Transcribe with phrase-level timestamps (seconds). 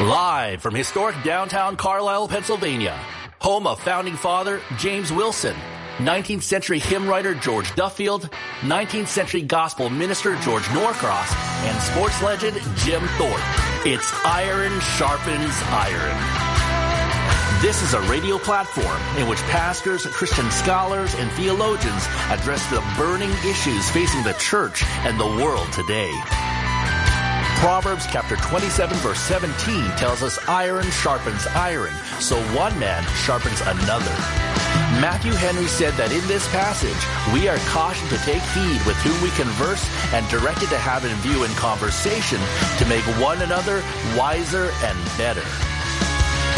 [0.00, 2.98] Live from historic downtown Carlisle, Pennsylvania,
[3.38, 5.54] home of founding father James Wilson,
[5.98, 8.30] 19th century hymn writer George Duffield,
[8.62, 11.34] 19th century gospel minister George Norcross,
[11.66, 13.42] and sports legend Jim Thorpe.
[13.84, 17.60] It's Iron Sharpens Iron.
[17.60, 23.32] This is a radio platform in which pastors, Christian scholars, and theologians address the burning
[23.46, 26.10] issues facing the church and the world today.
[27.60, 34.16] Proverbs chapter 27 verse 17 tells us iron sharpens iron, so one man sharpens another.
[34.96, 36.96] Matthew Henry said that in this passage,
[37.36, 39.84] we are cautioned to take heed with whom we converse
[40.16, 42.40] and directed to have in view in conversation
[42.80, 43.84] to make one another
[44.16, 45.44] wiser and better.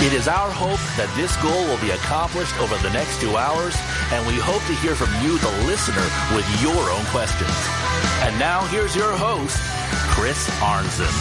[0.07, 3.75] It is our hope that this goal will be accomplished over the next two hours,
[4.15, 7.59] and we hope to hear from you, the listener, with your own questions.
[8.23, 9.59] And now here's your host,
[9.93, 11.13] Chris Arnzen.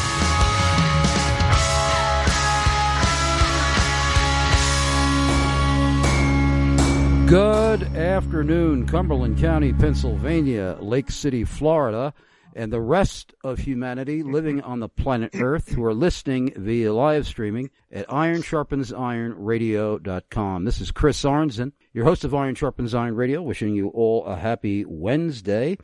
[7.27, 12.13] Good afternoon, Cumberland County, Pennsylvania, Lake City, Florida,
[12.53, 17.25] and the rest of humanity living on the planet Earth who are listening via live
[17.25, 20.65] streaming at ironsharpensironradio.com.
[20.65, 24.35] This is Chris Arnzen, your host of Iron Sharpens Iron Radio, wishing you all a
[24.35, 25.77] happy Wednesday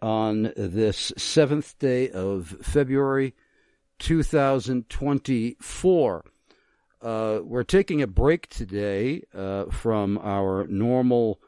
[0.00, 3.34] on this seventh day of February
[3.98, 6.24] 2024.
[7.00, 11.40] Uh, we're taking a break today uh, from our normal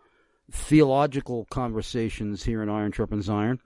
[0.50, 3.60] theological conversations here in Iron Sharpens Iron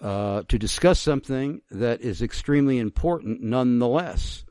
[0.00, 4.44] uh, to discuss something that is extremely important nonetheless.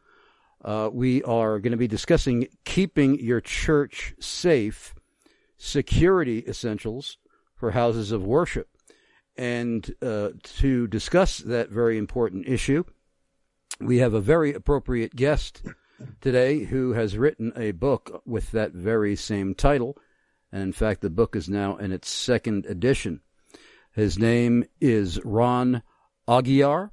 [0.63, 4.95] Uh, we are going to be discussing keeping your church safe,
[5.57, 7.17] security essentials
[7.55, 8.67] for houses of worship.
[9.37, 12.83] And uh, to discuss that very important issue,
[13.79, 15.61] we have a very appropriate guest
[16.21, 19.97] today who has written a book with that very same title.
[20.51, 23.21] And in fact, the book is now in its second edition.
[23.91, 25.81] His name is Ron
[26.27, 26.91] Aguiar,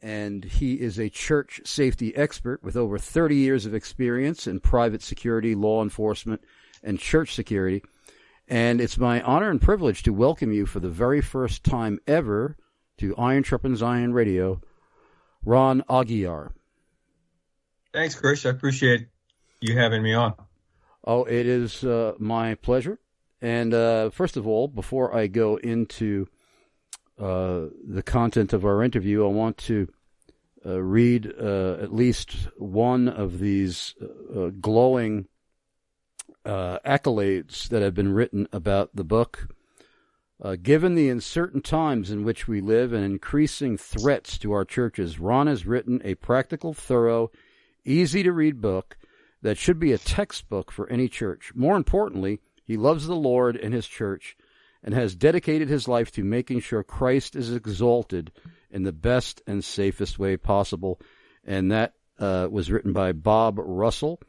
[0.00, 5.02] and he is a church safety expert with over 30 years of experience in private
[5.02, 6.42] security, law enforcement,
[6.82, 7.82] and church security.
[8.52, 12.58] And it's my honor and privilege to welcome you for the very first time ever
[12.98, 14.60] to Iron Sharpens Iron Radio,
[15.42, 16.50] Ron Aguiar.
[17.94, 18.44] Thanks, Chris.
[18.44, 19.08] I appreciate
[19.62, 20.34] you having me on.
[21.02, 22.98] Oh, it is uh, my pleasure.
[23.40, 26.28] And uh, first of all, before I go into
[27.18, 29.88] uh, the content of our interview, I want to
[30.66, 33.94] uh, read uh, at least one of these
[36.44, 39.48] uh, accolades that have been written about the book.
[40.40, 45.20] Uh, given the uncertain times in which we live and increasing threats to our churches,
[45.20, 47.30] Ron has written a practical, thorough,
[47.84, 48.96] easy to read book
[49.42, 51.52] that should be a textbook for any church.
[51.54, 54.36] More importantly, he loves the Lord and his church
[54.82, 58.32] and has dedicated his life to making sure Christ is exalted
[58.70, 61.00] in the best and safest way possible.
[61.44, 64.20] And that uh, was written by Bob Russell,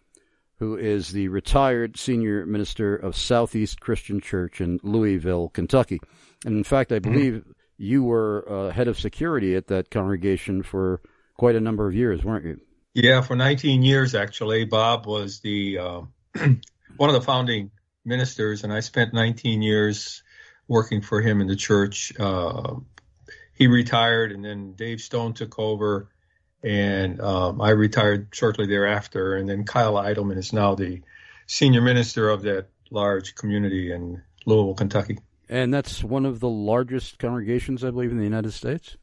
[0.63, 5.99] who is the retired senior minister of Southeast Christian Church in Louisville, Kentucky.
[6.45, 7.11] And in fact, I mm-hmm.
[7.11, 7.51] believe mm-hmm.
[7.77, 11.01] you were uh, head of security at that congregation for
[11.35, 12.61] quite a number of years, weren't you?
[12.93, 14.63] Yeah, for 19 years actually.
[14.63, 16.01] Bob was the uh,
[16.95, 17.71] one of the founding
[18.05, 20.23] ministers, and I spent 19 years
[20.69, 22.17] working for him in the church.
[22.17, 22.75] Uh,
[23.53, 26.07] he retired, and then Dave Stone took over,
[26.63, 29.35] and um, I retired shortly thereafter.
[29.35, 31.01] And then Kyle Idleman is now the
[31.45, 35.19] senior minister of that large community in Louisville, Kentucky.
[35.49, 38.95] And that's one of the largest congregations, I believe, in the United States.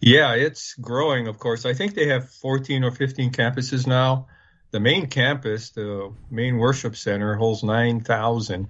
[0.00, 1.66] Yeah, it's growing, of course.
[1.66, 4.26] I think they have 14 or 15 campuses now.
[4.72, 8.68] The main campus, the main worship center, holds 9,000.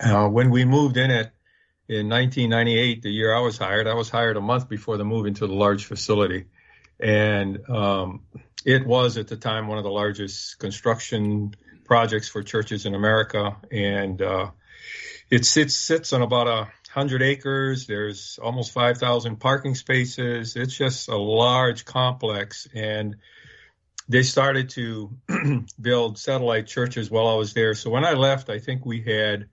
[0.00, 1.30] Uh, when we moved in it
[1.88, 5.26] in 1998, the year I was hired, I was hired a month before the move
[5.26, 6.46] into the large facility.
[7.00, 8.22] And um,
[8.64, 11.54] it was at the time one of the largest construction
[11.84, 13.56] projects for churches in America.
[13.70, 14.50] And uh,
[15.30, 17.86] it sits, sits on about a hundred acres.
[17.86, 20.56] There's almost 5,000 parking spaces.
[20.56, 22.66] It's just a large complex.
[22.74, 23.16] And
[24.08, 25.10] they started to
[25.80, 27.74] build satellite churches while I was there.
[27.74, 29.48] So when I left, I think we had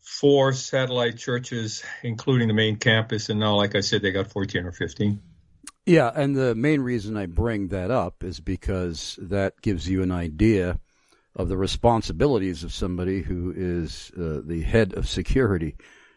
[0.00, 4.64] four satellite churches, including the main campus, and now, like I said, they got 14
[4.64, 5.20] or 15.
[5.90, 10.12] Yeah, and the main reason I bring that up is because that gives you an
[10.12, 10.78] idea
[11.34, 15.74] of the responsibilities of somebody who is uh, the head of security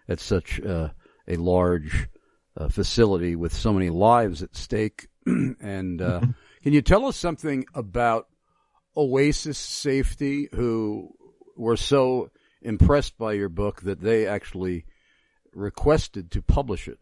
[0.08, 0.90] at such uh,
[1.28, 2.08] a large
[2.56, 6.22] uh, facility with so many lives at stake and uh,
[6.62, 8.28] Can you tell us something about
[8.96, 11.10] Oasis Safety, who
[11.58, 12.30] were so
[12.62, 14.86] impressed by your book that they actually
[15.52, 17.00] requested to publish it?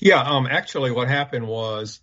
[0.00, 2.00] Yeah, um, actually, what happened was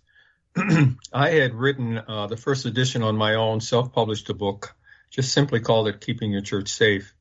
[1.12, 4.74] I had written uh, the first edition on my own, self published a book,
[5.10, 7.14] just simply called it Keeping Your Church Safe.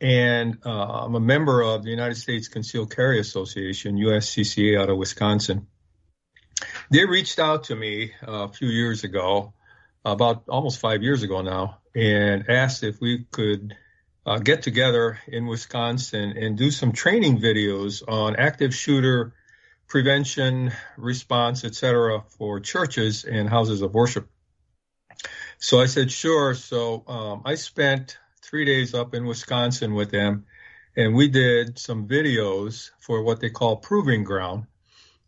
[0.00, 4.96] And uh, I'm a member of the United States Concealed Carry Association, USCCA, out of
[4.96, 5.66] Wisconsin.
[6.90, 9.54] They reached out to me uh, a few years ago,
[10.04, 13.76] about almost five years ago now, and asked if we could
[14.24, 19.34] uh, get together in Wisconsin and do some training videos on active shooter
[19.88, 24.28] prevention, response, etc., for churches and houses of worship.
[25.58, 26.54] So I said, sure.
[26.54, 30.46] So um, I spent three days up in Wisconsin with them,
[30.96, 34.66] and we did some videos for what they call proving ground.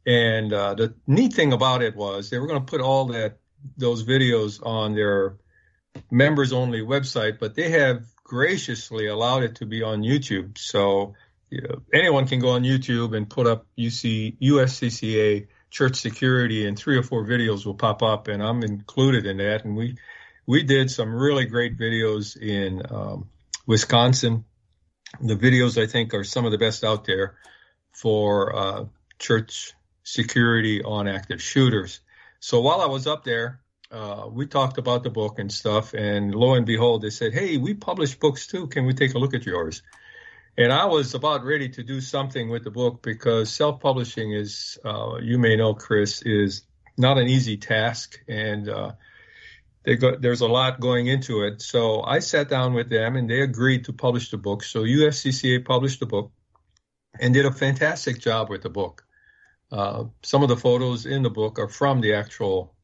[0.07, 3.39] And uh, the neat thing about it was they were going to put all that
[3.77, 5.37] those videos on their
[6.11, 10.57] members only website, but they have graciously allowed it to be on YouTube.
[10.57, 11.15] So
[11.51, 16.79] you know, anyone can go on YouTube and put up UC USCCA church security, and
[16.79, 19.65] three or four videos will pop up, and I'm included in that.
[19.65, 19.97] And we
[20.47, 23.29] we did some really great videos in um,
[23.67, 24.45] Wisconsin.
[25.21, 27.37] The videos I think are some of the best out there
[27.93, 28.85] for uh,
[29.19, 29.73] church
[30.05, 32.01] security on active shooters.
[32.39, 33.61] So while I was up there,
[33.91, 37.57] uh, we talked about the book and stuff, and lo and behold, they said, "Hey,
[37.57, 38.69] we publish books too.
[38.69, 39.83] Can we take a look at yours?"
[40.61, 45.15] And I was about ready to do something with the book because self-publishing is, uh,
[45.23, 46.65] you may know, Chris, is
[46.99, 48.93] not an easy task, and uh,
[49.87, 51.63] go, there's a lot going into it.
[51.63, 54.63] So I sat down with them, and they agreed to publish the book.
[54.63, 56.31] So USCCA published the book
[57.19, 59.03] and did a fantastic job with the book.
[59.73, 62.75] Uh, some of the photos in the book are from the actual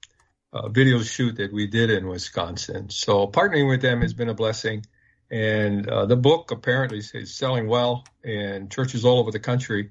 [0.50, 2.88] uh, video shoot that we did in Wisconsin.
[2.88, 4.86] So partnering with them has been a blessing.
[5.30, 9.90] And uh, the book apparently is selling well, and churches all over the country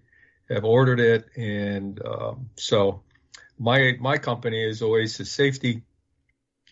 [0.50, 1.30] have ordered it.
[1.36, 3.04] And um, so
[3.60, 5.84] my my company is Oasis Safety.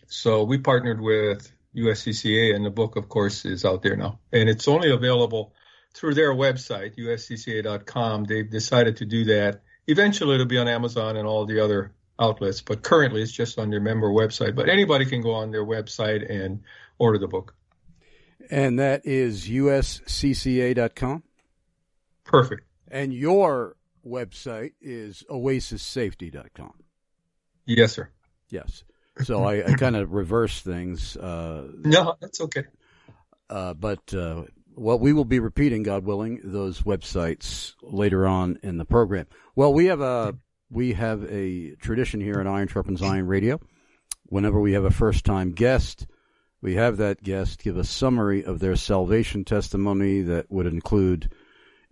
[0.06, 4.48] So we partnered with USCCA, and the book, of course, is out there now, and
[4.48, 5.54] it's only available
[5.92, 8.24] through their website, uscca.com.
[8.24, 12.62] They've decided to do that Eventually, it'll be on Amazon and all the other outlets,
[12.62, 14.54] but currently it's just on their member website.
[14.54, 16.62] But anybody can go on their website and
[16.98, 17.54] order the book.
[18.50, 21.22] And that is uscca.com?
[22.24, 22.62] Perfect.
[22.88, 23.76] And your
[24.06, 26.74] website is oasissafety.com?
[27.66, 28.10] Yes, sir.
[28.50, 28.84] Yes.
[29.22, 31.16] So I, I kind of reverse things.
[31.16, 32.64] Uh, no, that's okay.
[33.48, 34.44] Uh, but uh,
[34.76, 39.26] well, we will be repeating, God willing, those websites later on in the program.
[39.54, 40.34] Well, we have a
[40.70, 43.60] we have a tradition here at Iron Sharpens Iron Radio.
[44.26, 46.06] Whenever we have a first time guest,
[46.64, 51.30] we have that guest give a summary of their salvation testimony that would include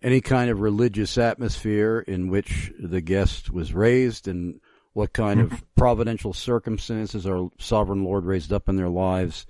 [0.03, 4.59] any kind of religious atmosphere in which the guest was raised and
[4.95, 9.45] what kind of providential circumstances our sovereign Lord raised up in their lives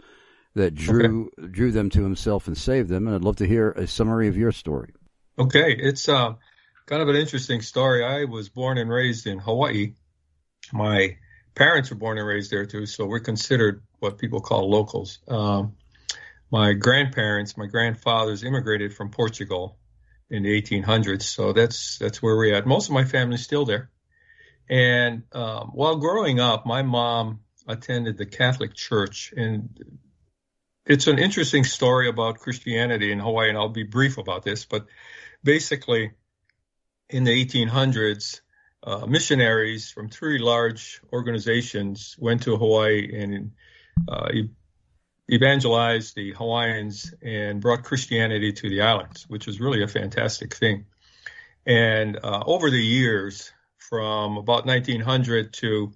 [0.54, 1.46] that drew okay.
[1.52, 3.06] drew them to himself and saved them.
[3.06, 4.92] And I'd love to hear a summary of your story.
[5.38, 6.34] Okay, it's uh,
[6.86, 8.04] kind of an interesting story.
[8.04, 9.94] I was born and raised in Hawaii.
[10.72, 11.16] My
[11.54, 15.20] parents were born and raised there too, so we're considered what people call locals.
[15.28, 15.76] Um,
[16.50, 19.78] my grandparents, my grandfathers immigrated from Portugal
[20.28, 22.66] in the 1800s, so that's that's where we're at.
[22.66, 23.90] Most of my family's still there.
[24.68, 29.68] And um, while growing up, my mom attended the Catholic Church, and
[30.84, 34.64] it's an interesting story about Christianity in Hawaii, and I'll be brief about this.
[34.64, 34.86] But
[35.44, 36.12] basically,
[37.08, 38.40] in the 1800s,
[38.84, 43.52] uh, missionaries from three large organizations went to Hawaii and
[45.30, 50.86] evangelized the Hawaiians and brought Christianity to the islands, which was really a fantastic thing.
[51.64, 55.92] And uh, over the years, from about 1900 to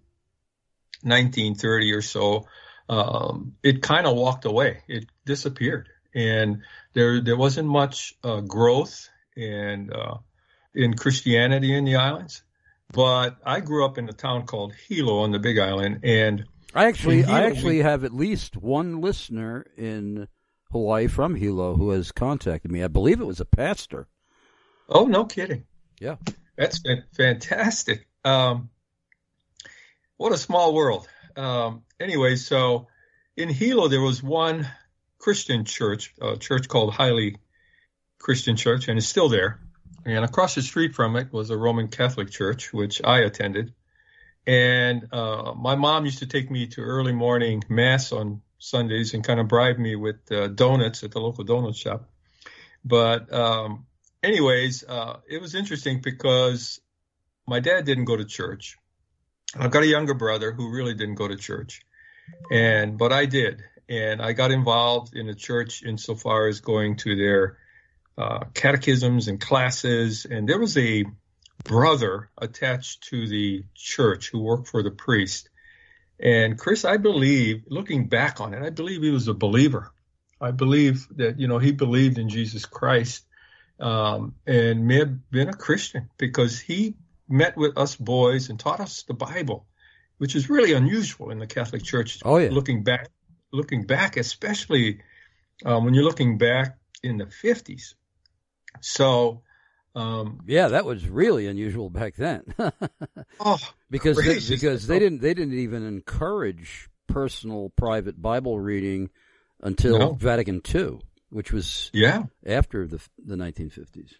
[1.02, 2.46] 1930 or so,
[2.88, 4.82] um, it kind of walked away.
[4.86, 6.62] It disappeared, and
[6.94, 10.18] there there wasn't much uh, growth and uh,
[10.74, 12.42] in Christianity in the islands.
[12.92, 16.86] But I grew up in a town called Hilo on the Big Island, and I
[16.86, 20.28] actually Hilo, I actually we, have at least one listener in
[20.72, 22.82] Hawaii from Hilo who has contacted me.
[22.82, 24.08] I believe it was a pastor.
[24.88, 25.64] Oh, no kidding!
[26.00, 26.16] Yeah,
[26.56, 26.80] that's
[27.16, 28.06] fantastic.
[28.24, 28.70] Um,
[30.16, 31.08] what a small world.
[31.36, 32.88] Um, anyway, so
[33.36, 34.66] in Hilo there was one
[35.18, 37.36] Christian church, a church called Haili
[38.18, 39.60] Christian Church, and it's still there.
[40.04, 43.74] And across the street from it was a Roman Catholic church, which I attended.
[44.46, 49.24] And uh, my mom used to take me to early morning mass on Sundays and
[49.24, 52.08] kind of bribe me with uh, donuts at the local donut shop.
[52.84, 53.86] But, um,
[54.22, 56.80] anyways, uh, it was interesting because
[57.46, 58.76] my dad didn't go to church.
[59.58, 61.82] I've got a younger brother who really didn't go to church,
[62.50, 67.16] and but I did, and I got involved in the church insofar as going to
[67.16, 67.56] their
[68.18, 71.04] uh, catechisms and classes, and there was a
[71.66, 75.50] brother attached to the church who worked for the priest.
[76.18, 79.92] And Chris, I believe, looking back on it, I believe he was a believer.
[80.40, 83.24] I believe that you know he believed in Jesus Christ
[83.80, 86.94] um, and may have been a Christian because he
[87.28, 89.66] met with us boys and taught us the Bible,
[90.18, 92.20] which is really unusual in the Catholic Church.
[92.24, 92.50] Oh yeah.
[92.50, 93.08] Looking back,
[93.50, 95.00] looking back, especially
[95.64, 97.94] um, when you're looking back in the 50s.
[98.80, 99.42] So.
[99.96, 102.42] Um, yeah, that was really unusual back then.
[103.40, 103.58] oh,
[103.90, 109.08] because they, because they didn't they didn't even encourage personal private Bible reading
[109.62, 110.12] until no.
[110.12, 111.00] Vatican II,
[111.30, 114.12] which was yeah after the the 1950s.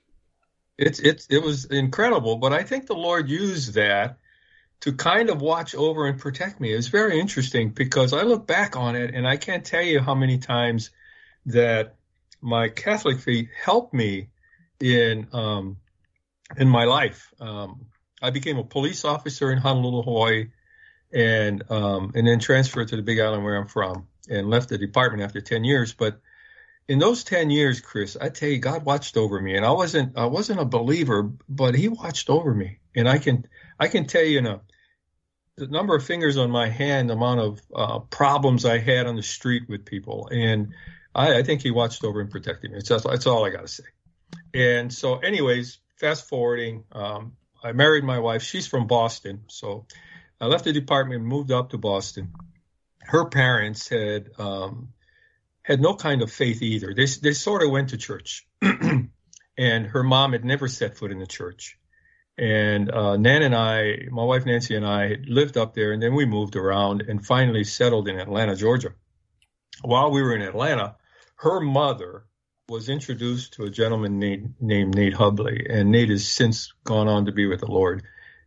[0.78, 4.16] It's it's it was incredible, but I think the Lord used that
[4.80, 6.72] to kind of watch over and protect me.
[6.72, 10.14] It's very interesting because I look back on it and I can't tell you how
[10.14, 10.88] many times
[11.46, 11.96] that
[12.40, 14.28] my Catholic faith helped me
[14.80, 15.78] in um,
[16.56, 17.32] in my life.
[17.40, 17.86] Um,
[18.22, 20.48] I became a police officer in Honolulu, Hawaii,
[21.12, 24.78] and um, and then transferred to the Big Island where I'm from, and left the
[24.78, 25.92] department after ten years.
[25.92, 26.20] But
[26.88, 30.16] in those 10 years, Chris, I tell you, God watched over me and I wasn't,
[30.16, 32.78] I wasn't a believer, but he watched over me.
[32.94, 33.46] And I can,
[33.78, 34.60] I can tell you, you know,
[35.56, 39.16] the number of fingers on my hand, the amount of uh, problems I had on
[39.16, 40.28] the street with people.
[40.30, 40.74] And
[41.14, 42.78] I, I think he watched over and protected me.
[42.78, 43.84] It's that's all I got to say.
[44.54, 48.42] And so anyways, fast forwarding, um, I married my wife.
[48.42, 49.44] She's from Boston.
[49.48, 49.86] So
[50.40, 52.32] I left the department, moved up to Boston.
[53.00, 54.92] Her parents had, um,
[55.62, 56.94] had no kind of faith either.
[56.94, 58.46] They, they sort of went to church.
[59.58, 61.78] and her mom had never set foot in the church.
[62.38, 66.14] And uh, Nan and I, my wife Nancy and I, lived up there, and then
[66.14, 68.92] we moved around and finally settled in Atlanta, Georgia.
[69.82, 70.96] While we were in Atlanta,
[71.36, 72.26] her mother
[72.68, 77.26] was introduced to a gentleman named, named Nate Hubley, and Nate has since gone on
[77.26, 78.02] to be with the Lord.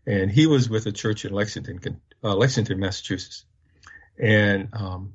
[0.06, 3.46] And he was with a church in Lexington, uh, Lexington, Massachusetts.
[4.18, 5.14] And um,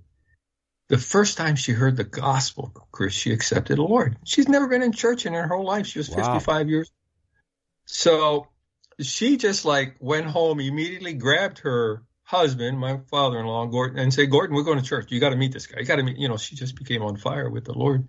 [0.89, 4.17] the first time she heard the gospel, Chris, she accepted the Lord.
[4.25, 5.87] She's never been in church in her whole life.
[5.87, 6.35] She was wow.
[6.35, 6.91] 55 years.
[7.85, 8.49] So
[9.01, 14.57] she just like went home, immediately grabbed her husband, my father-in-law, Gordon, and said, Gordon,
[14.57, 15.11] we're going to church.
[15.11, 15.81] You got to meet this guy.
[15.81, 18.09] You got to meet, you know, she just became on fire with the Lord.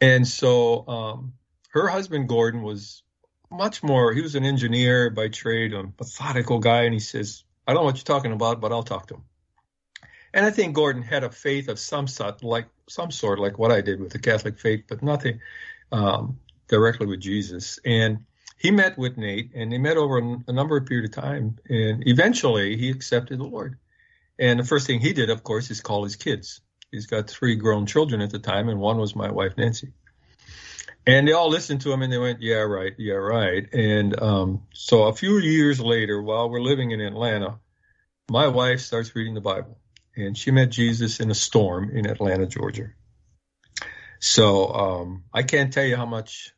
[0.00, 1.34] And so, um,
[1.70, 3.02] her husband, Gordon, was
[3.50, 6.82] much more, he was an engineer by trade, a methodical guy.
[6.82, 9.24] And he says, I don't know what you're talking about, but I'll talk to him.
[10.32, 13.72] And I think Gordon had a faith of some sort, like some sort, like what
[13.72, 15.40] I did with the Catholic faith, but nothing
[15.90, 16.38] um,
[16.68, 17.80] directly with Jesus.
[17.84, 18.24] And
[18.56, 22.06] he met with Nate, and they met over a, number of period of time, and
[22.06, 23.78] eventually he accepted the Lord.
[24.38, 26.60] And the first thing he did, of course, is call his kids.
[26.90, 29.92] He's got three grown children at the time, and one was my wife Nancy.
[31.06, 34.62] And they all listened to him, and they went, "Yeah, right, yeah, right." And um,
[34.74, 37.58] so a few years later, while we're living in Atlanta,
[38.30, 39.80] my wife starts reading the Bible
[40.16, 42.90] and she met Jesus in a storm in Atlanta, Georgia.
[44.18, 46.52] So um, I can't tell you how much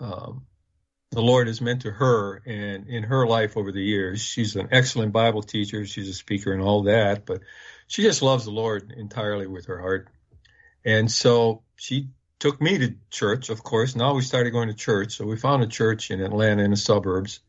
[0.00, 0.46] um,
[1.10, 4.20] the Lord has meant to her and in her life over the years.
[4.20, 7.42] She's an excellent Bible teacher, she's a speaker and all that, but
[7.88, 10.08] she just loves the Lord entirely with her heart.
[10.84, 13.96] And so she took me to church, of course.
[13.96, 15.16] Now we started going to church.
[15.16, 17.40] So we found a church in Atlanta in the suburbs.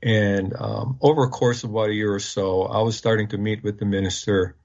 [0.00, 3.38] And um, over a course of about a year or so, I was starting to
[3.38, 4.56] meet with the minister.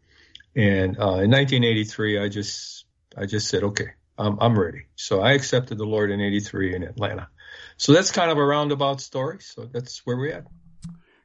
[0.56, 2.86] And uh, in 1983, I just
[3.18, 3.88] I just said, okay,
[4.18, 4.86] I'm, I'm ready.
[4.96, 7.30] So I accepted the Lord in '83 in Atlanta.
[7.78, 9.40] So that's kind of a roundabout story.
[9.42, 10.46] So that's where we're at.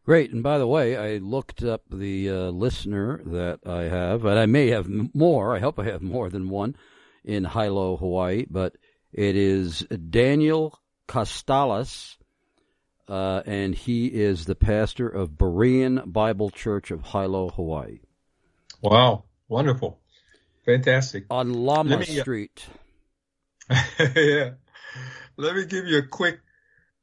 [0.09, 0.33] Great.
[0.33, 4.47] And by the way, I looked up the uh, listener that I have, and I
[4.47, 5.55] may have more.
[5.55, 6.77] I hope I have more than one
[7.27, 8.75] in Hilo, Hawaii, but
[9.13, 12.17] it is Daniel Costalas
[13.07, 18.01] uh, and he is the pastor of Berean Bible Church of Hilo, Hawaii.
[18.81, 20.01] Wow, wonderful,
[20.65, 21.25] fantastic.
[21.31, 22.67] On Lama me, uh, Street.
[23.71, 24.53] yeah,
[25.37, 26.41] let me give you a quick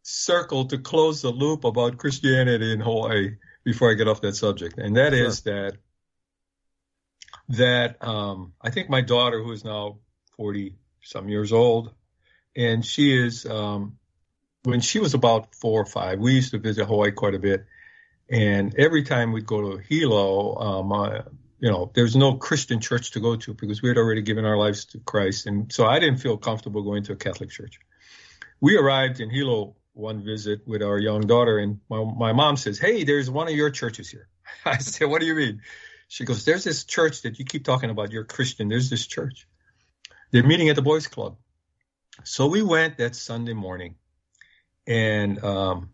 [0.08, 4.78] circle to close the loop about Christianity in Hawaii before I get off that subject,
[4.78, 5.26] and that sure.
[5.26, 5.78] is that
[7.50, 9.98] that um, I think my daughter, who is now
[10.38, 11.92] forty some years old,
[12.56, 13.98] and she is um,
[14.64, 17.66] when she was about four or five, we used to visit Hawaii quite a bit.
[18.30, 21.22] And every time we'd go to Hilo, um, uh,
[21.60, 24.58] you know, there's no Christian church to go to because we had already given our
[24.58, 25.48] lives to Christ.
[25.48, 27.80] And so I didn't feel comfortable going to a Catholic church.
[28.62, 32.78] We arrived in Hilo one visit with our young daughter, and my, my mom says,
[32.78, 34.28] Hey, there's one of your churches here.
[34.66, 35.62] I said, What do you mean?
[36.08, 38.12] She goes, There's this church that you keep talking about.
[38.12, 38.70] You're Christian.
[38.70, 39.48] There's this church.
[40.32, 41.38] They're meeting at the boys' club.
[42.24, 43.96] So we went that Sunday morning,
[44.86, 45.90] and um,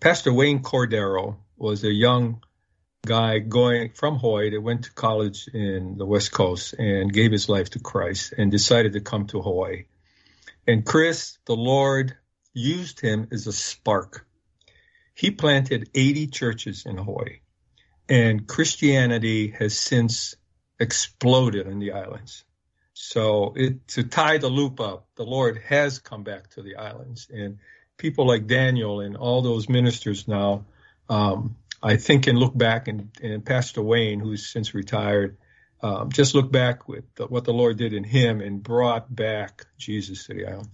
[0.00, 2.42] Pastor Wayne Cordeiro was a young
[3.06, 7.48] guy going from Hawaii that went to college in the West Coast and gave his
[7.48, 9.84] life to Christ and decided to come to Hawaii.
[10.66, 12.16] And Chris, the Lord
[12.56, 14.26] used him as a spark.
[15.14, 17.40] He planted 80 churches in Hawaii,
[18.08, 20.34] and Christianity has since
[20.78, 22.44] exploded in the islands.
[22.92, 27.28] So it, to tie the loop up, the Lord has come back to the islands,
[27.30, 27.58] and
[27.96, 30.64] people like Daniel and all those ministers now,
[31.08, 35.36] um, I think, can look back and, and Pastor Wayne, who's since retired,
[35.82, 39.66] um, just look back with the, what the Lord did in him and brought back
[39.78, 40.68] Jesus to the island.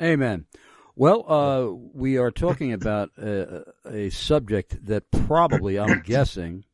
[0.00, 0.46] Amen.
[0.94, 6.64] Well, uh, we are talking about a, a, subject that probably, I'm guessing,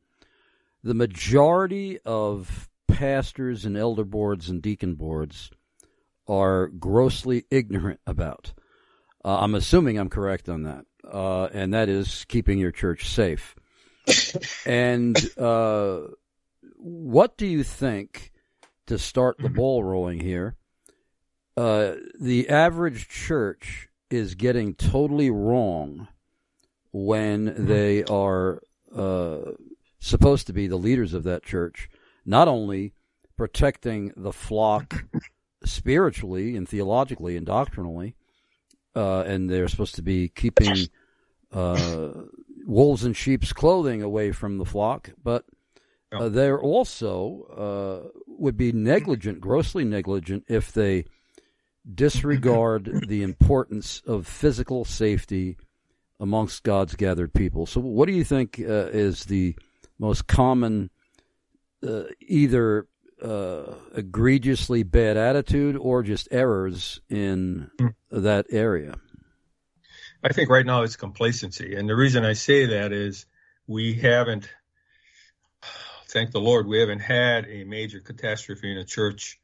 [0.83, 5.53] the majority of pastors and elder boards and deacon boards
[6.27, 8.53] are grossly ignorant about.
[9.25, 13.55] Uh, I'm assuming I'm correct on that, uh, and that is keeping your church safe.
[14.67, 16.01] and uh,
[16.77, 18.33] what do you think,
[18.87, 20.57] to start the ball rolling here,
[21.57, 26.09] uh, the average church is getting totally wrong
[26.93, 27.67] when mm-hmm.
[27.67, 28.63] they are
[28.95, 29.53] uh,
[29.99, 31.89] supposed to be the leaders of that church,
[32.25, 32.95] not only
[33.37, 35.05] protecting the flock
[35.65, 38.15] spiritually and theologically and doctrinally,
[38.97, 40.87] uh, and they're supposed to be keeping
[41.53, 42.13] uh,
[42.67, 45.45] wolves in sheep's clothing away from the flock, but
[46.13, 51.05] uh, they're also uh, would be negligent, grossly negligent, if they
[51.93, 55.57] disregard the importance of physical safety
[56.21, 57.67] amongst God's gathered people.
[57.67, 59.57] So, what do you think uh, is the
[59.99, 60.91] most common,
[61.87, 62.87] uh, either
[63.23, 67.95] uh, egregiously bad attitude or just errors in mm.
[68.11, 68.95] that area?
[70.23, 71.77] I think right now it's complacency.
[71.77, 73.27] And the reason I say that is
[73.67, 74.49] we haven't,
[76.09, 79.39] thank the Lord, we haven't had a major catastrophe in a church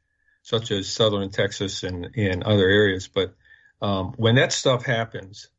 [0.45, 3.07] such as southern Texas and in other areas.
[3.07, 3.33] But
[3.81, 5.49] um, when that stuff happens,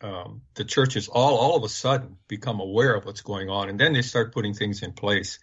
[0.00, 3.78] um, the churches all all of a sudden become aware of what's going on, and
[3.78, 5.40] then they start putting things in place.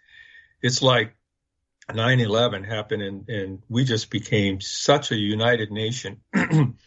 [0.61, 1.15] It's like
[1.89, 6.21] 9/11 happened, and, and we just became such a united nation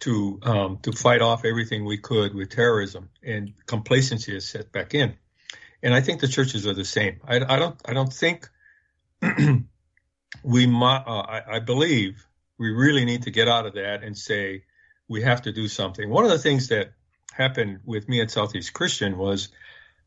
[0.00, 4.92] to um, to fight off everything we could with terrorism, and complacency is set back
[4.92, 5.14] in.
[5.82, 7.20] And I think the churches are the same.
[7.26, 8.50] I, I don't I don't think
[10.42, 12.24] we uh, I, I believe
[12.58, 14.64] we really need to get out of that and say
[15.08, 16.08] we have to do something.
[16.08, 16.92] One of the things that
[17.32, 19.48] happened with me at Southeast Christian was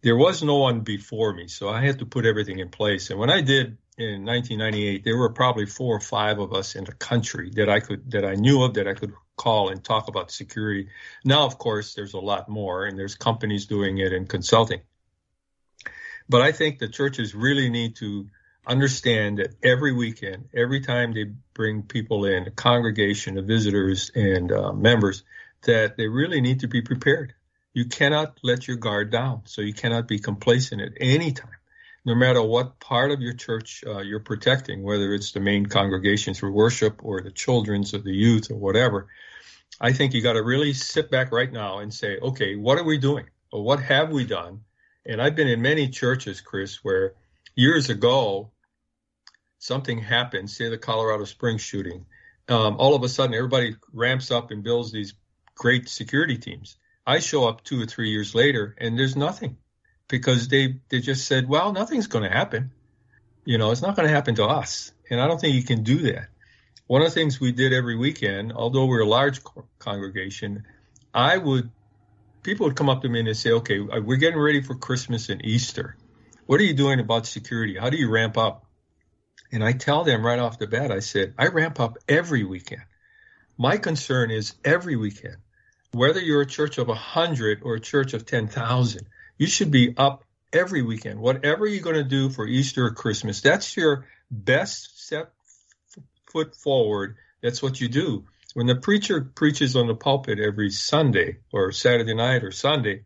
[0.02, 3.10] there was no one before me, so I had to put everything in place.
[3.10, 6.84] And when I did in 1998, there were probably four or five of us in
[6.84, 10.08] the country that I could that I knew of that I could call and talk
[10.08, 10.90] about security.
[11.24, 14.82] Now, of course, there's a lot more, and there's companies doing it and consulting.
[16.28, 18.28] But I think the churches really need to
[18.67, 24.51] understand that every weekend, every time they bring people in, a congregation of visitors and
[24.51, 25.23] uh, members,
[25.63, 27.34] that they really need to be prepared.
[27.73, 31.49] You cannot let your guard down, so you cannot be complacent at any time,
[32.06, 36.34] no matter what part of your church uh, you're protecting, whether it's the main congregation
[36.34, 39.08] through worship or the children's or the youth or whatever.
[39.82, 42.84] I think you got to really sit back right now and say, okay, what are
[42.84, 43.25] we doing?
[43.51, 44.62] Or what have we done?
[45.06, 47.13] And I've been in many churches, Chris, where
[47.56, 48.51] years ago
[49.65, 52.06] something happens, say the Colorado Springs shooting,
[52.47, 55.13] um, all of a sudden everybody ramps up and builds these
[55.56, 56.78] great security teams.
[57.06, 59.58] I show up two or three years later and there's nothing
[60.08, 62.71] because they, they just said, well, nothing's going to happen.
[63.43, 64.91] You know, it's not going to happen to us.
[65.10, 66.28] And I don't think you can do that.
[66.88, 69.41] One of the things we did every weekend, although we're a large
[69.80, 70.65] congregation,
[71.13, 71.71] I would,
[72.43, 75.43] people would come up to me and say, okay, we're getting ready for Christmas and
[75.43, 75.97] Easter.
[76.45, 77.75] What are you doing about security?
[77.75, 78.64] How do you ramp up?
[79.51, 82.84] And I tell them right off the bat, I said, I ramp up every weekend.
[83.58, 85.38] My concern is every weekend,
[85.91, 90.25] whether you're a church of 100 or a church of 10,000, you should be up
[90.51, 91.19] every weekend.
[91.19, 95.34] Whatever you're going to do for Easter or Christmas, that's your best step
[96.25, 97.15] foot forward.
[97.41, 98.25] That's what you do.
[98.55, 103.03] When the preacher preaches on the pulpit every Sunday or Saturday night or Sunday,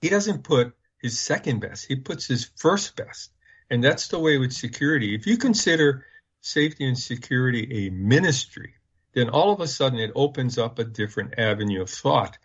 [0.00, 1.86] he doesn't put his second best.
[1.86, 3.30] He puts his first best.
[3.70, 5.14] And that's the way with security.
[5.14, 6.04] If you consider
[6.40, 8.74] safety and security a ministry,
[9.14, 12.36] then all of a sudden it opens up a different avenue of thought.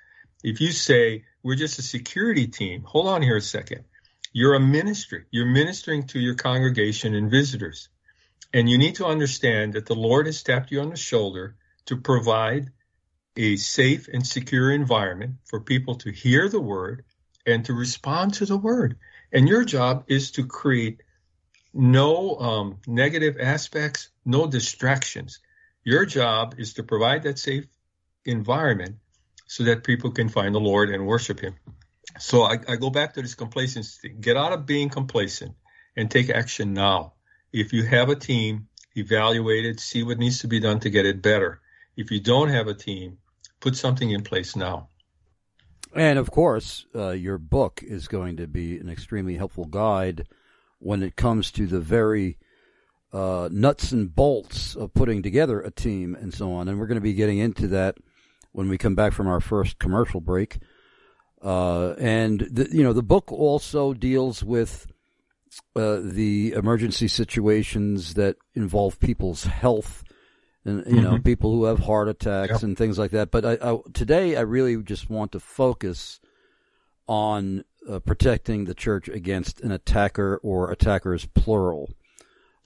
[0.44, 3.84] If you say, we're just a security team, hold on here a second.
[4.32, 5.26] You're a ministry.
[5.32, 7.90] You're ministering to your congregation and visitors.
[8.54, 11.56] And you need to understand that the Lord has tapped you on the shoulder
[11.86, 12.72] to provide
[13.36, 17.06] a safe and secure environment for people to hear the word
[17.46, 18.98] and to respond to the word.
[19.32, 21.02] And your job is to create
[21.74, 25.40] no um, negative aspects, no distractions.
[25.84, 27.66] Your job is to provide that safe
[28.26, 28.98] environment
[29.48, 31.56] so that people can find the Lord and worship Him.
[32.20, 34.10] So I, I go back to this complacency.
[34.10, 35.56] Get out of being complacent
[35.96, 37.14] and take action now.
[37.52, 41.06] If you have a team, evaluate it, see what needs to be done to get
[41.06, 41.62] it better.
[41.96, 43.18] If you don't have a team,
[43.60, 44.90] put something in place now.
[45.96, 50.28] And of course, uh, your book is going to be an extremely helpful guide
[50.80, 52.38] when it comes to the very
[53.14, 56.68] uh, nuts and bolts of putting together a team and so on.
[56.68, 57.98] And we're going to be getting into that
[58.52, 60.58] when we come back from our first commercial break.
[61.42, 64.88] Uh, and the, you know, the book also deals with
[65.76, 70.04] uh, the emergency situations that involve people's health,
[70.66, 71.04] and you mm-hmm.
[71.04, 72.64] know, people who have heart attacks yep.
[72.64, 73.32] and things like that.
[73.32, 76.20] But I, I, today, I really just want to focus
[77.08, 81.90] on uh, protecting the church against an attacker or attackers plural.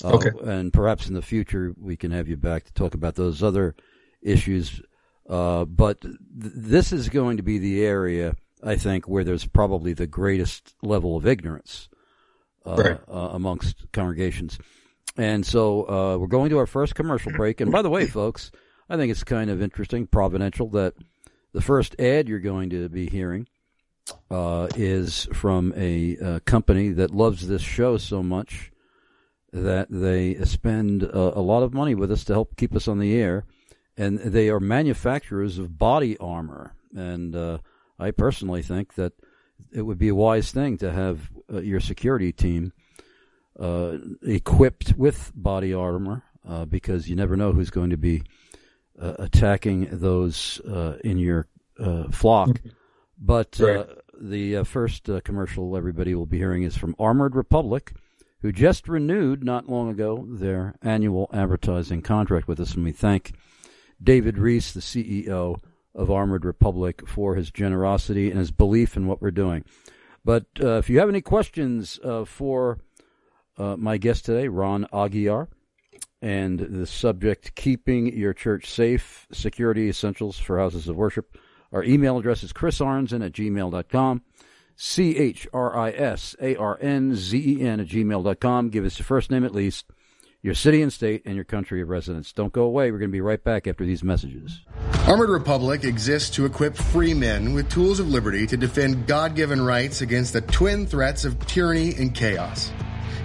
[0.03, 0.31] Uh, okay.
[0.43, 3.75] And perhaps in the future we can have you back to talk about those other
[4.21, 4.81] issues.
[5.29, 9.93] Uh, but th- this is going to be the area I think where there's probably
[9.93, 11.89] the greatest level of ignorance
[12.65, 12.99] uh, right.
[13.07, 14.57] Uh, amongst congregations.
[15.17, 17.61] And so uh, we're going to our first commercial break.
[17.61, 18.51] And by the way, folks,
[18.89, 20.95] I think it's kind of interesting, providential, that
[21.51, 23.47] the first ad you're going to be hearing
[24.29, 28.71] uh, is from a, a, company that loves this show so much
[29.51, 32.99] that they spend a, a, lot of money with us to help keep us on
[32.99, 33.45] the air,
[33.95, 36.75] and they are manufacturers of body armor.
[36.95, 37.59] And uh,
[37.99, 39.13] I personally think that
[39.71, 42.73] it would be a wise thing to have uh, your security team
[43.59, 48.23] uh, equipped with body armor uh, because you never know who's going to be
[48.99, 50.59] uh, attacking those
[51.03, 51.47] in your
[52.11, 52.49] flock.
[52.49, 52.69] Mm-hmm.
[53.23, 53.87] But uh, right.
[54.19, 57.93] The uh, first uh, commercial everybody will be hearing is from Armored Republic,
[58.41, 62.75] who just renewed not long ago their annual advertising contract with us.
[62.75, 63.33] And we thank
[64.01, 65.59] David Reese, the CEO
[65.95, 69.63] of Armored Republic, for his generosity and his belief in what we're doing.
[70.25, 72.79] But uh, if you have any questions uh, for
[73.57, 75.47] uh, my guest today, Ron Aguiar,
[76.21, 81.37] and the subject keeping your church safe, security essentials for houses of worship,
[81.73, 84.21] our email address is chrisarnzen at gmail.com.
[84.75, 88.69] C H R I S A R N Z E N at gmail.com.
[88.69, 89.85] Give us your first name at least,
[90.41, 92.33] your city and state, and your country of residence.
[92.33, 92.91] Don't go away.
[92.91, 94.61] We're going to be right back after these messages.
[95.07, 99.61] Armored Republic exists to equip free men with tools of liberty to defend God given
[99.61, 102.71] rights against the twin threats of tyranny and chaos.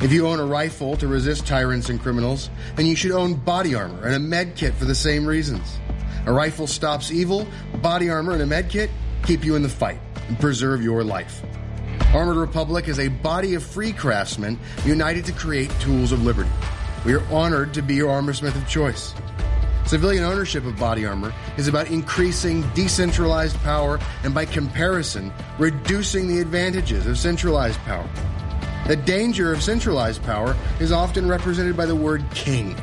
[0.01, 3.75] If you own a rifle to resist tyrants and criminals, then you should own body
[3.75, 5.79] armor and a med kit for the same reasons.
[6.29, 7.49] A rifle stops evil,
[7.81, 8.91] body armor, and a med kit
[9.23, 11.43] keep you in the fight and preserve your life.
[12.13, 16.51] Armored Republic is a body of free craftsmen united to create tools of liberty.
[17.07, 19.15] We are honored to be your armorsmith of choice.
[19.87, 26.41] Civilian ownership of body armor is about increasing decentralized power and, by comparison, reducing the
[26.41, 28.07] advantages of centralized power.
[28.87, 32.75] The danger of centralized power is often represented by the word king.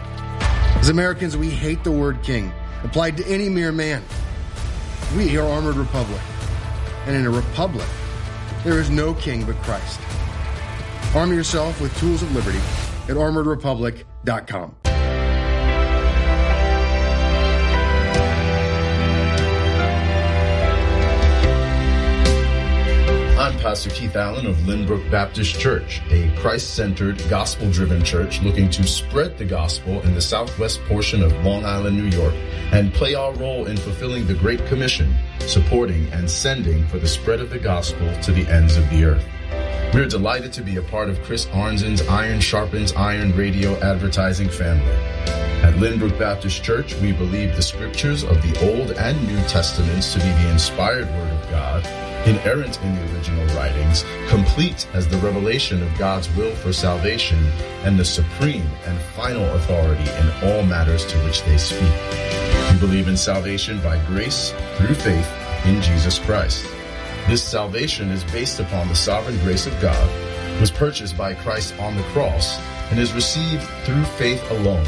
[0.79, 2.51] As Americans, we hate the word king
[2.85, 4.03] applied to any mere man.
[5.17, 6.21] We are Armored Republic.
[7.05, 7.87] And in a republic,
[8.63, 9.99] there is no king but Christ.
[11.15, 12.59] Arm yourself with tools of liberty
[13.09, 14.84] at armoredrepublic.com.
[23.65, 29.43] Pastor Keith Allen of Lynbrook Baptist Church, a Christ-centered, gospel-driven church looking to spread the
[29.43, 32.35] gospel in the southwest portion of Long Island, New York,
[32.71, 37.39] and play our role in fulfilling the Great Commission, supporting and sending for the spread
[37.39, 39.25] of the gospel to the ends of the earth.
[39.95, 44.93] We're delighted to be a part of Chris Arnzen's Iron Sharpens Iron radio advertising family.
[45.63, 50.19] At Lynbrook Baptist Church, we believe the scriptures of the Old and New Testaments to
[50.19, 55.81] be the inspired Word of God inerrant in the original writings, complete as the revelation
[55.83, 57.43] of God's will for salvation,
[57.83, 61.93] and the supreme and final authority in all matters to which they speak.
[62.71, 65.31] We believe in salvation by grace through faith
[65.65, 66.65] in Jesus Christ.
[67.27, 70.09] This salvation is based upon the sovereign grace of God,
[70.59, 72.59] was purchased by Christ on the cross,
[72.91, 74.85] and is received through faith alone,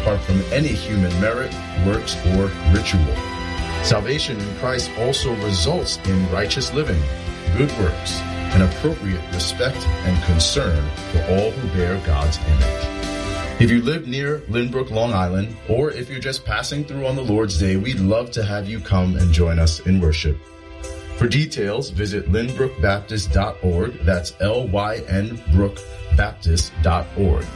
[0.00, 1.52] apart from any human merit,
[1.86, 3.35] works, or ritual.
[3.86, 7.00] Salvation in Christ also results in righteous living,
[7.56, 8.18] good works,
[8.50, 13.60] and appropriate respect and concern for all who bear God's image.
[13.60, 17.22] If you live near Lynbrook, Long Island, or if you're just passing through on the
[17.22, 20.36] Lord's Day, we'd love to have you come and join us in worship.
[21.16, 24.00] For details, visit lynbrookbaptist.org.
[24.00, 27.46] That's L-Y-N brookbaptist.org.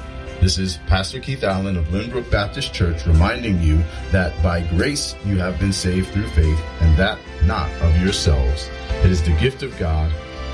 [0.41, 5.37] This is Pastor Keith Allen of Lynbrook Baptist Church reminding you that by grace you
[5.37, 8.71] have been saved through faith, and that not of yourselves.
[9.05, 10.11] It is the gift of God,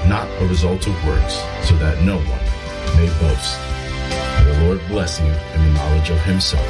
[0.08, 1.34] not a result of works,
[1.68, 3.60] so that no one may boast.
[4.44, 6.66] May the Lord bless you in the knowledge of himself.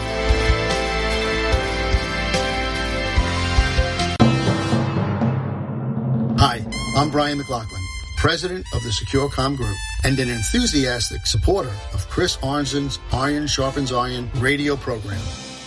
[6.38, 6.62] Hi,
[6.98, 7.83] I'm Brian McLaughlin,
[8.18, 9.76] president of the SecureCom Group
[10.07, 15.19] and an enthusiastic supporter of Chris Arnzen's Iron Sharpens Iron radio program.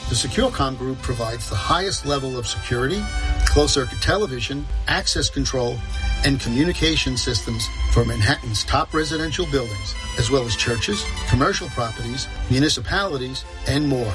[0.07, 3.03] The SecureCom Group provides the highest level of security,
[3.47, 5.75] closed circuit television, access control,
[6.23, 13.43] and communication systems for Manhattan's top residential buildings, as well as churches, commercial properties, municipalities,
[13.67, 14.13] and more.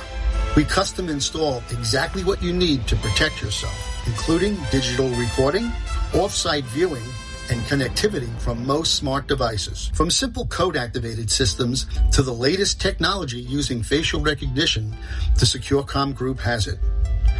[0.56, 5.70] We custom install exactly what you need to protect yourself, including digital recording,
[6.14, 7.04] off-site viewing,
[7.50, 9.90] and connectivity from most smart devices.
[9.94, 14.96] From simple code activated systems to the latest technology using facial recognition,
[15.38, 16.78] the SecureCom Group has it.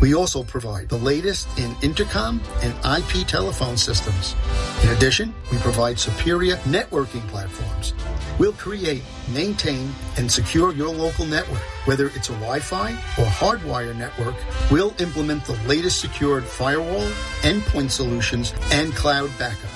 [0.00, 4.34] We also provide the latest in intercom and IP telephone systems.
[4.82, 7.94] In addition, we provide superior networking platforms.
[8.38, 11.62] We'll create, maintain, and secure your local network.
[11.86, 14.34] Whether it's a Wi-Fi or hardwire network,
[14.70, 17.08] we'll implement the latest secured firewall,
[17.42, 19.70] endpoint solutions, and cloud backup.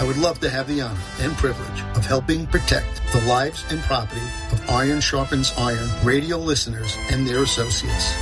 [0.00, 3.82] I would love to have the honor and privilege of helping protect the lives and
[3.82, 8.14] property of Iron Sharpens Iron radio listeners and their associates.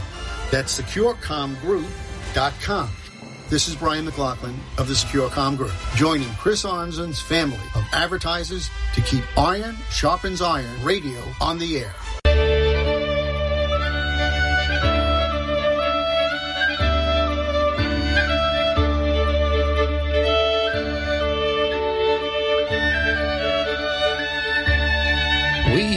[0.50, 2.11] That's securecomgroup.com.
[3.50, 9.02] This is Brian McLaughlin of the SecureCom Group, joining Chris Arnzen's family of advertisers to
[9.02, 11.94] keep Iron Sharpens Iron radio on the air.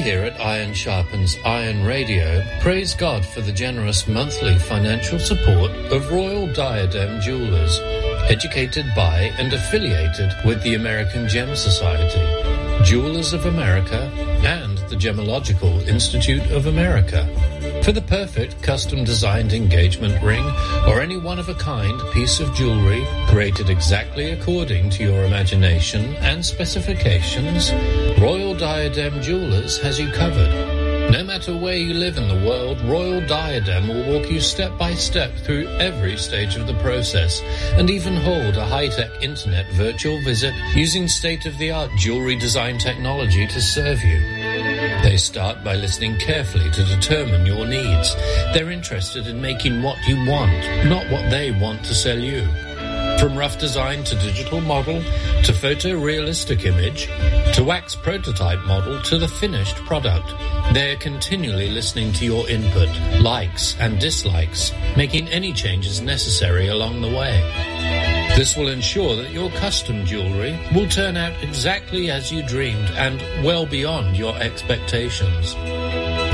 [0.05, 6.13] Here at Iron Sharpens Iron Radio praise God for the generous monthly financial support of
[6.13, 7.81] Royal Diadem Jewelers,
[8.29, 12.21] educated by and affiliated with the American Gem Society,
[12.85, 14.13] Jewelers of America,
[14.45, 17.27] and the Gemological Institute of America.
[17.85, 20.45] For the perfect custom designed engagement ring
[20.87, 26.15] or any one of a kind piece of jewelry created exactly according to your imagination
[26.17, 27.73] and specifications,
[28.19, 30.85] Royal Diadem Jewelers has you covered.
[31.11, 34.95] No matter where you live in the world, Royal Diadem will walk you step by
[34.95, 37.43] step through every stage of the process
[37.75, 44.03] and even hold a high-tech internet virtual visit using state-of-the-art jewelry design technology to serve
[44.03, 44.44] you.
[45.05, 48.17] They start by listening carefully to determine your needs.
[48.55, 52.47] They're interested in making what you want, not what they want to sell you.
[53.19, 57.05] From rough design to digital model, to photorealistic image,
[57.55, 60.33] to wax prototype model, to the finished product,
[60.73, 62.89] they're continually listening to your input,
[63.21, 68.14] likes and dislikes, making any changes necessary along the way.
[68.37, 73.23] This will ensure that your custom jewelry will turn out exactly as you dreamed and
[73.45, 75.55] well beyond your expectations.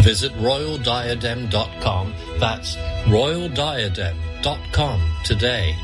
[0.02, 2.14] Visit royaldiadem.com.
[2.38, 5.76] That's royaldiadem.com today.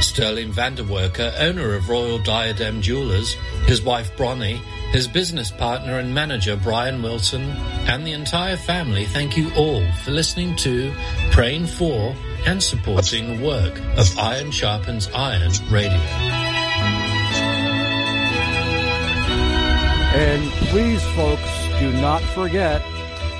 [0.00, 3.34] Sterling Vanderwerker, owner of Royal Diadem Jewelers,
[3.66, 7.42] his wife Bronnie, his business partner and manager Brian Wilson,
[7.88, 10.92] and the entire family thank you all for listening to,
[11.30, 12.14] praying for,
[12.46, 16.00] and supporting the work of Iron Sharpens Iron Radio.
[20.16, 22.80] And please, folks, do not forget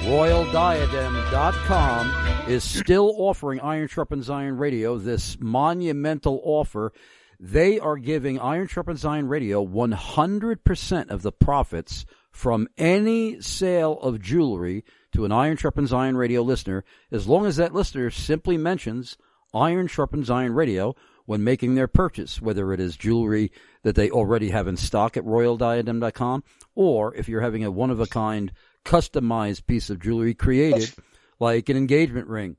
[0.05, 6.93] RoyalDiadem.com is still offering Iron Sharpens Iron Radio this monumental offer.
[7.40, 14.21] They are giving Iron Sharpens Iron Radio 100% of the profits from any sale of
[14.21, 19.16] jewelry to an Iron Sharpens Iron Radio listener, as long as that listener simply mentions
[19.55, 23.50] Iron Sharpens Iron Radio when making their purchase, whether it is jewelry
[23.83, 26.42] that they already have in stock at royaldiadem.com
[26.74, 28.53] or if you're having a one of a kind
[28.85, 30.92] customized piece of jewelry created
[31.40, 32.57] like an engagement ring,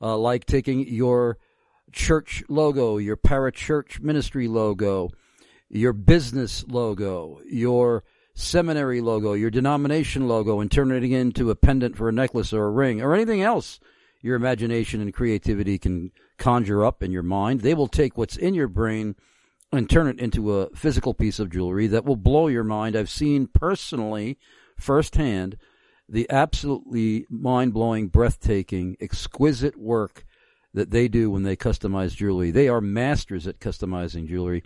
[0.00, 1.38] uh, like taking your
[1.92, 5.10] church logo, your parachurch ministry logo,
[5.68, 8.02] your business logo, your
[8.34, 12.64] seminary logo, your denomination logo, and turning it into a pendant for a necklace or
[12.64, 13.80] a ring or anything else
[14.22, 17.60] your imagination and creativity can conjure up in your mind.
[17.60, 19.16] They will take what's in your brain
[19.72, 22.94] and turn it into a physical piece of jewelry that will blow your mind.
[22.94, 24.38] I've seen personally,
[24.78, 25.58] firsthand,
[26.08, 30.24] the absolutely mind blowing, breathtaking, exquisite work
[30.74, 32.50] that they do when they customize jewelry.
[32.50, 34.62] They are masters at customizing jewelry.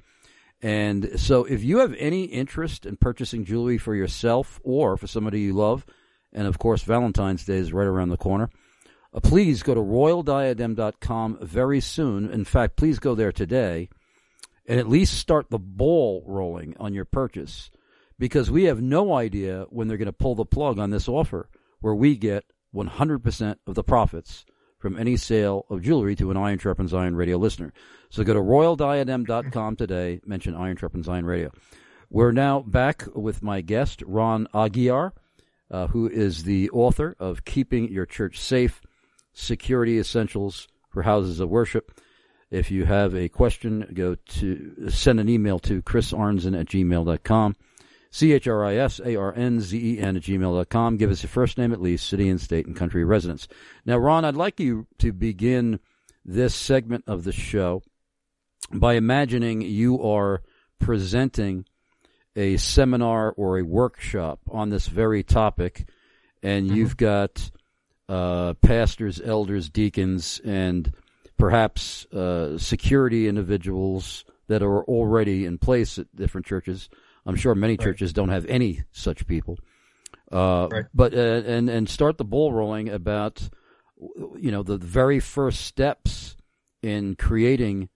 [0.62, 5.40] And so, if you have any interest in purchasing jewelry for yourself or for somebody
[5.40, 5.84] you love,
[6.32, 8.48] and of course, Valentine's Day is right around the corner,
[9.12, 12.30] uh, please go to royaldiadem.com very soon.
[12.30, 13.88] In fact, please go there today
[14.66, 17.70] and at least start the ball rolling on your purchase
[18.18, 21.48] because we have no idea when they're going to pull the plug on this offer
[21.80, 24.44] where we get 100% of the profits
[24.78, 27.72] from any sale of jewelry to an Iron Sharpens Iron radio listener.
[28.10, 31.50] So go to royaldiadem.com today, mention Iron Sharpens Iron radio.
[32.10, 35.12] We're now back with my guest, Ron Aguiar,
[35.70, 38.80] uh, who is the author of Keeping Your Church Safe
[39.32, 42.00] Security Essentials for Houses of Worship.
[42.50, 47.56] If you have a question, go to send an email to chrisarnzen at gmail.com.
[48.10, 50.96] C H R I S A R N Z E N at gmail.com.
[50.96, 53.48] Give us your first name at least, city and state and country residence.
[53.84, 55.80] Now, Ron, I'd like you to begin
[56.24, 57.82] this segment of the show
[58.72, 60.42] by imagining you are
[60.78, 61.64] presenting
[62.34, 65.88] a seminar or a workshop on this very topic,
[66.42, 66.76] and mm-hmm.
[66.76, 67.50] you've got
[68.08, 70.92] uh, pastors, elders, deacons, and
[71.38, 76.88] perhaps uh, security individuals that are already in place at different churches
[77.26, 79.58] I'm sure many churches don't have any such people.
[80.30, 80.84] Uh, right.
[80.94, 83.48] But uh, and and start the ball rolling about
[83.98, 86.36] you know the very first steps
[86.82, 87.88] in creating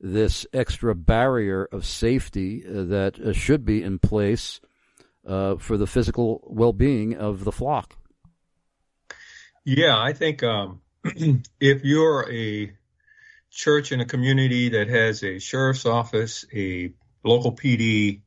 [0.00, 4.60] this extra barrier of safety uh, that uh, should be in place
[5.26, 7.96] uh, for the physical well-being of the flock.
[9.64, 12.72] Yeah, I think um, if you're a
[13.50, 18.22] church in a community that has a sheriff's office, a local PD,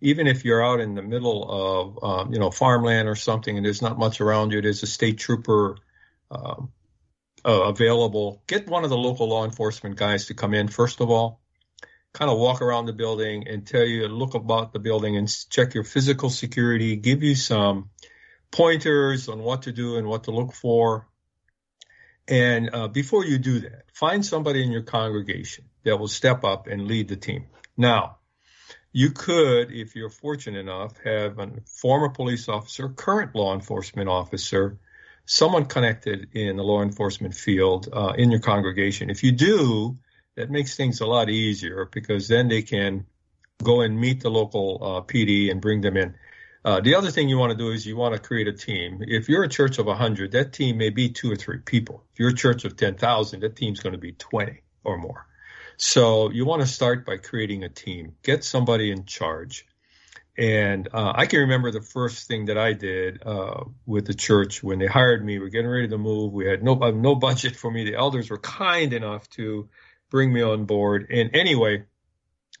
[0.00, 3.66] even if you're out in the middle of um, you know farmland or something and
[3.66, 5.76] there's not much around you, there's a state trooper
[6.30, 6.72] um,
[7.44, 8.42] uh, available.
[8.46, 11.40] Get one of the local law enforcement guys to come in first of all,
[12.12, 15.74] kind of walk around the building and tell you look about the building and check
[15.74, 17.90] your physical security, give you some
[18.50, 21.06] pointers on what to do and what to look for.
[22.26, 26.66] And uh, before you do that, find somebody in your congregation that will step up
[26.66, 27.46] and lead the team.
[27.76, 28.18] Now,
[28.92, 34.78] you could, if you're fortunate enough, have a former police officer, current law enforcement officer,
[35.28, 39.10] someone connected in the law enforcement field uh, in your congregation.
[39.10, 39.98] If you do,
[40.36, 43.04] that makes things a lot easier because then they can
[43.62, 46.14] go and meet the local uh, PD and bring them in.
[46.64, 49.04] Uh, the other thing you want to do is you want to create a team.
[49.06, 52.04] If you're a church of 100, that team may be two or three people.
[52.14, 55.26] If you're a church of 10,000, that team's going to be 20 or more.
[55.76, 59.66] So you want to start by creating a team, get somebody in charge.
[60.38, 64.62] And uh, I can remember the first thing that I did uh, with the church
[64.62, 65.40] when they hired me.
[65.40, 66.32] We are getting ready to move.
[66.32, 67.84] We had no uh, no budget for me.
[67.84, 69.68] The elders were kind enough to
[70.10, 71.08] bring me on board.
[71.10, 71.86] And anyway,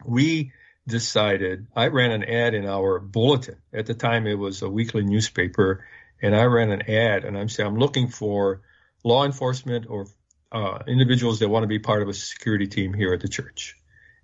[0.04, 0.52] we
[0.88, 1.68] decided.
[1.76, 3.58] I ran an ad in our bulletin.
[3.72, 5.84] At the time, it was a weekly newspaper,
[6.20, 7.24] and I ran an ad.
[7.24, 8.62] And I'm saying I'm looking for
[9.04, 10.08] law enforcement or
[10.50, 13.76] uh, individuals that want to be part of a security team here at the church.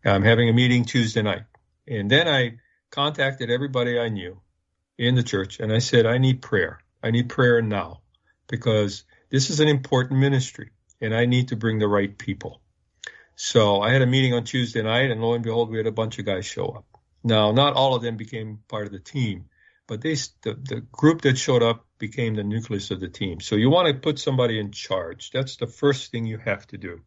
[0.05, 1.45] I'm having a meeting Tuesday night.
[1.87, 2.59] And then I
[2.95, 4.41] contacted everybody I knew
[4.99, 6.79] in the church and I said, I need prayer.
[7.03, 8.03] I need prayer now
[8.47, 10.71] because this is an important ministry
[11.01, 12.61] and I need to bring the right people.
[13.35, 15.93] So I had a meeting on Tuesday night and lo and behold, we had a
[15.93, 16.87] bunch of guys show up.
[17.25, 19.47] Now, not all of them became part of the team,
[19.89, 23.41] but they, the, the group that showed up became the nucleus of the team.
[23.41, 25.31] So you want to put somebody in charge.
[25.33, 27.01] That's the first thing you have to do.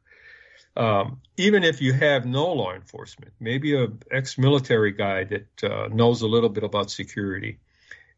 [0.78, 6.22] Um, even if you have no law enforcement, maybe a ex-military guy that uh, knows
[6.22, 7.58] a little bit about security.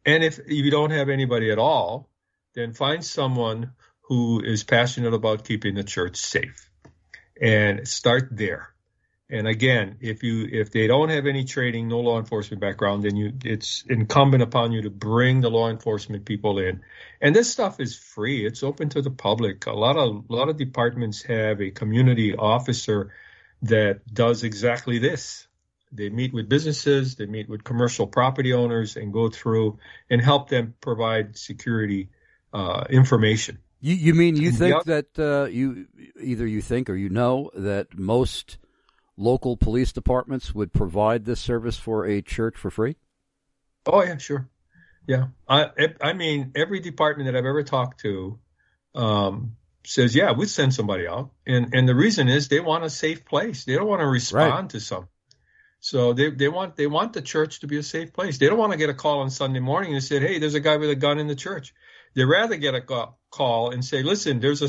[0.04, 2.10] And if you don't have anybody at all,
[2.54, 6.70] then find someone who is passionate about keeping the church safe
[7.40, 8.74] and start there.
[9.32, 13.16] And again, if you if they don't have any training, no law enforcement background, then
[13.16, 16.80] you it's incumbent upon you to bring the law enforcement people in.
[17.20, 18.44] And this stuff is free.
[18.44, 19.66] It's open to the public.
[19.66, 23.12] A lot of a lot of departments have a community officer
[23.62, 25.46] that does exactly this.
[25.92, 29.78] They meet with businesses, they meet with commercial property owners, and go through
[30.08, 32.08] and help them provide security
[32.52, 33.58] uh, information.
[33.80, 35.06] You, you mean you think yep.
[35.14, 35.86] that uh, you
[36.20, 38.58] either you think or you know that most
[39.20, 42.96] local police departments would provide this service for a church for free?
[43.86, 44.48] Oh yeah, sure.
[45.06, 48.38] Yeah, I I mean every department that I've ever talked to
[48.94, 52.90] um, says yeah we'd send somebody out, and and the reason is they want a
[52.90, 53.64] safe place.
[53.64, 54.70] They don't want to respond right.
[54.70, 55.08] to some.
[55.82, 58.38] So they, they want they want the church to be a safe place.
[58.38, 60.60] They don't want to get a call on Sunday morning and say, "Hey, there's a
[60.60, 61.72] guy with a gun in the church."
[62.14, 62.80] they'd rather get a
[63.30, 64.68] call and say, "Listen, there's a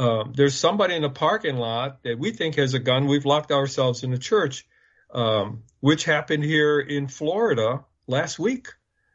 [0.00, 3.06] uh, there's somebody in the parking lot that we think has a gun.
[3.06, 4.66] We've locked ourselves in the church,"
[5.12, 8.68] um, which happened here in Florida last week.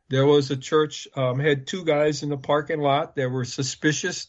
[0.09, 4.27] There was a church um, had two guys in the parking lot that were suspicious.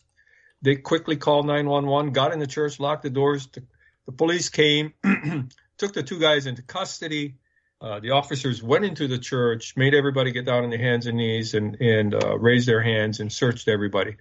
[0.62, 3.46] They quickly called 911, got in the church, locked the doors.
[3.48, 3.62] The,
[4.06, 4.94] the police came,
[5.76, 7.36] took the two guys into custody.
[7.82, 11.18] Uh, the officers went into the church, made everybody get down on their hands and
[11.18, 14.16] knees and and uh, raise their hands and searched everybody.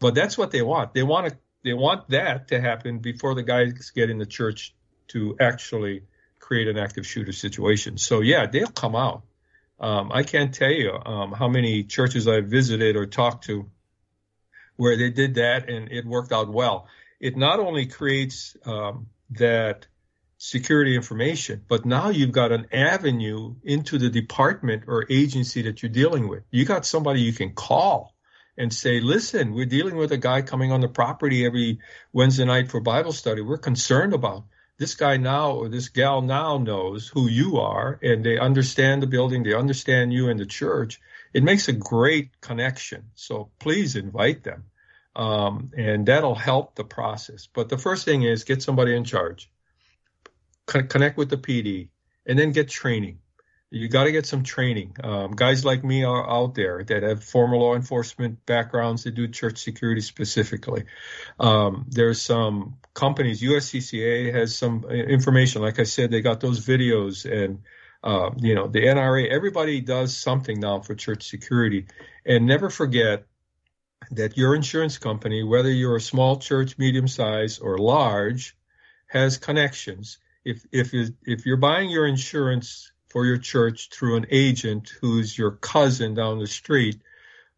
[0.00, 0.92] But that's what they want.
[0.92, 4.72] They want to they want that to happen before the guys get in the church
[5.08, 6.04] to actually
[6.38, 7.98] create an active shooter situation.
[7.98, 9.24] So yeah, they'll come out.
[9.80, 13.68] Um, I can't tell you um, how many churches I've visited or talked to
[14.76, 16.86] where they did that and it worked out well.
[17.18, 19.88] It not only creates um, that
[20.38, 25.90] security information, but now you've got an avenue into the department or agency that you're
[25.90, 26.44] dealing with.
[26.52, 28.14] You got somebody you can call
[28.58, 31.80] and say, listen, we're dealing with a guy coming on the property every
[32.12, 33.42] Wednesday night for Bible study.
[33.42, 34.44] We're concerned about
[34.78, 39.06] this guy now or this gal now knows who you are and they understand the
[39.06, 41.00] building, they understand you and the church.
[41.32, 43.10] It makes a great connection.
[43.14, 44.64] So please invite them.
[45.14, 47.48] Um, and that'll help the process.
[47.52, 49.50] But the first thing is get somebody in charge
[50.66, 51.88] connect with the PD,
[52.26, 53.18] and then get training.
[53.70, 54.96] You got to get some training.
[55.02, 59.26] Um, guys like me are out there that have former law enforcement backgrounds that do
[59.26, 60.84] church security specifically.
[61.40, 63.42] Um, there's some companies.
[63.42, 65.62] USCCA has some uh, information.
[65.62, 67.62] Like I said, they got those videos and.
[68.04, 71.86] Uh, you know, the NRA, everybody does something now for church security.
[72.24, 73.24] And never forget
[74.12, 78.56] that your insurance company, whether you're a small church, medium size, or large,
[79.08, 80.92] has connections if if
[81.24, 86.38] if you're buying your insurance for your church through an agent who's your cousin down
[86.38, 87.00] the street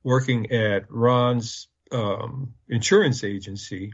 [0.04, 3.92] working at Ron's um, insurance agency,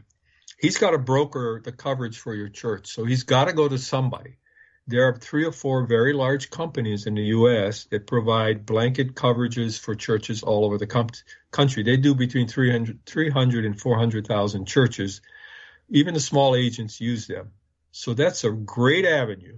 [0.59, 2.93] he's got to broker the coverage for your church.
[2.93, 4.37] So he's got to go to somebody.
[4.85, 7.85] There are three or four very large companies in the U.S.
[7.85, 11.09] that provide blanket coverages for churches all over the com-
[11.49, 11.81] country.
[11.81, 15.19] They do between 300, 300 and 400,000 churches.
[15.89, 17.53] Even the small agents use them.
[17.89, 19.57] So that's a great avenue.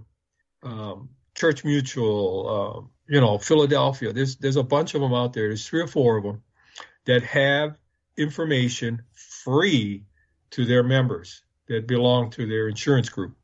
[0.64, 4.12] Um, Church Mutual, uh, you know, Philadelphia.
[4.12, 5.48] There's there's a bunch of them out there.
[5.48, 6.42] There's three or four of them
[7.06, 7.78] that have
[8.18, 10.06] information free
[10.52, 13.36] to their members that belong to their insurance group,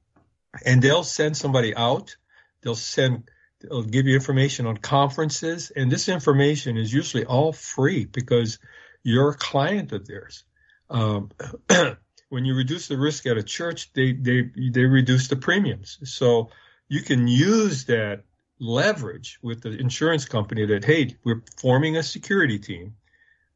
[0.65, 2.15] and they'll send somebody out.
[2.61, 3.29] They'll send
[3.61, 8.57] they'll give you information on conferences, and this information is usually all free because
[9.03, 10.45] you're a client of theirs.
[10.89, 11.29] Um,
[12.29, 15.99] when you reduce the risk at a church, they they they reduce the premiums.
[16.05, 16.49] So
[16.88, 18.23] you can use that
[18.59, 22.95] leverage with the insurance company that hey, we're forming a security team.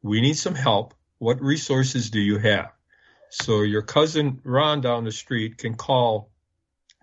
[0.02, 0.94] We need some help.
[1.18, 2.72] What resources do you have?
[3.30, 6.30] So your cousin Ron down the street can call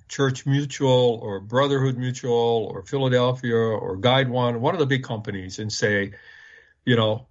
[0.08, 5.60] Church Mutual or Brotherhood Mutual or Philadelphia or Guide One, one of the big companies,
[5.60, 6.14] and say,
[6.86, 7.28] you know,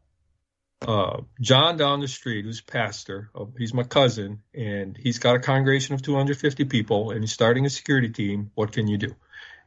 [0.87, 5.95] uh, John down the street, who's pastor, he's my cousin, and he's got a congregation
[5.95, 8.51] of 250 people, and he's starting a security team.
[8.55, 9.15] What can you do?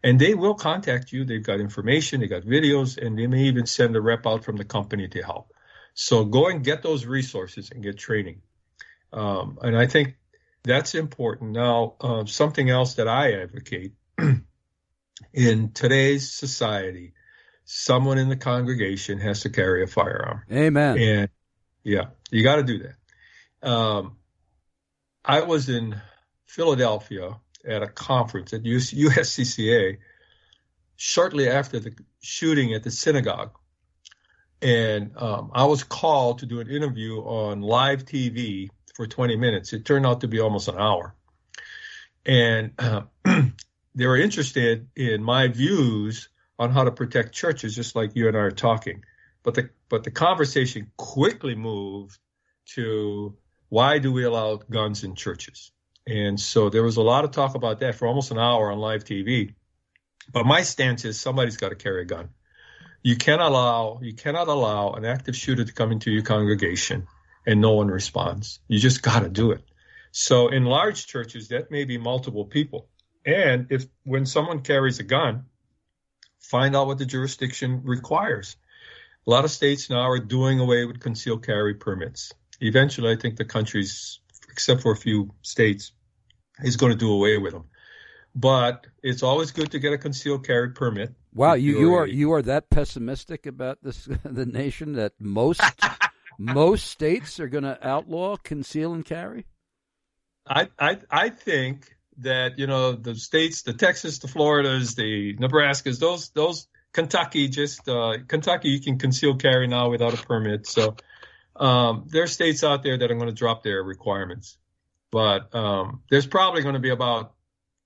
[0.04, 1.26] And they will contact you.
[1.26, 4.58] They've got information, they got videos, and they may even send a rep out from
[4.58, 5.52] the company to help.
[5.96, 8.42] So go and get those resources and get training.
[9.12, 10.16] Um, and I think
[10.64, 11.52] that's important.
[11.52, 13.94] Now, uh, something else that I advocate
[15.34, 17.14] in today's society
[17.70, 20.42] someone in the congregation has to carry a firearm.
[20.50, 20.98] Amen.
[20.98, 21.30] And
[21.84, 23.70] yeah, you got to do that.
[23.70, 24.16] Um,
[25.24, 26.02] I was in
[26.46, 27.38] Philadelphia
[27.68, 29.98] at a conference at USCCA
[30.96, 33.52] shortly after the shooting at the synagogue.
[34.62, 39.74] And um, I was called to do an interview on live TV for 20 minutes.
[39.74, 41.14] It turned out to be almost an hour.
[42.26, 43.02] and uh,
[43.96, 46.30] they were interested in my views
[46.60, 49.04] on how to protect churches, just like you and I are talking.
[49.44, 52.20] But the but the conversation quickly moved
[52.76, 53.38] to
[53.70, 55.72] why do we allow guns in churches?
[56.08, 58.80] And so there was a lot of talk about that for almost an hour on
[58.80, 59.54] live TV.
[60.32, 62.30] But my stance is somebody's got to carry a gun.
[63.04, 67.08] You cannot allow you cannot allow an active shooter to come into your congregation
[67.46, 68.60] and no one responds.
[68.68, 69.64] You just got to do it.
[70.12, 72.90] So in large churches, that may be multiple people.
[73.26, 75.46] And if when someone carries a gun,
[76.40, 78.56] find out what the jurisdiction requires.
[79.26, 82.34] A lot of states now are doing away with concealed carry permits.
[82.62, 84.20] Eventually, I think the countries,
[84.50, 85.92] except for a few states,
[86.64, 87.66] is going to do away with them.
[88.34, 91.14] But it's always good to get a concealed carry permit.
[91.34, 95.62] Wow, you, you are you are that pessimistic about this the nation that most
[96.40, 99.46] most states are going to outlaw conceal and carry.
[100.48, 106.00] I I I think that you know the states, the Texas, the Floridas, the Nebraskas,
[106.00, 110.68] those those Kentucky, just uh, Kentucky, you can conceal carry now without a permit.
[110.68, 110.96] So
[111.56, 114.58] um, there are states out there that are going to drop their requirements,
[115.12, 117.34] but um, there's probably going to be about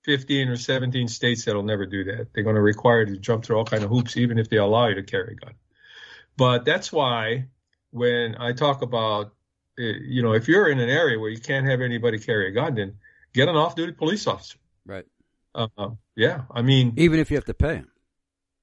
[0.04, 2.28] 15 or 17 states that'll never do that.
[2.32, 4.56] They're going to require you to jump through all kind of hoops, even if they
[4.56, 5.54] allow you to carry a gun.
[6.36, 7.46] But that's why
[7.90, 9.34] when I talk about,
[9.78, 12.52] eh, you know, if you're in an area where you can't have anybody carry a
[12.52, 12.94] gun, then
[13.32, 14.58] get an off-duty police officer.
[14.84, 15.06] Right.
[15.54, 17.90] Uh, yeah, I mean, even if you have to pay him.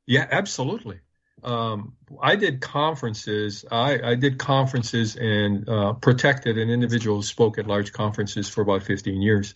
[0.05, 0.99] Yeah, absolutely.
[1.43, 3.63] Um, I did conferences.
[3.71, 8.61] I, I did conferences and uh, protected an individual who spoke at large conferences for
[8.61, 9.53] about 15 years.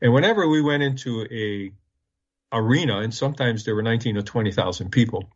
[0.00, 1.72] And whenever we went into a
[2.54, 5.30] arena, and sometimes there were 19 or 20,000 people,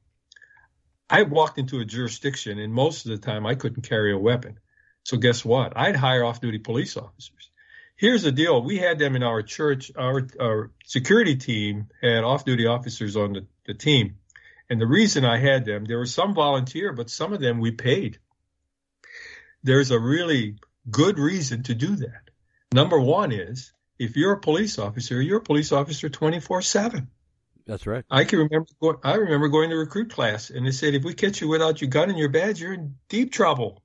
[1.09, 4.59] I walked into a jurisdiction, and most of the time I couldn't carry a weapon.
[5.05, 5.77] So guess what?
[5.77, 7.51] I'd hire off-duty police officers.
[7.97, 9.91] Here's the deal: we had them in our church.
[9.97, 14.17] Our, our security team had off-duty officers on the, the team
[14.69, 17.71] and the reason I had them, there were some volunteer, but some of them we
[17.71, 18.19] paid.
[19.63, 20.57] There's a really
[20.91, 22.31] good reason to do that.
[22.73, 27.09] Number one is if you're a police officer, you're a police officer 24 7.
[27.67, 28.05] That's right.
[28.11, 28.69] I can remember.
[28.81, 31.81] Going, I remember going to recruit class, and they said if we catch you without
[31.81, 33.83] your gun and your badge, you're in deep trouble.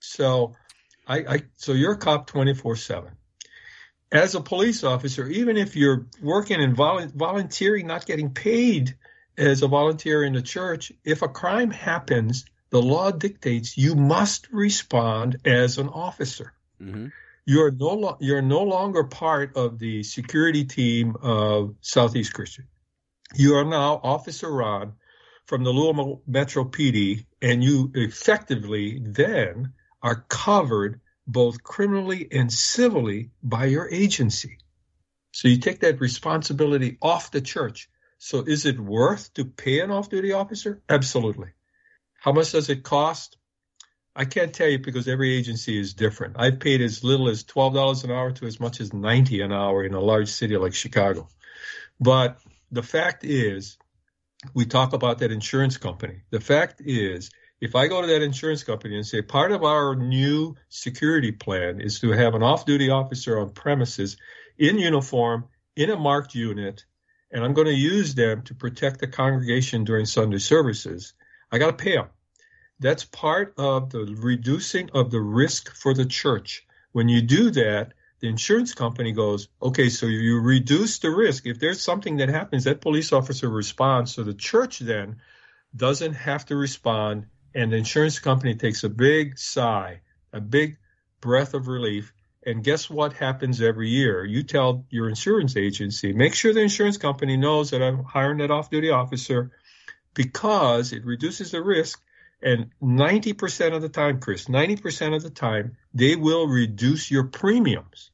[0.00, 0.54] So,
[1.06, 3.12] I, I so you're a cop 24 seven.
[4.12, 8.96] As a police officer, even if you're working and vol- volunteering, not getting paid,
[9.40, 14.48] as a volunteer in the church, if a crime happens, the law dictates you must
[14.52, 16.52] respond as an officer.
[16.80, 17.06] Mm-hmm.
[17.46, 22.66] You're no lo- you're no longer part of the security team of Southeast Christian.
[23.34, 24.92] You are now Officer Ron
[25.46, 31.00] from the Louisville Metro PD, and you effectively then are covered
[31.32, 34.58] both criminally and civilly by your agency.
[35.32, 37.88] So you take that responsibility off the church.
[38.18, 40.82] So is it worth to pay an off-duty officer?
[40.88, 41.48] Absolutely.
[42.20, 43.36] How much does it cost?
[44.14, 46.34] I can't tell you because every agency is different.
[46.38, 49.84] I've paid as little as $12 an hour to as much as 90 an hour
[49.84, 51.28] in a large city like Chicago.
[52.00, 52.38] But
[52.72, 53.78] the fact is,
[54.52, 56.22] we talk about that insurance company.
[56.30, 59.94] The fact is, if I go to that insurance company and say part of our
[59.94, 64.16] new security plan is to have an off-duty officer on premises
[64.58, 65.44] in uniform
[65.76, 66.84] in a marked unit
[67.32, 71.12] and I'm going to use them to protect the congregation during Sunday services,
[71.52, 72.08] I got to pay them.
[72.80, 76.66] That's part of the reducing of the risk for the church.
[76.92, 81.46] When you do that, the insurance company goes, okay, so you reduce the risk.
[81.46, 84.14] If there's something that happens, that police officer responds.
[84.14, 85.16] So the church then
[85.74, 87.26] doesn't have to respond.
[87.54, 90.00] And the insurance company takes a big sigh,
[90.32, 90.78] a big
[91.20, 92.12] breath of relief,
[92.44, 94.24] and guess what happens every year?
[94.24, 98.50] You tell your insurance agency, make sure the insurance company knows that I'm hiring that
[98.50, 99.50] off duty officer
[100.14, 102.00] because it reduces the risk.
[102.42, 108.10] And 90% of the time, Chris, 90% of the time, they will reduce your premiums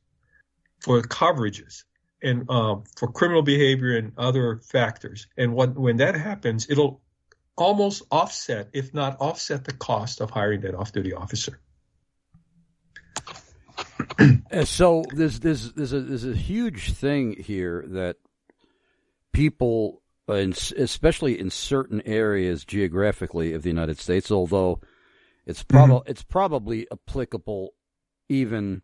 [0.80, 1.84] for coverages
[2.20, 5.28] and uh, for criminal behavior and other factors.
[5.36, 7.00] And what, when that happens, it'll
[7.56, 11.58] almost offset, if not offset, the cost of hiring that off duty officer.
[14.64, 18.16] so there's there's there's a there's a huge thing here that
[19.32, 20.46] people, uh,
[20.76, 24.80] especially in certain areas geographically of the United States, although
[25.46, 26.10] it's probably mm-hmm.
[26.10, 27.74] it's probably applicable
[28.28, 28.82] even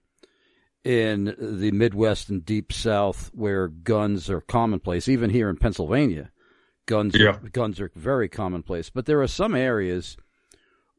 [0.84, 5.08] in the Midwest and Deep South where guns are commonplace.
[5.08, 6.30] Even here in Pennsylvania,
[6.86, 7.30] guns yeah.
[7.30, 8.90] are, guns are very commonplace.
[8.90, 10.16] But there are some areas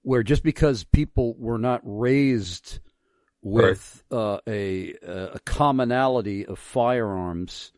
[0.01, 2.79] where just because people were not raised
[3.41, 4.17] with right.
[4.17, 7.71] uh, a a commonality of firearms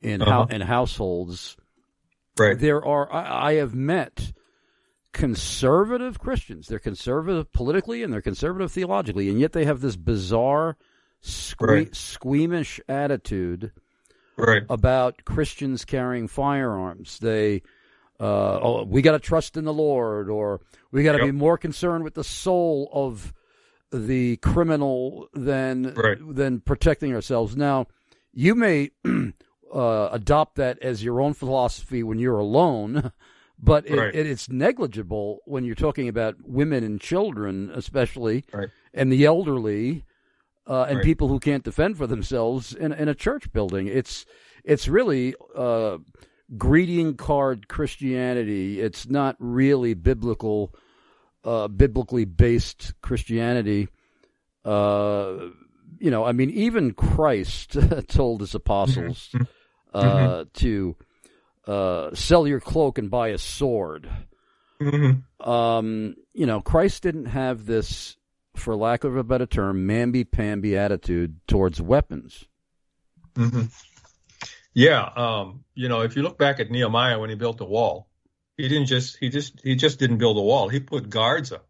[0.00, 0.46] in Uh-huh.
[0.46, 1.56] hou- in households.
[2.38, 2.58] Right.
[2.58, 4.32] There are I, I have met
[5.12, 6.68] conservative Christians.
[6.68, 10.76] They're conservative politically and they're conservative theologically, and yet they have this bizarre,
[11.22, 11.94] sque- Right.
[11.96, 13.72] squeamish attitude
[14.38, 14.62] Right.
[14.70, 17.18] about Christians carrying firearms.
[17.18, 17.62] They,
[18.20, 20.60] uh, oh, we got to trust in the Lord, or
[20.92, 21.26] we got to Yep.
[21.26, 23.34] be more concerned with the soul of
[23.92, 26.18] the criminal than Right.
[26.20, 27.56] than protecting ourselves.
[27.56, 27.86] Now,
[28.32, 28.90] you may
[29.74, 33.12] uh, adopt that as your own philosophy when you're alone.
[33.60, 34.14] But it, Right.
[34.14, 38.68] it, it's negligible when you're talking about women and children, especially, Right.
[38.94, 40.04] and the elderly,
[40.68, 41.04] uh, and Right.
[41.04, 43.86] people who can't defend for themselves in, in a church building.
[43.88, 44.26] It's
[44.64, 45.98] it's really uh,
[46.56, 48.80] greeting card Christianity.
[48.80, 50.74] It's not really biblical,
[51.44, 53.88] uh, biblically based Christianity.
[54.64, 55.48] Uh,
[55.98, 57.76] you know, I mean, even Christ
[58.08, 59.34] told his apostles
[59.94, 60.96] uh, to
[61.66, 64.08] uh, sell your cloak and buy a sword.
[64.80, 65.22] Mhm.
[65.40, 68.16] Um, you know, Christ didn't have this,
[68.58, 72.46] for lack of a better term, mamby-pamby attitude towards weapons.
[73.36, 73.62] hmm
[74.74, 78.08] Yeah, um, you know, if you look back at Nehemiah when he built the wall,
[78.56, 80.68] he didn't just he just he just didn't build a wall.
[80.68, 81.66] He put guards up.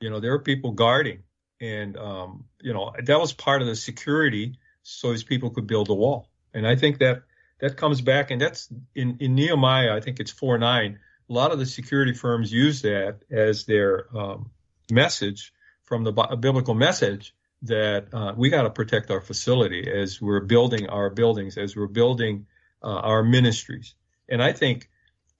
[0.00, 1.24] You know, there were people guarding,
[1.60, 5.88] and um, you know that was part of the security, so his people could build
[5.88, 6.28] a wall.
[6.54, 7.22] And I think that
[7.60, 9.96] that comes back, and that's in in Nehemiah.
[9.96, 11.00] I think it's four nine.
[11.28, 14.50] A lot of the security firms use that as their um,
[14.90, 15.52] message
[15.88, 20.88] from the biblical message that uh, we got to protect our facility as we're building
[20.88, 22.46] our buildings, as we're building
[22.82, 23.94] uh, our ministries.
[24.28, 24.90] And I think,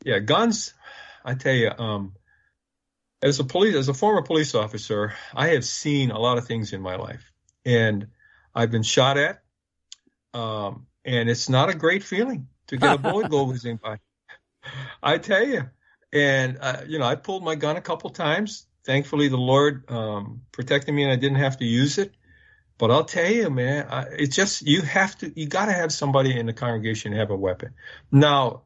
[0.05, 0.73] yeah, guns.
[1.23, 2.15] I tell you, um,
[3.21, 6.73] as a police, as a former police officer, I have seen a lot of things
[6.73, 7.31] in my life,
[7.67, 8.09] and
[8.55, 9.43] I've been shot at,
[10.33, 13.99] um, and it's not a great feeling to get a bullet go whizzing by.
[15.03, 15.69] I tell you,
[16.13, 18.67] and uh, you know, I pulled my gun a couple times.
[18.85, 22.15] Thankfully, the Lord um, protected me, and I didn't have to use it.
[22.79, 25.93] But I'll tell you, man, I, it's just you have to, you got to have
[25.93, 27.75] somebody in the congregation have a weapon.
[28.13, 28.63] Now,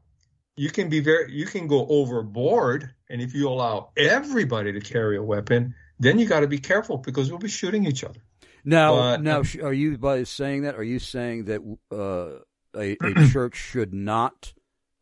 [0.55, 5.17] you can be very, you can go overboard, and if you allow everybody to carry
[5.17, 8.21] a weapon, then you got to be careful because we'll be shooting each other.
[8.65, 10.77] Now, But- now, are you by saying that?
[10.77, 12.43] Are you saying that uh,
[12.79, 14.53] a, a church should not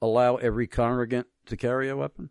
[0.00, 2.30] allow every congregant to carry a weapon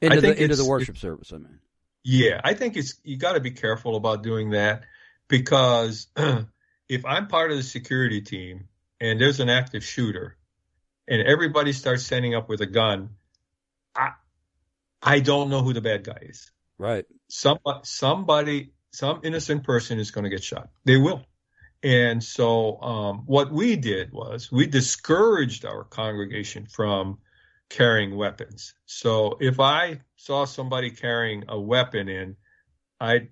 [0.00, 1.32] into think the into the worship service?
[1.32, 1.58] I mean,
[2.04, 4.84] Yeah, I think it's you got to be careful about doing that
[5.28, 6.08] because
[6.88, 8.68] if I'm part of the security team
[9.00, 10.36] and there's an active shooter
[11.08, 13.10] and everybody starts standing up with a gun,
[13.96, 14.12] I
[15.02, 16.50] I don't know who the bad guy is.
[16.78, 17.04] right?
[17.28, 20.70] Somebody, somebody, some innocent person is going to get shot.
[20.84, 21.24] They will.
[21.82, 27.18] And so, um, what we did was we discouraged our congregation from
[27.70, 28.74] carrying weapons.
[28.86, 32.36] So, if I saw somebody carrying a weapon in,
[33.00, 33.28] I'd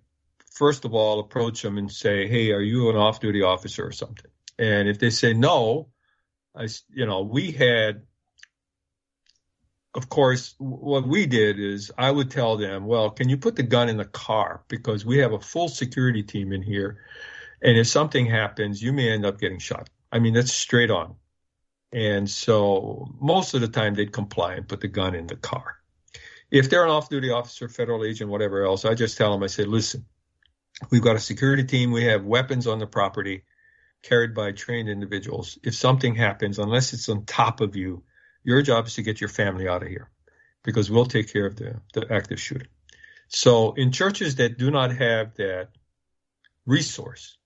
[0.53, 4.31] first of all approach them and say, "Hey, are you an off-duty officer or something?"
[4.59, 5.89] And if they say no,
[6.55, 8.03] I, you know, we had
[9.95, 13.65] of course, what we did is I would tell them, well, can you put the
[13.65, 14.63] gun in the car?
[14.69, 16.99] Because we have a full security team in here.
[17.61, 19.91] And if something happens, you may end up getting shot.
[20.13, 21.17] I mean, that's straight on.
[21.93, 25.80] And so most of the time they'd comply and put the gun in the car.
[26.51, 29.47] If they're an off duty officer, federal agent, whatever else, I just tell them, I
[29.47, 30.05] say, listen,
[30.91, 31.93] we've got a security team.
[31.93, 33.45] We have weapons on the property
[34.03, 35.59] carried by trained individuals.
[35.63, 38.03] If something happens, unless it's on top of you,
[38.43, 40.11] your job is to get your family out of here
[40.63, 42.67] because we'll take care of the, the active shooter.
[43.29, 45.69] So in churches that do not have that
[46.67, 47.37] resource,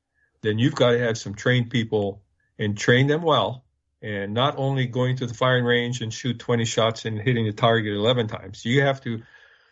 [0.43, 2.23] then you've got to have some trained people
[2.59, 3.65] and train them well
[4.05, 7.53] and not only going to the firing range and shoot 20 shots and hitting the
[7.53, 8.63] target 11 times.
[8.63, 9.23] You have to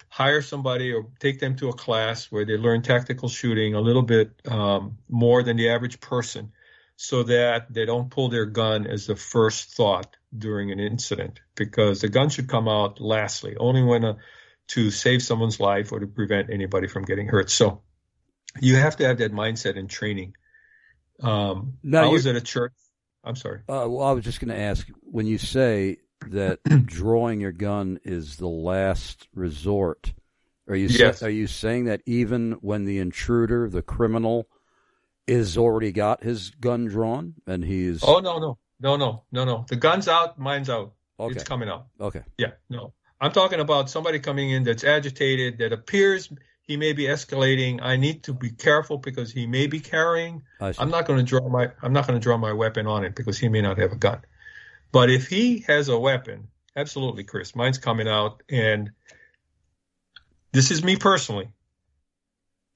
[0.08, 4.02] hire somebody or take them to a class where they learn tactical shooting a little
[4.02, 6.52] bit um, more than the average person
[6.96, 12.00] so that they don't pull their gun as the first thought during an incident because
[12.00, 14.14] the gun should come out lastly, only when uh,
[14.68, 17.50] to save someone's life or to prevent anybody from getting hurt.
[17.50, 17.82] So
[18.60, 20.36] you have to have that mindset and training.
[21.20, 22.72] Um, Now I was at a church.
[23.24, 23.60] I'm sorry.
[23.68, 25.98] Uh, well, I was just going to ask when you say
[26.28, 30.12] that drawing your gun is the last resort.
[30.68, 31.22] Are you Yes.
[31.22, 34.48] are you saying that even when the intruder, the criminal,
[35.26, 39.66] is already got his gun drawn and he's Oh no no no no no no.
[39.68, 40.38] The gun's out.
[40.38, 40.94] Mine's out.
[41.18, 41.86] okay It's coming out.
[42.00, 42.92] okay Yeah, no.
[43.20, 46.28] I'm talking about somebody coming in that's agitated, that appears
[46.62, 47.80] he may be escalating.
[47.82, 50.42] I need to be careful because he may be carrying.
[50.78, 53.14] I'm not going to draw my I'm not going to draw my weapon on it
[53.14, 54.20] because he may not have a gun.
[54.92, 58.90] But if he has a weapon, absolutely, Chris, mine's coming out, and
[60.52, 61.48] this is me personally.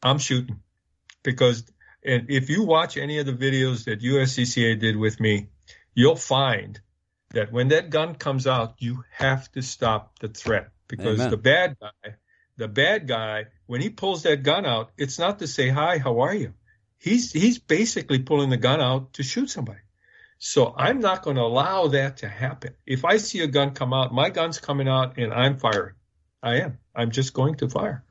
[0.03, 0.61] I'm shooting
[1.23, 1.65] because
[2.05, 5.49] and if you watch any of the videos that USCCA did with me,
[5.95, 6.81] you'll find
[7.31, 11.31] that when that gun comes out, you have to stop the threat because Amen.
[11.31, 12.15] the bad guy,
[12.57, 16.21] the bad guy, when he pulls that gun out, it's not to say hi, how
[16.21, 16.55] are you?
[16.99, 19.81] He's he's basically pulling the gun out to shoot somebody.
[20.39, 22.75] So I'm not going to allow that to happen.
[22.87, 25.95] If I see a gun come out, my gun's coming out and I'm firing.
[26.43, 26.79] I am.
[26.95, 28.05] I'm just going to fire.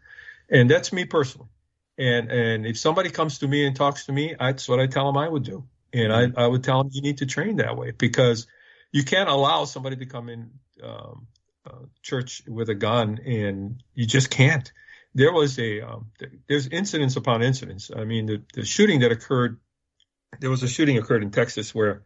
[0.50, 1.50] And that's me personally.
[1.98, 5.06] And and if somebody comes to me and talks to me, that's what I tell
[5.06, 5.66] them I would do.
[5.94, 8.48] And I, I would tell them you need to train that way because
[8.92, 10.52] you can't allow somebody to come in
[10.84, 11.28] um,
[11.66, 14.72] uh, church with a gun and you just can't.
[15.16, 16.12] There was a um,
[16.48, 17.90] there's incidents upon incidents.
[17.96, 19.60] I mean, the, the shooting that occurred,
[20.40, 22.04] there was a shooting occurred in Texas where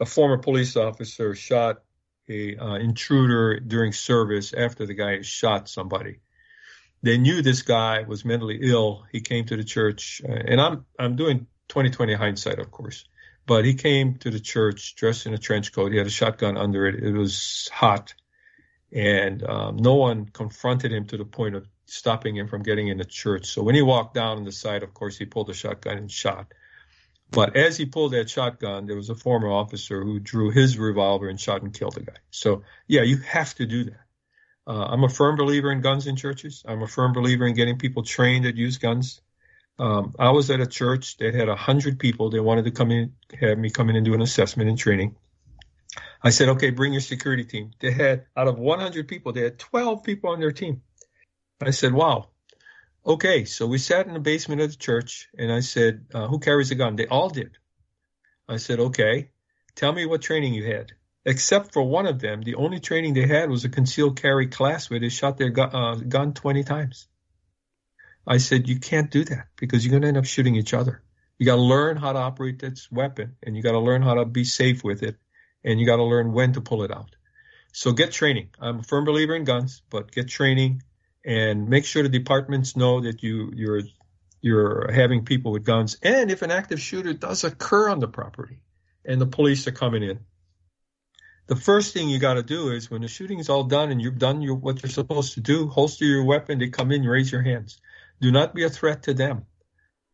[0.00, 1.82] a former police officer shot
[2.28, 6.20] a uh, intruder during service after the guy shot somebody
[7.02, 9.04] they knew this guy was mentally ill.
[9.12, 13.04] He came to the church, uh, and I'm I'm doing 2020 hindsight, of course,
[13.46, 15.92] but he came to the church dressed in a trench coat.
[15.92, 17.02] He had a shotgun under it.
[17.02, 18.14] It was hot,
[18.92, 22.98] and um, no one confronted him to the point of stopping him from getting in
[22.98, 23.46] the church.
[23.46, 26.10] So when he walked down on the side, of course, he pulled a shotgun and
[26.10, 26.52] shot.
[27.30, 31.28] But as he pulled that shotgun, there was a former officer who drew his revolver
[31.28, 32.16] and shot and killed the guy.
[32.30, 34.00] So yeah, you have to do that.
[34.66, 36.64] Uh, I'm a firm believer in guns in churches.
[36.66, 39.20] I'm a firm believer in getting people trained that use guns.
[39.78, 42.30] Um, I was at a church that had a hundred people.
[42.30, 45.16] They wanted to come in, have me come in and do an assessment and training.
[46.22, 47.72] I said, okay, bring your security team.
[47.78, 50.82] They had out of 100 people, they had 12 people on their team.
[51.60, 52.28] I said, wow.
[53.04, 56.38] Okay, so we sat in the basement of the church, and I said, uh, who
[56.38, 56.96] carries a gun?
[56.96, 57.56] They all did.
[58.48, 59.30] I said, okay,
[59.74, 60.92] tell me what training you had
[61.26, 64.88] except for one of them, the only training they had was a concealed carry class
[64.88, 67.08] where they shot their gu- uh, gun 20 times.
[68.26, 71.02] I said, you can't do that because you're going to end up shooting each other.
[71.38, 74.14] You got to learn how to operate this weapon and you got to learn how
[74.14, 75.16] to be safe with it
[75.64, 77.14] and you got to learn when to pull it out.
[77.72, 78.50] So get training.
[78.60, 80.82] I'm a firm believer in guns, but get training
[81.26, 83.82] and make sure the departments know that you, you're,
[84.40, 85.96] you're having people with guns.
[86.02, 88.60] And if an active shooter does occur on the property
[89.04, 90.20] and the police are coming in,
[91.48, 94.00] the first thing you got to do is when the shooting is all done and
[94.00, 96.58] you've done your, what you're supposed to do, holster your weapon.
[96.58, 97.80] They come in, raise your hands.
[98.20, 99.46] Do not be a threat to them.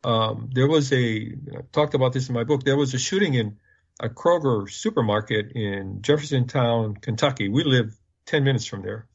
[0.05, 2.65] Um, there was a I talked about this in my book.
[2.65, 3.59] There was a shooting in
[4.01, 7.49] a Kroger supermarket in Jeffersontown, Kentucky.
[7.49, 7.95] We live
[8.27, 9.07] 10 minutes from there.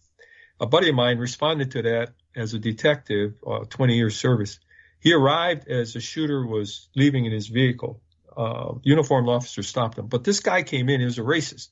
[0.59, 4.59] A buddy of mine responded to that as a detective, uh, 20 years service.
[4.99, 8.01] He arrived as the shooter was leaving in his vehicle.
[8.35, 10.99] Uh, uniformed officer stopped him, but this guy came in.
[10.99, 11.69] He was a racist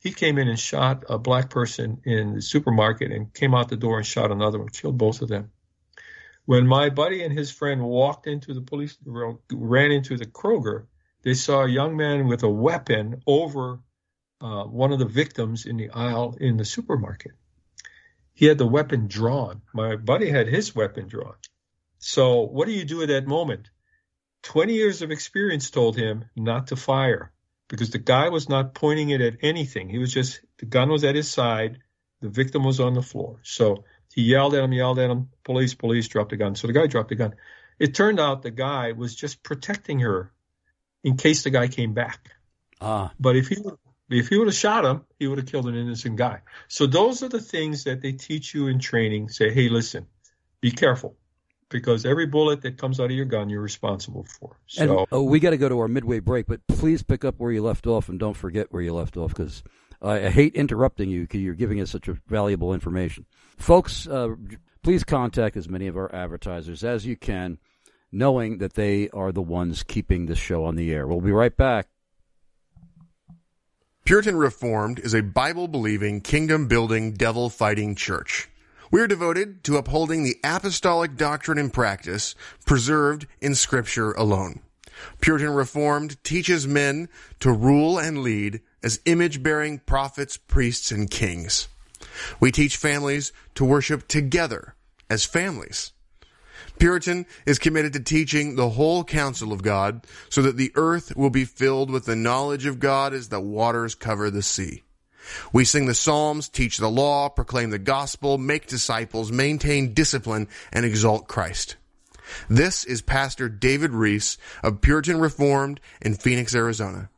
[0.00, 3.76] he came in and shot a black person in the supermarket and came out the
[3.76, 5.50] door and shot another one, killed both of them.
[6.44, 10.86] When my buddy and his friend walked into the police, ran into the Kroger,
[11.22, 13.80] they saw a young man with a weapon over
[14.40, 17.32] uh, one of the victims in the aisle in the supermarket.
[18.38, 19.62] He had the weapon drawn.
[19.74, 21.34] My buddy had his weapon drawn.
[21.98, 23.68] So, what do you do at that moment?
[24.44, 27.32] 20 years of experience told him not to fire
[27.66, 29.88] because the guy was not pointing it at anything.
[29.88, 31.78] He was just, the gun was at his side.
[32.20, 33.40] The victim was on the floor.
[33.42, 33.82] So
[34.14, 36.54] he yelled at him, yelled at him, police, police, dropped the gun.
[36.54, 37.34] So the guy dropped the gun.
[37.80, 40.32] It turned out the guy was just protecting her
[41.02, 42.30] in case the guy came back.
[42.80, 43.12] Ah.
[43.18, 43.56] But if he
[44.10, 46.40] if he would have shot him, he would have killed an innocent guy.
[46.68, 49.28] So those are the things that they teach you in training.
[49.28, 50.06] Say, hey, listen,
[50.60, 51.16] be careful
[51.68, 54.56] because every bullet that comes out of your gun, you're responsible for.
[54.66, 57.34] So, and, oh, we got to go to our midway break, but please pick up
[57.38, 59.62] where you left off and don't forget where you left off because
[60.00, 63.26] I, hate interrupting you because you're giving us such a valuable information.
[63.58, 64.34] Folks, uh,
[64.82, 67.58] please contact as many of our advertisers as you can,
[68.10, 71.06] knowing that they are the ones keeping this show on the air.
[71.06, 71.88] We'll be right back.
[74.08, 78.48] Puritan Reformed is a Bible believing, kingdom building, devil fighting church.
[78.90, 82.34] We are devoted to upholding the apostolic doctrine and practice
[82.64, 84.60] preserved in Scripture alone.
[85.20, 91.68] Puritan Reformed teaches men to rule and lead as image bearing prophets, priests, and kings.
[92.40, 94.74] We teach families to worship together
[95.10, 95.92] as families.
[96.78, 101.30] Puritan is committed to teaching the whole counsel of God so that the earth will
[101.30, 104.82] be filled with the knowledge of God as the waters cover the sea.
[105.52, 110.84] We sing the Psalms, teach the law, proclaim the gospel, make disciples, maintain discipline, and
[110.84, 111.76] exalt Christ.
[112.48, 117.10] This is Pastor David Reese of Puritan Reformed in Phoenix, Arizona.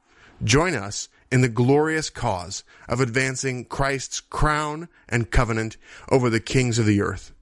[0.42, 5.76] Join us in the glorious cause of advancing Christ's crown and covenant
[6.10, 7.32] over the kings of the earth.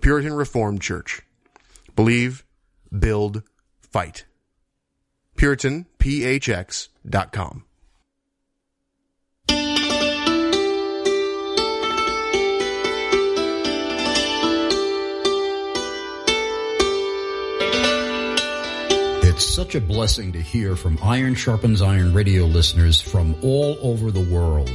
[0.00, 1.22] Puritan Reformed Church.
[1.96, 2.44] Believe,
[2.96, 3.42] build,
[3.80, 4.26] fight.
[5.36, 7.64] PuritanPHX.com.
[19.22, 24.10] It's such a blessing to hear from Iron Sharpens Iron radio listeners from all over
[24.10, 24.68] the world.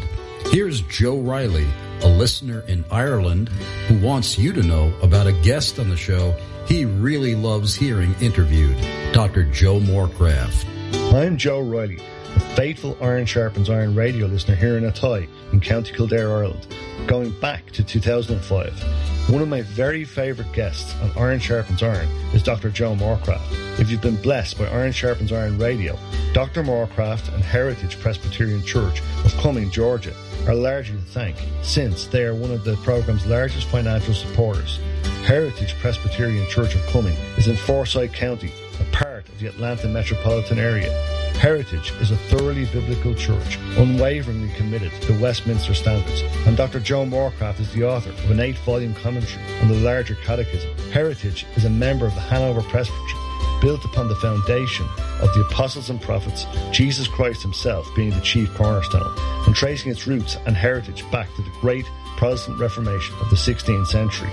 [0.47, 1.68] Here's Joe Riley,
[2.02, 3.50] a listener in Ireland
[3.88, 6.36] who wants you to know about a guest on the show
[6.68, 8.78] he really loves hearing interviewed,
[9.14, 9.43] Dr.
[9.43, 10.66] Joe Morecraft.
[11.14, 12.00] I'm Joe Riley,
[12.36, 16.68] a faithful Iron Sharpens Iron radio listener here in Athy in County Kildare, Ireland,
[17.06, 19.30] going back to 2005.
[19.30, 22.72] One of my very favourite guests on Iron Sharpens Iron is Dr.
[22.72, 23.80] Joe Morecraft.
[23.80, 25.98] If you've been blessed by Iron Sharpens Iron radio,
[26.34, 26.64] Dr.
[26.64, 30.14] Morecraft and Heritage Presbyterian Church of Cumming, Georgia
[30.48, 34.80] are largely to thank since they are one of the program's largest financial supporters.
[35.26, 40.60] Heritage Presbyterian Church of Cumming is in Forsyth County, a part of the Atlanta metropolitan
[40.60, 40.91] area.
[41.39, 46.80] Heritage is a thoroughly biblical church, unwaveringly committed to Westminster standards, and Dr.
[46.80, 50.72] Joe Morecraft is the author of an eight-volume commentary on the larger catechism.
[50.91, 53.20] Heritage is a member of the Hanover Presbytery,
[53.66, 54.86] built upon the foundation
[55.22, 59.11] of the apostles and prophets, Jesus Christ himself being the chief cornerstone,
[59.47, 63.88] and tracing its roots and heritage back to the great Protestant Reformation of the 16th
[63.88, 64.30] century.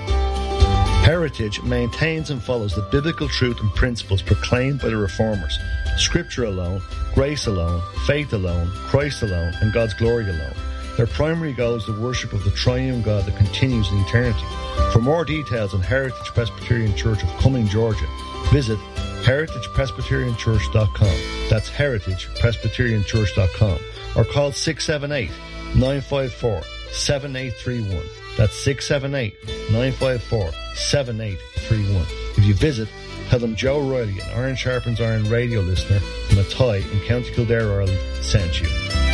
[1.07, 5.59] Heritage maintains and follows the biblical truth and principles proclaimed by the Reformers.
[5.97, 6.83] Scripture alone,
[7.15, 10.55] grace alone, faith alone, Christ alone, and God's glory alone.
[10.99, 14.45] Their primary goal is the worship of the triune God that continues in eternity.
[14.93, 18.07] For more details on Heritage Presbyterian Church of Cumming, Georgia,
[18.51, 18.79] visit
[19.23, 21.49] heritagepresbyterianchurch.com.
[21.49, 23.79] That's heritagepresbyterianchurch.com.
[24.17, 25.31] Or call 678
[25.75, 26.63] 954
[26.93, 28.05] 7831.
[28.37, 29.35] That's 678
[29.71, 32.07] 954 7831.
[32.37, 32.89] If you visit,
[33.29, 37.73] tell them Joe Riley, an Iron Sharpens Iron radio listener from Athy in County Kildare,
[37.73, 39.12] Ireland, sent you.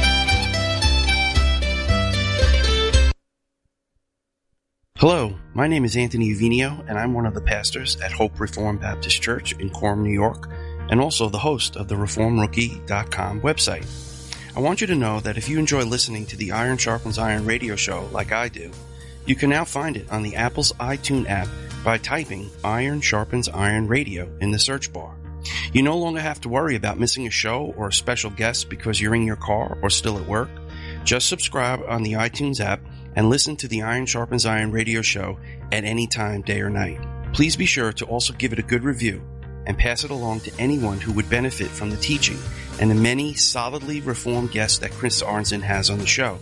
[4.98, 8.80] Hello, my name is Anthony Uvenio, and I'm one of the pastors at Hope Reformed
[8.80, 10.50] Baptist Church in Coram, New York,
[10.90, 13.86] and also the host of the ReformRookie.com website.
[14.56, 17.44] I want you to know that if you enjoy listening to the Iron Sharpens Iron
[17.44, 18.72] radio show like I do,
[19.24, 21.46] you can now find it on the Apple's iTunes app
[21.84, 25.14] by typing Iron Sharpens Iron Radio in the search bar.
[25.72, 29.00] You no longer have to worry about missing a show or a special guest because
[29.00, 30.50] you're in your car or still at work.
[31.04, 32.80] Just subscribe on the iTunes app
[33.18, 35.40] and listen to the Iron Sharpens Iron radio show
[35.72, 37.00] at any time, day or night.
[37.32, 39.20] Please be sure to also give it a good review
[39.66, 42.38] and pass it along to anyone who would benefit from the teaching
[42.80, 46.38] and the many solidly reformed guests that Chris Arnzen has on the show.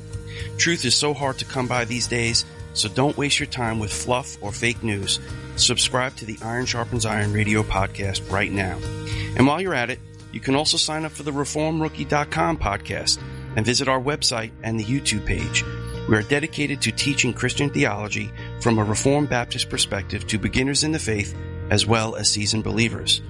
[0.59, 3.91] Truth is so hard to come by these days, so don't waste your time with
[3.91, 5.19] fluff or fake news.
[5.57, 8.79] Subscribe to the Iron Sharpens Iron radio podcast right now.
[9.35, 9.99] And while you're at it,
[10.31, 13.19] you can also sign up for the ReformRookie.com podcast
[13.57, 15.65] and visit our website and the YouTube page.
[16.09, 18.31] We are dedicated to teaching Christian theology
[18.61, 21.37] from a Reformed Baptist perspective to beginners in the faith
[21.69, 23.23] as well as seasoned believers.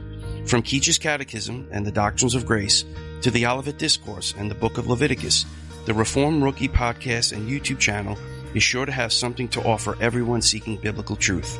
[0.45, 2.85] From Keach's Catechism and the Doctrines of Grace
[3.22, 5.47] to the Olivet Discourse and the Book of Leviticus,
[5.87, 8.18] the Reformed Rookie podcast and YouTube channel
[8.53, 11.59] is sure to have something to offer everyone seeking biblical truth.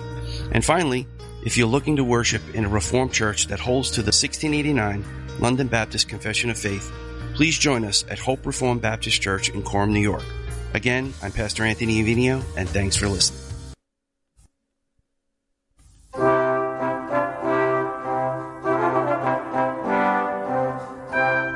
[0.53, 1.07] And finally,
[1.47, 5.03] if you're looking to worship in a Reformed church that holds to the 1689
[5.41, 6.93] London Baptist Confession of Faith,
[7.33, 10.25] please join us at Hope Reformed Baptist Church in Coram, New York.
[10.75, 13.47] Again, I'm Pastor Anthony Uvenio, and thanks for listening.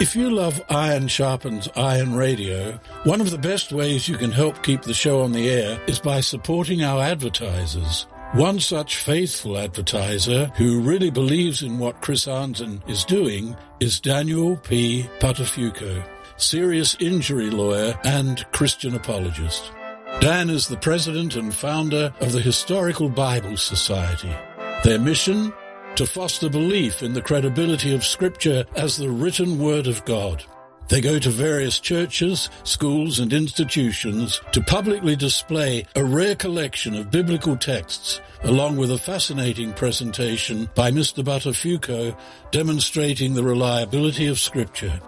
[0.00, 4.62] If you love Iron Sharpens Iron Radio, one of the best ways you can help
[4.62, 8.06] keep the show on the air is by supporting our advertisers.
[8.32, 14.56] One such faithful advertiser who really believes in what Chris Arnzen is doing is Daniel
[14.56, 15.08] P.
[15.20, 16.02] Buttafuoco,
[16.43, 19.72] serious injury lawyer and Christian apologist.
[20.20, 24.34] Dan is the president and founder of the Historical Bible Society.
[24.84, 25.53] Their mission?
[25.97, 30.45] To foster belief in the credibility of Scripture as the written Word of God.
[30.91, 37.12] They go to various churches, schools, and institutions to publicly display a rare collection of
[37.12, 41.22] biblical texts, along with a fascinating presentation by Mr.
[41.22, 42.16] Buttafuoco
[42.51, 45.01] demonstrating the reliability of Scripture.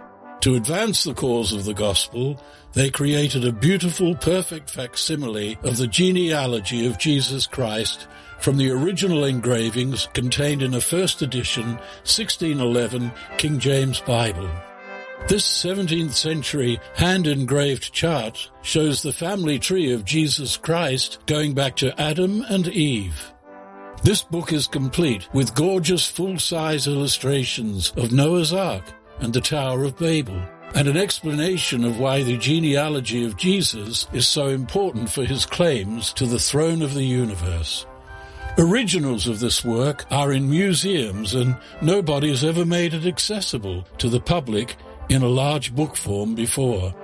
[0.43, 2.37] To advance the cause of the gospel,
[2.73, 8.09] they created a beautiful, perfect facsimile of the genealogy of Jesus Christ
[8.41, 14.51] from the original engravings contained in a first edition 1611 King James Bible.
[15.29, 21.77] This 17th century hand engraved chart shows the family tree of Jesus Christ going back
[21.77, 23.33] to Adam and Eve.
[24.03, 28.83] This book is complete with gorgeous full size illustrations of Noah's Ark
[29.23, 30.43] and the Tower of Babel,
[30.75, 36.13] and an explanation of why the genealogy of Jesus is so important for his claims
[36.15, 37.87] to the throne of the universe.
[38.59, 44.11] Originals of this work are in museums and nobody has ever made it accessible to
[44.11, 44.77] the public
[45.09, 46.95] in a large book form before.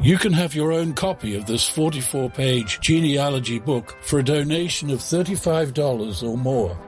[0.00, 4.90] You can have your own copy of this 44 page genealogy book for a donation
[4.90, 6.78] of $35 or more.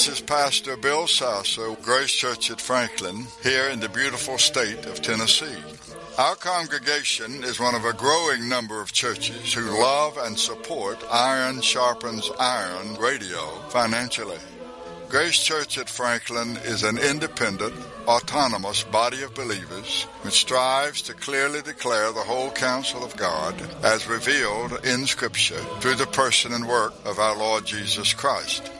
[0.00, 5.02] This is Pastor Bill Sasso, Grace Church at Franklin, here in the beautiful state of
[5.02, 5.58] Tennessee.
[6.20, 11.62] Our congregation is one of a growing number of churches who love and support Iron
[11.62, 13.40] Sharpens Iron radio
[13.70, 14.36] financially.
[15.08, 17.72] Grace Church at Franklin is an independent,
[18.06, 24.06] autonomous body of believers which strives to clearly declare the whole counsel of God as
[24.06, 28.70] revealed in Scripture through the person and work of our Lord Jesus Christ.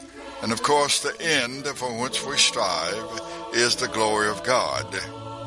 [0.43, 3.23] And of course, the end for which we strive
[3.55, 4.95] is the glory of God.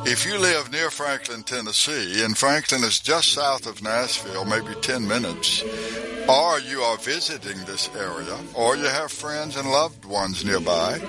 [0.06, 5.08] If you live near Franklin, Tennessee, and Franklin is just south of Nashville, maybe 10
[5.08, 5.64] minutes,
[6.28, 11.00] or you are visiting this area, or you have friends and loved ones nearby,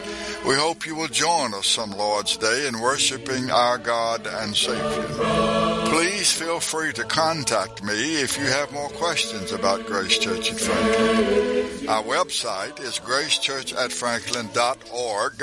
[0.47, 5.84] we hope you will join us some Lord's Day in worshiping our God and Savior.
[5.95, 10.59] Please feel free to contact me if you have more questions about Grace Church at
[10.59, 11.88] Franklin.
[11.88, 15.38] Our website is gracechurchatfranklin.org.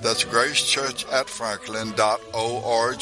[0.00, 3.00] That's gracechurchatfranklin.org.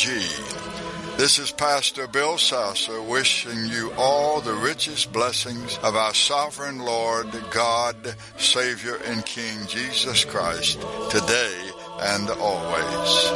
[1.17, 7.29] This is Pastor Bill Sasser wishing you all the richest blessings of our sovereign Lord,
[7.53, 10.81] God, Savior, and King Jesus Christ
[11.11, 11.71] today
[12.01, 13.29] and always.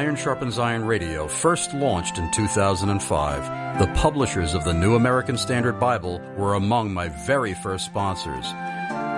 [0.00, 5.78] Iron Sharpens Iron Radio first launched in 2005, the publishers of the New American Standard
[5.78, 8.46] Bible were among my very first sponsors.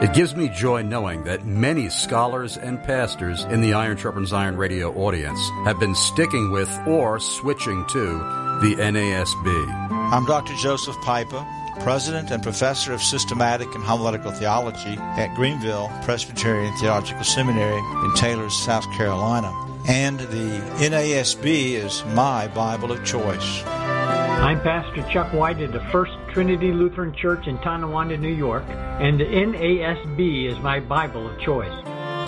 [0.02, 4.56] It gives me joy knowing that many scholars and pastors in the Iron Sharpens Iron
[4.56, 8.18] Radio audience have been sticking with or switching to
[8.60, 9.92] the NASB.
[10.12, 10.56] I'm Dr.
[10.56, 11.46] Joseph Pipa,
[11.84, 18.50] President and Professor of Systematic and Homiletical Theology at Greenville Presbyterian Theological Seminary in Taylor,
[18.50, 19.71] South Carolina.
[19.86, 23.64] And the NASB is my Bible of choice.
[23.64, 29.18] I'm Pastor Chuck White at the First Trinity Lutheran Church in Tonawanda, New York, and
[29.18, 31.72] the NASB is my Bible of choice.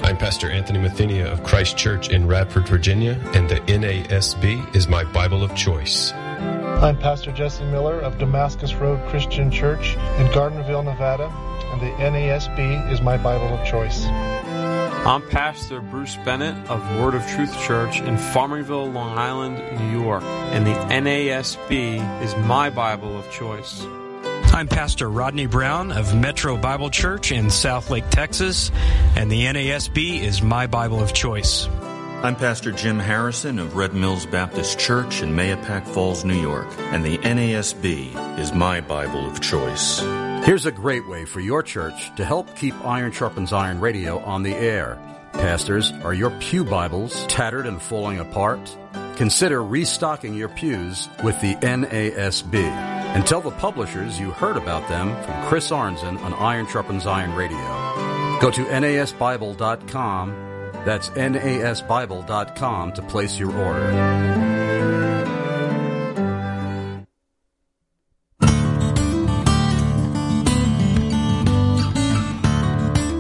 [0.05, 5.05] I'm Pastor Anthony Mathenia of Christ Church in Radford, Virginia, and the NASB is my
[5.05, 6.13] Bible of choice.
[6.13, 11.29] I'm Pastor Jesse Miller of Damascus Road Christian Church in Gardnerville, Nevada,
[11.73, 14.07] and the NASB is my Bible of choice.
[15.07, 20.23] I'm Pastor Bruce Bennett of Word of Truth Church in Farmingville, Long Island, New York,
[20.23, 23.85] and the NASB is my Bible of choice.
[24.55, 28.71] I'm Pastor Rodney Brown of Metro Bible Church in Southlake, Texas,
[29.15, 31.69] and the NASB is my Bible of choice.
[32.23, 37.05] I'm Pastor Jim Harrison of Red Mills Baptist Church in Mahopac Falls, New York, and
[37.05, 40.01] the NASB is my Bible of choice.
[40.45, 44.43] Here's a great way for your church to help keep Iron Sharpens Iron Radio on
[44.43, 44.99] the air.
[45.33, 48.61] Pastors, are your pew Bibles tattered and falling apart?
[49.17, 52.57] Consider restocking your pews with the NASB.
[52.63, 57.35] And tell the publishers you heard about them from Chris Arnzen on Iron Sharpens Iron
[57.35, 58.39] Radio.
[58.39, 60.31] Go to nasbible.com.
[60.85, 64.54] That's nasbible.com to place your order.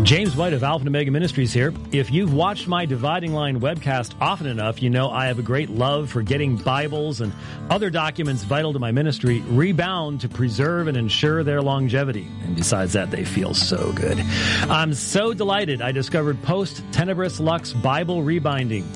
[0.05, 1.73] James White of Alpha and Omega Ministries here.
[1.91, 5.71] If you've watched my Dividing Line webcast often enough, you know I have a great
[5.71, 7.33] love for getting Bibles and
[7.71, 12.29] other documents vital to my ministry rebound to preserve and ensure their longevity.
[12.43, 14.21] And besides that, they feel so good.
[14.69, 18.87] I'm so delighted I discovered Post Tenebris Lux Bible Rebinding.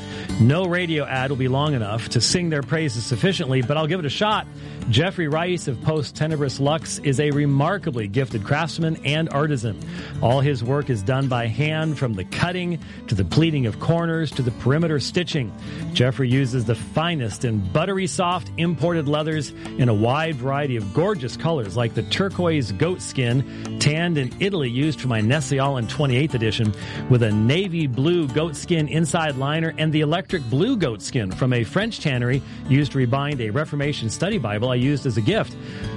[0.42, 4.00] No radio ad will be long enough to sing their praises sufficiently, but I'll give
[4.00, 4.46] it a shot.
[4.90, 9.78] Jeffrey Rice of Post Tenebris Lux is a remarkably gifted craftsman and artisan.
[10.22, 12.78] All his work is done by hand from the cutting
[13.08, 15.52] to the pleating of corners to the perimeter stitching.
[15.92, 21.36] Jeffrey uses the finest and buttery soft imported leathers in a wide variety of gorgeous
[21.36, 26.74] colors like the turquoise goat skin tanned in Italy used for my Nestle-Aland 28th edition
[27.10, 31.52] with a navy blue goat skin inside liner and the electric blue goat skin from
[31.52, 35.56] a French tannery used to rebind a Reformation study Bible I used as a gift.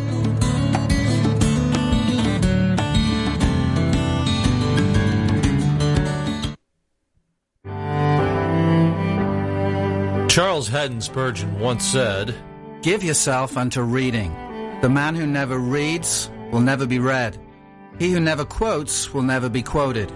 [10.31, 12.33] Charles Haddon Spurgeon once said,
[12.81, 14.33] Give yourself unto reading.
[14.81, 17.37] The man who never reads will never be read.
[17.99, 20.11] He who never quotes will never be quoted.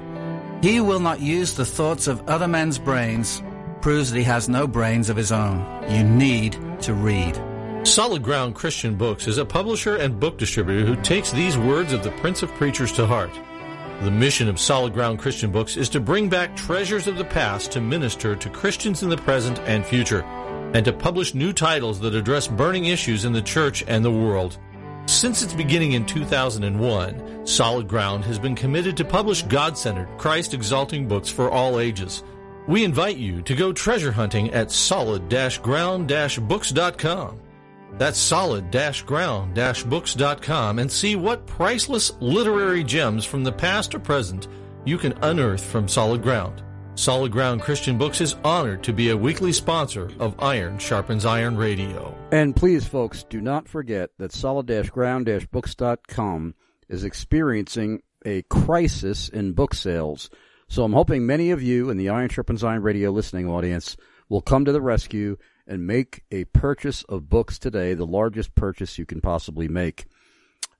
[0.63, 3.43] He who will not use the thoughts of other men's brains
[3.82, 5.63] proves that he has no brains of his own.
[5.88, 7.39] You need to read.
[7.84, 12.03] Solid Ground Christian Books is a publisher and book distributor who takes these words of
[12.03, 13.30] the Prince of Preachers to heart.
[14.01, 17.72] The mission of Solid Ground Christian Books is to bring back treasures of the past
[17.74, 20.26] to minister to Christians in the present and future,
[20.76, 24.57] and to publish new titles that address burning issues in the church and the world.
[25.05, 30.53] Since its beginning in 2001, Solid Ground has been committed to publish God centered, Christ
[30.53, 32.26] exalting books for all ages.
[32.67, 35.30] We invite you to go treasure hunting at solid
[35.61, 37.39] ground books.com.
[37.97, 38.69] That's solid
[39.05, 39.55] ground
[39.89, 44.49] books.com and see what priceless literary gems from the past or present
[44.84, 46.64] you can unearth from Solid Ground.
[46.98, 51.58] Solid Ground Christian Books is honored to be a weekly sponsor of Iron Sharpens Iron
[51.58, 52.18] Radio.
[52.32, 56.56] And please, folks, do not forget that solid-ground-books.com
[56.88, 60.30] is experiencing a crisis in book sales.
[60.70, 63.98] So I'm hoping many of you in the Iron Sharpens Iron Radio listening audience
[64.30, 65.36] will come to the rescue
[65.68, 70.06] and make a purchase of books today, the largest purchase you can possibly make.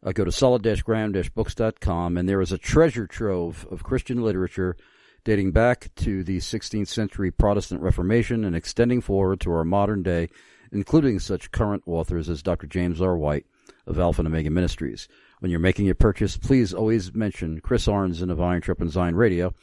[0.02, 4.78] Uh, go to solid-ground-books.com, and there is a treasure trove of Christian literature
[5.26, 10.30] dating back to the 16th century Protestant Reformation and extending forward to our modern day,
[10.72, 12.68] including such current authors as Dr.
[12.68, 13.18] James R.
[13.18, 13.46] White
[13.88, 15.08] of Alpha and Omega Ministries.
[15.40, 19.54] When you're making your purchase, please always mention Chris Arnzen of Iron Sharpens Iron Radio.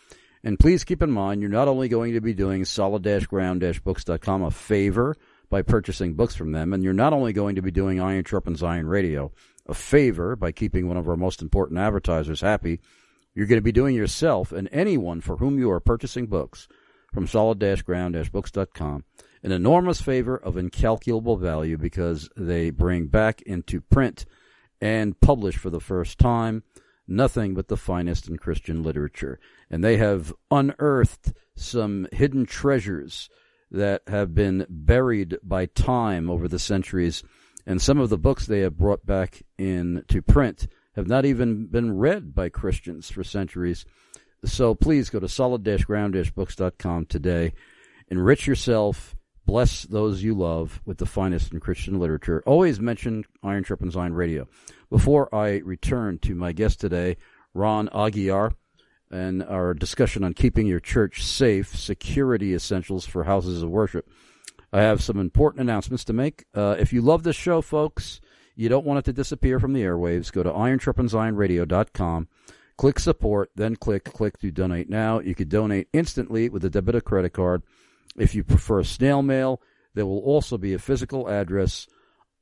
[0.45, 5.17] And please keep in mind, you're not only going to be doing solid-ground-books.com a favor
[5.49, 8.65] by purchasing books from them, and you're not only going to be doing Iron Sharpens
[8.65, 9.31] Iron Radio
[9.67, 12.81] a favor by keeping one of our most important advertisers happy,
[13.35, 16.69] you're going to be doing yourself and anyone for whom you are purchasing books
[17.13, 19.05] from solid-ground-books.com
[19.43, 24.25] an enormous favor of incalculable value because they bring back into print
[24.81, 26.63] and publish for the first time
[27.09, 29.41] nothing but the finest in Christian literature.
[29.69, 33.29] And they have unearthed some hidden treasures
[33.71, 37.25] that have been buried by time over the centuries.
[37.67, 41.97] And some of the books they have brought back into print have not even been
[41.97, 43.85] read by Christians for centuries.
[44.45, 47.53] So please go to solid-ground-books.com today.
[48.09, 49.17] Enrich yourself.
[49.45, 52.43] Bless those you love with the finest in Christian literature.
[52.47, 54.47] Always mention Iron Sharpens Iron Radio.
[54.91, 57.17] Before I return to my guest today,
[57.55, 58.55] Ron Aguiar,
[59.11, 64.09] and our discussion on keeping your church safe, security essentials for houses of worship,
[64.73, 66.47] I have some important announcements to make.
[66.55, 68.22] Uh, if you love this show, folks,
[68.55, 72.29] you don't want it to disappear from the airwaves, go to ironsharpensironradio.com,
[72.77, 75.21] click support, then click click to donate now.
[75.21, 77.63] You could donate instantly with a debit or credit card.
[78.17, 79.61] If you prefer snail mail,
[79.95, 81.87] there will also be a physical address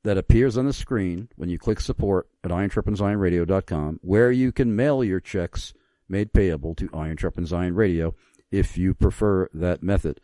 [0.03, 5.03] that appears on the screen when you click support at ironsharpensironradio.com, where you can mail
[5.03, 5.73] your checks
[6.09, 8.15] made payable to Iron Sharpens Iron Radio
[8.51, 10.19] if you prefer that method.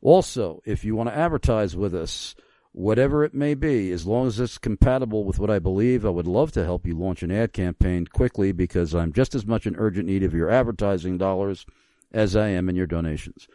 [0.00, 2.34] Also, if you want to advertise with us,
[2.78, 6.28] whatever it may be, as long as it's compatible with what I believe, I would
[6.28, 9.74] love to help you launch an ad campaign quickly because I'm just as much in
[9.76, 11.66] urgent need of your advertising dollars
[12.12, 13.48] as I am in your donations.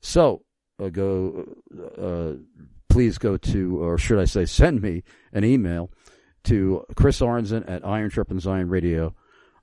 [0.00, 0.44] So,
[0.80, 1.56] uh, go
[2.00, 2.40] uh,
[2.88, 5.02] please go to, or should I say, send me
[5.32, 5.90] an email
[6.44, 9.12] to Chris Arnzen at Iron Sharpens Iron Radio.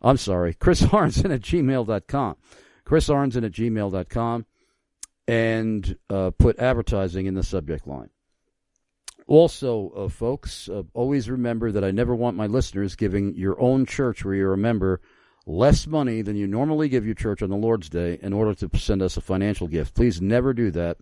[0.01, 2.35] I'm sorry, Chris Arnzen at gmail.com.
[2.83, 4.45] Chris Arnzen at gmail.com
[5.25, 8.09] and uh, put advertising in the subject line.
[9.27, 13.85] Also, uh, folks, uh, always remember that I never want my listeners giving your own
[13.85, 15.01] church where you're a member
[15.47, 18.77] less money than you normally give your church on the Lord's Day in order to
[18.77, 19.95] send us a financial gift.
[19.95, 20.97] Please never do that.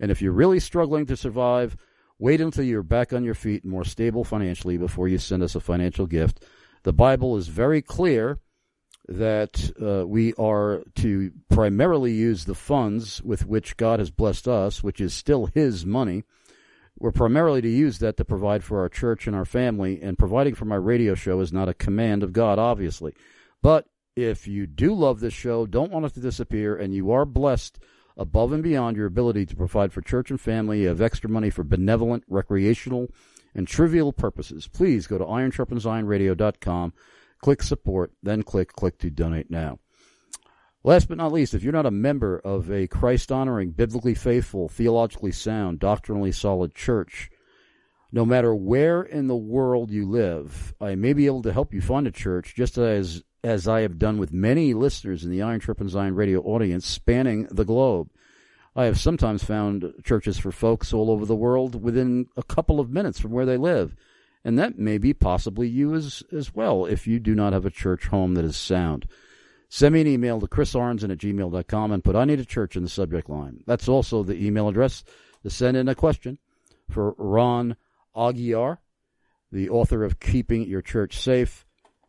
[0.00, 1.76] And if you're really struggling to survive,
[2.18, 5.54] wait until you're back on your feet and more stable financially before you send us
[5.54, 6.44] a financial gift.
[6.82, 8.38] The Bible is very clear
[9.08, 14.82] that uh, we are to primarily use the funds with which God has blessed us,
[14.82, 16.24] which is still His money.
[16.98, 20.54] We're primarily to use that to provide for our church and our family, and providing
[20.54, 23.14] for my radio show is not a command of God, obviously.
[23.62, 27.24] But if you do love this show, don't want it to disappear, and you are
[27.24, 27.78] blessed
[28.16, 31.50] above and beyond your ability to provide for church and family, you have extra money
[31.50, 33.08] for benevolent, recreational,
[33.54, 36.92] and trivial purposes, please go to ironsharpensironradio.com
[37.42, 39.78] click support, then click click to donate now.
[40.84, 44.68] Last but not least, if you're not a member of a Christ honoring, biblically faithful,
[44.68, 47.30] theologically sound, doctrinally solid church,
[48.10, 51.80] no matter where in the world you live, I may be able to help you
[51.80, 55.58] find a church just as as I have done with many listeners in the Iron
[55.58, 58.08] Sharpens Iron radio audience spanning the globe.
[58.76, 62.90] I have sometimes found churches for folks all over the world within a couple of
[62.90, 63.96] minutes from where they live.
[64.44, 67.70] And that may be possibly you as, as well if you do not have a
[67.70, 69.06] church home that is sound.
[69.74, 72.82] Send me an email to chrisarnzen at gmail.com and put I need a church in
[72.82, 73.64] the subject line.
[73.66, 75.02] That's also the email address
[75.44, 76.36] to send in a question
[76.90, 77.76] for Ron
[78.14, 78.78] Aguiar,
[79.50, 81.64] the author of Keeping Your Church Safe.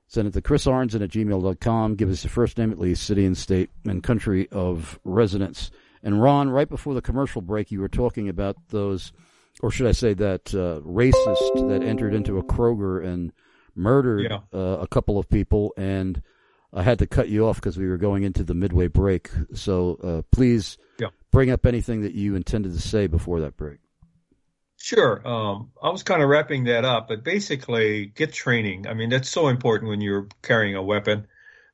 [0.07, 1.95] Send it to chrisarnzen at gmail.com.
[1.95, 5.71] Give us your first name at least, city and state and country of residence.
[6.03, 9.13] And Ron, right before the commercial break, you were talking about those–
[9.61, 13.31] or should I say that uh, racist that entered into a Kroger and
[13.75, 14.39] murdered yeah.
[14.53, 16.21] uh, a couple of people, and
[16.73, 19.29] I had to cut you off because we were going into the midway break.
[19.53, 21.09] So uh, please yeah.
[21.31, 23.79] bring up anything that you intended to say before that break.
[24.77, 25.25] Sure.
[25.25, 28.85] Um, I was kind of wrapping that up, but basically, get training.
[28.87, 31.27] I mean, that's so important when you're carrying a weapon.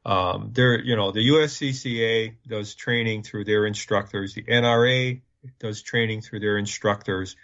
[0.05, 4.35] Um, there, you know, the USCCA does training through their instructors.
[4.35, 5.21] The NRA
[5.59, 7.35] does training through their instructors.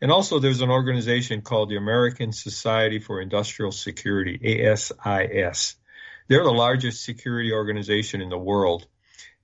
[0.00, 5.76] And also, there's an organization called the American Society for Industrial Security, ASIS.
[6.28, 8.86] They're the largest security organization in the world.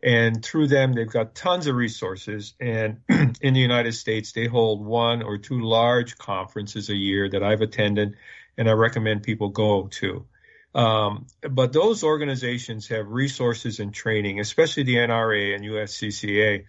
[0.03, 2.55] And through them, they've got tons of resources.
[2.59, 7.43] And in the United States, they hold one or two large conferences a year that
[7.43, 8.17] I've attended
[8.57, 10.27] and I recommend people go to.
[10.75, 16.65] Um, but those organizations have resources and training, especially the NRA and USCCA,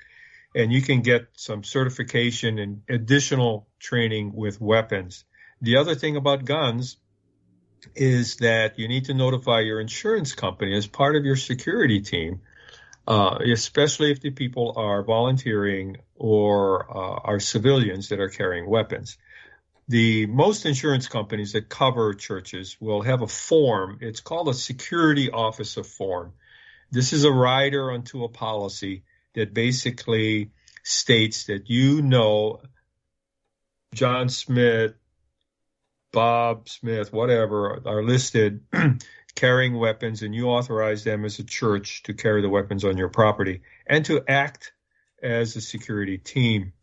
[0.55, 5.23] and you can get some certification and additional training with weapons.
[5.61, 6.97] The other thing about guns
[7.95, 12.41] is that you need to notify your insurance company as part of your security team,
[13.07, 19.17] uh, especially if the people are volunteering or uh, are civilians that are carrying weapons.
[19.87, 23.97] The most insurance companies that cover churches will have a form.
[24.01, 26.33] It's called a security officer form.
[26.91, 29.03] This is a rider onto a policy
[29.33, 30.51] that basically
[30.83, 32.61] states that you know
[33.93, 34.93] John Smith,
[36.11, 38.61] Bob Smith, whatever, are listed
[39.35, 43.09] carrying weapons, and you authorize them as a church to carry the weapons on your
[43.09, 44.73] property and to act
[45.21, 46.73] as a security team.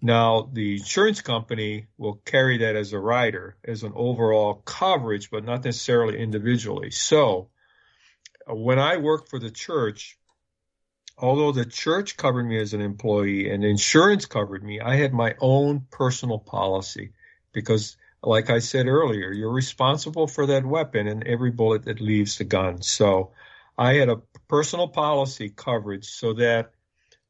[0.00, 5.44] Now, the insurance company will carry that as a rider, as an overall coverage, but
[5.44, 6.90] not necessarily individually.
[6.90, 7.50] So,
[8.48, 10.18] when I worked for the church,
[11.16, 15.36] although the church covered me as an employee and insurance covered me, I had my
[15.38, 17.12] own personal policy
[17.52, 22.38] because, like I said earlier, you're responsible for that weapon and every bullet that leaves
[22.38, 22.82] the gun.
[22.82, 23.32] So
[23.76, 26.72] I had a personal policy coverage so that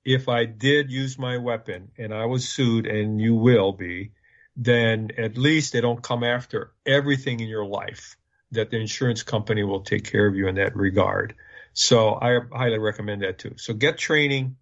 [0.04, 4.12] if I did use my weapon and I was sued, and you will be,
[4.56, 8.16] then at least they don't come after everything in your life
[8.50, 11.34] that the insurance company will take care of you in that regard.
[11.72, 13.54] So I highly recommend that too.
[13.56, 14.56] So get training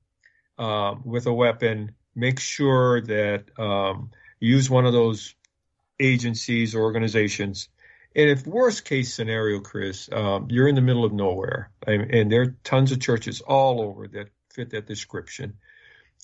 [0.59, 1.93] um, with a weapon.
[2.15, 5.35] Make sure that um, use one of those
[6.01, 7.69] agencies or organizations.
[8.17, 12.33] And if worst case scenario, Chris, um, you're in the middle of nowhere, and, and,
[12.33, 15.55] there are tons of churches all over that fit that description.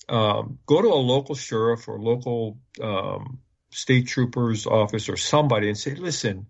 [0.09, 3.39] Um, go to a local sheriff or local um,
[3.71, 6.47] state trooper's office or somebody and say, listen,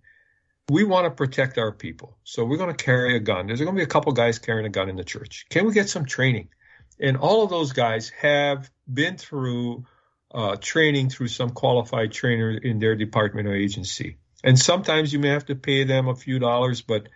[0.69, 2.17] we want to protect our people.
[2.23, 3.47] So we're going to carry a gun.
[3.47, 5.45] There's going to be a couple guys carrying a gun in the church.
[5.49, 6.49] Can we get some training?
[6.99, 9.85] And all of those guys have been through
[10.31, 14.17] uh, training through some qualified trainer in their department or agency.
[14.43, 17.07] And sometimes you may have to pay them a few dollars, but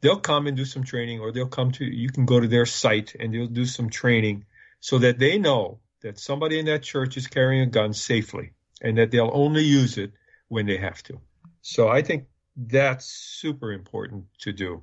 [0.00, 2.66] they'll come and do some training or they'll come to, you can go to their
[2.66, 4.44] site and they'll do some training
[4.80, 8.98] so that they know that somebody in that church is carrying a gun safely and
[8.98, 10.12] that they'll only use it
[10.48, 11.20] when they have to.
[11.62, 12.26] So I think
[12.56, 14.82] that's super important to do.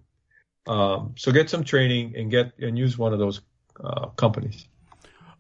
[0.68, 3.42] Um, so get some training and get and use one of those
[3.82, 4.68] uh, companies.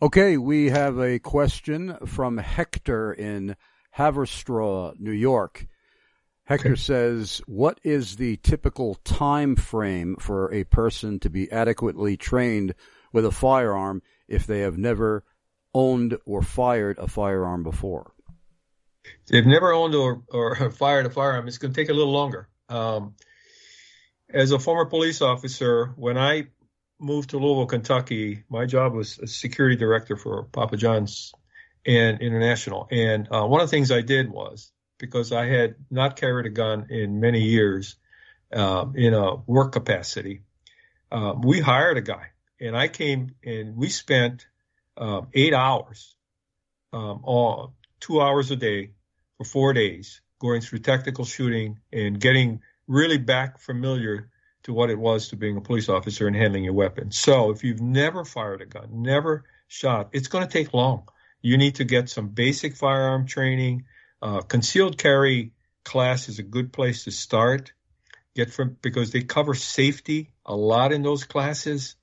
[0.02, 3.56] Okay, we have a question from Hector in
[3.98, 5.68] Haverstraw, New York.
[6.44, 6.80] Hector okay.
[6.80, 12.76] says, "What is the typical time frame for a person to be adequately trained
[13.14, 15.24] with a firearm if they have never
[15.74, 18.12] owned or fired a firearm before?"
[19.06, 22.14] If they've never owned or, or fired a firearm, it's going to take a little
[22.14, 22.50] longer.
[22.68, 23.16] Um,
[24.30, 26.48] as a former police officer, when I
[27.00, 31.34] moved to Louisville, Kentucky, my job was security director for Papa John's
[31.86, 32.88] and International.
[32.92, 36.50] And uh, one of the things I did was because I had not carried a
[36.50, 37.96] gun in many years
[38.54, 40.42] um, in a work capacity,
[41.12, 42.28] um, we hired a guy,
[42.60, 44.48] and I came and we spent
[44.98, 46.16] um, eight hours,
[46.94, 48.92] um, all two hours a day
[49.38, 54.30] for four days, going through technical shooting and getting really back familiar
[54.66, 57.12] to what it was to being a police officer and handling your weapon.
[57.12, 61.08] So if you've never fired a gun, never shot, it's going to take long.
[61.42, 63.86] You need to get some basic firearm training.
[64.22, 65.52] Uh, concealed carry
[65.84, 67.74] class is a good place to start.
[68.36, 71.96] Get from because they cover safety a lot in those classes.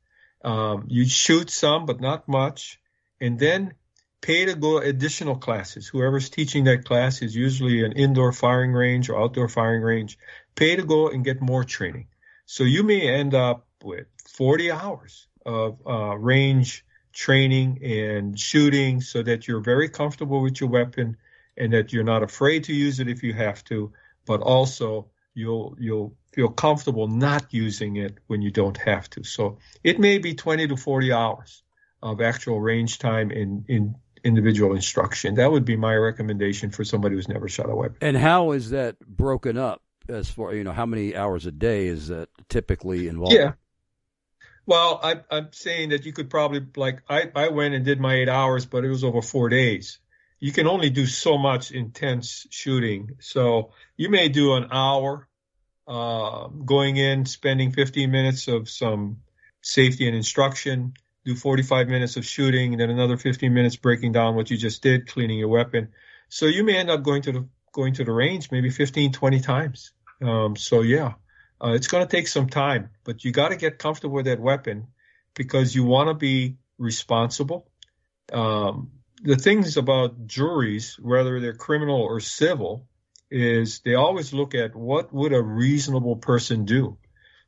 [0.45, 2.81] Um, you shoot some, but not much,
[3.21, 3.75] and then
[4.21, 5.89] pay to go additional classes.
[5.89, 10.17] Whoever's teaching that class is usually an indoor firing range or outdoor firing range.
[10.55, 12.07] Pay to go and get more training.
[12.47, 19.23] So you may end up with 40 hours of uh, range training and shooting so
[19.23, 21.17] that you're very comfortable with your weapon
[21.57, 23.93] and that you're not afraid to use it if you have to,
[24.27, 29.25] but also you'll you'll feel comfortable not using it when you don't have to.
[29.25, 31.63] So it may be 20 to 40 hours
[32.03, 33.95] of actual range time in in
[34.25, 35.35] individual instruction.
[35.35, 37.99] That would be my recommendation for somebody who's never shot a weapon.
[38.01, 41.87] And how is that broken up as far you know how many hours a day
[41.87, 43.35] is that typically involved?
[43.35, 43.53] Yeah.
[44.65, 48.15] Well, I, I'm saying that you could probably like I, I went and did my
[48.15, 49.99] eight hours, but it was over four days.
[50.39, 53.13] You can only do so much intense shooting.
[53.21, 55.29] So you may do an hour
[55.87, 59.19] uh, going in, spending 15 minutes of some
[59.61, 64.35] safety and instruction, do 45 minutes of shooting, and then another 15 minutes breaking down
[64.35, 65.89] what you just did, cleaning your weapon.
[66.29, 69.41] So you may end up going to the going to the range maybe 15, 20
[69.41, 69.93] times.
[70.21, 71.15] Um, so yeah,
[71.63, 74.41] uh, it's going to take some time, but you got to get comfortable with that
[74.41, 74.89] weapon
[75.35, 77.71] because you want to be responsible.
[78.33, 78.91] Um,
[79.23, 82.89] the things about juries, whether they're criminal or civil,
[83.31, 86.99] is they always look at what would a reasonable person do.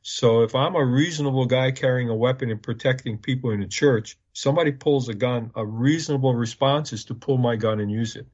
[0.01, 4.17] So if I'm a reasonable guy carrying a weapon and protecting people in a church,
[4.33, 8.27] somebody pulls a gun, a reasonable response is to pull my gun and use it.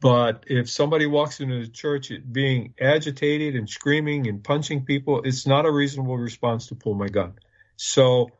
[0.00, 5.46] But if somebody walks into the church being agitated and screaming and punching people, it's
[5.46, 7.34] not a reasonable response to pull my gun.
[7.76, 8.30] So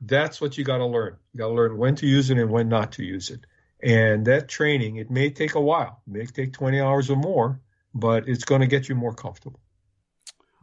[0.00, 1.16] that's what you got to learn.
[1.32, 3.40] You got to learn when to use it and when not to use it.
[3.82, 7.60] And that training, it may take a while, it may take 20 hours or more,
[7.94, 9.60] but it's going to get you more comfortable.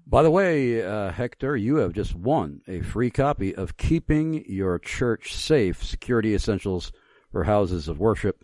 [0.08, 4.80] By the way, uh, Hector, you have just won a free copy of Keeping Your
[4.80, 6.92] Church Safe Security Essentials
[7.32, 8.44] for Houses of Worship,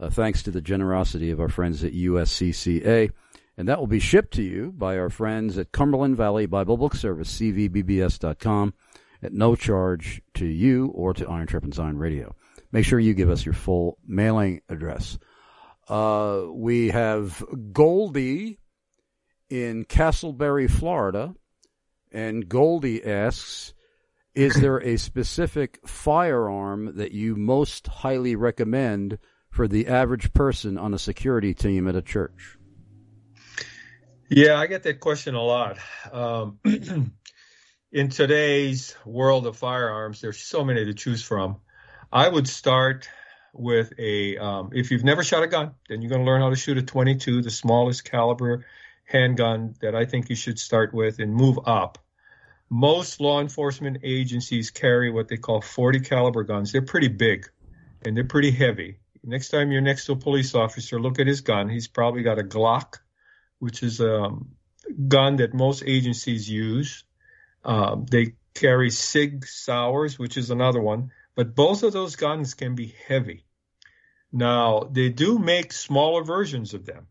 [0.00, 3.10] uh, thanks to the generosity of our friends at USCCA.
[3.56, 6.94] And that will be shipped to you by our friends at Cumberland Valley Bible Book
[6.94, 8.74] Service, cvbbs.com,
[9.20, 12.36] at no charge to you or to Iron Sharpens Iron Radio.
[12.70, 15.18] Make sure you give us your full mailing address.
[15.88, 18.60] Uh, we have Goldie
[19.50, 21.34] in Casselberry, Florida,
[22.12, 23.74] and Goldie asks,
[24.34, 29.18] "Is there a specific firearm that you most highly recommend
[29.58, 32.56] for the average person on a security team at a church?"
[34.28, 35.78] Yeah, I get that question a lot.
[36.12, 36.60] Um,
[37.92, 41.56] in today's world of firearms, there's so many to choose from.
[42.12, 43.08] I would start
[43.52, 46.50] with a, um, if you've never shot a gun, then you're going to learn how
[46.50, 48.64] to shoot a 22, the smallest caliber
[49.02, 51.98] handgun that I think you should start with and move up.
[52.70, 56.70] Most law enforcement agencies carry what they call 40 caliber guns.
[56.70, 57.46] They're pretty big
[58.04, 59.00] and they're pretty heavy.
[59.28, 61.68] Next time you're next to a police officer, look at his gun.
[61.68, 62.96] He's probably got a Glock,
[63.58, 64.30] which is a
[65.06, 67.04] gun that most agencies use.
[67.62, 72.74] Um, they carry Sig Sauers, which is another one, but both of those guns can
[72.74, 73.44] be heavy.
[74.32, 77.06] Now, they do make smaller versions of them.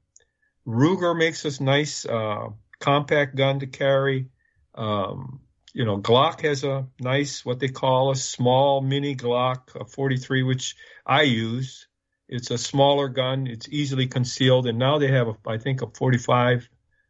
[0.65, 2.47] Ruger makes a nice uh,
[2.79, 4.29] compact gun to carry.
[4.73, 5.41] Um,
[5.71, 10.41] you know, Glock has a nice, what they call a small mini Glock, a 43,
[10.41, 10.75] which
[11.05, 11.86] I use.
[12.29, 13.47] It's a smaller gun.
[13.47, 14.67] It's easily concealed.
[14.67, 16.69] And now they have, a, I think, a 45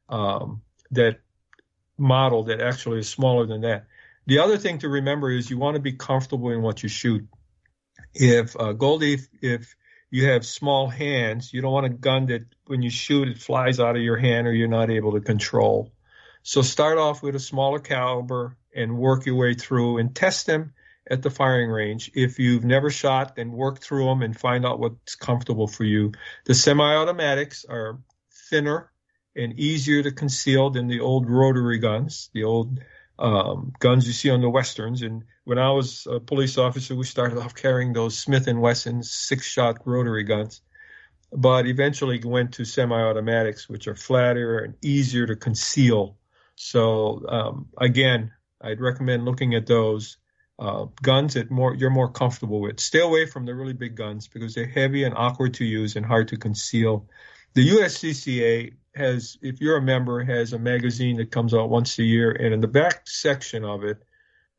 [0.09, 0.61] um,
[0.91, 1.19] that
[1.97, 3.87] model that actually is smaller than that.
[4.27, 7.27] The other thing to remember is you want to be comfortable in what you shoot.
[8.13, 9.75] If uh, Goldie, if, if
[10.11, 13.79] you have small hands, you don't want a gun that when you shoot it flies
[13.79, 15.91] out of your hand or you're not able to control.
[16.43, 20.73] So start off with a smaller caliber and work your way through and test them
[21.09, 22.11] at the firing range.
[22.13, 26.11] If you've never shot, then work through them and find out what's comfortable for you.
[26.45, 27.99] The semi-automatics are
[28.49, 28.91] thinner
[29.35, 32.79] and easier to conceal than the old rotary guns, the old
[33.19, 35.01] um, guns you see on the westerns.
[35.01, 39.03] And when I was a police officer, we started off carrying those Smith and Wesson
[39.03, 40.61] six-shot rotary guns,
[41.31, 46.17] but eventually went to semi-automatics, which are flatter and easier to conceal.
[46.55, 50.17] So um, again, I'd recommend looking at those
[50.59, 52.79] uh, guns that more you're more comfortable with.
[52.79, 56.05] Stay away from the really big guns because they're heavy and awkward to use and
[56.05, 57.07] hard to conceal.
[57.53, 62.03] The USCCA has, if you're a member, has a magazine that comes out once a
[62.03, 64.03] year, and in the back section of it,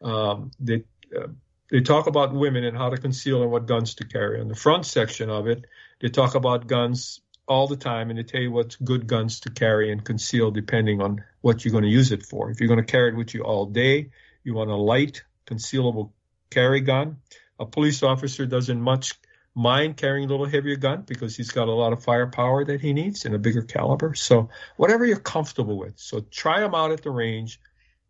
[0.02, 0.84] um, they
[1.16, 1.28] uh,
[1.70, 4.40] they talk about women and how to conceal and what guns to carry.
[4.40, 5.64] In the front section of it,
[6.00, 9.50] they talk about guns all the time, and they tell you what's good guns to
[9.50, 12.50] carry and conceal depending on what you're going to use it for.
[12.50, 14.10] If you're going to carry it with you all day,
[14.44, 16.12] you want a light concealable
[16.50, 17.18] carry gun.
[17.58, 19.14] A police officer doesn't much
[19.54, 22.92] mind carrying a little heavier gun because he's got a lot of firepower that he
[22.92, 24.14] needs and a bigger caliber.
[24.14, 25.98] So whatever you're comfortable with.
[25.98, 27.60] So try them out at the range.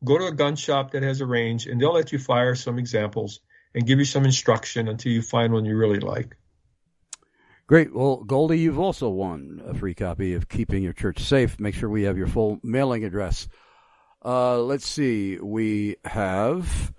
[0.04, 2.78] Go to a gun shop that has a range and they'll let you fire some
[2.78, 3.40] examples
[3.74, 6.36] and give you some instruction until you find one you really like.
[7.66, 7.94] Great.
[7.94, 11.58] Well, Goldie, you've also won a free copy of Keeping Your Church Safe.
[11.60, 13.48] Make sure we have your full mailing address.
[14.24, 15.38] Uh, let's see.
[15.38, 16.92] We have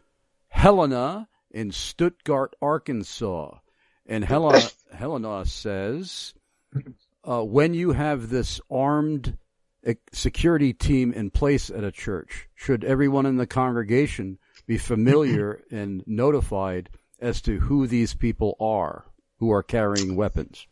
[0.60, 3.60] Helena in Stuttgart, Arkansas.
[4.06, 6.34] And Helena, Helena says,
[7.23, 9.38] uh, when you have this armed
[10.11, 14.38] security team in place at a church, should everyone in the congregation
[14.68, 16.90] be familiar and notified
[17.22, 19.06] as to who these people are
[19.38, 20.68] who are carrying weapons?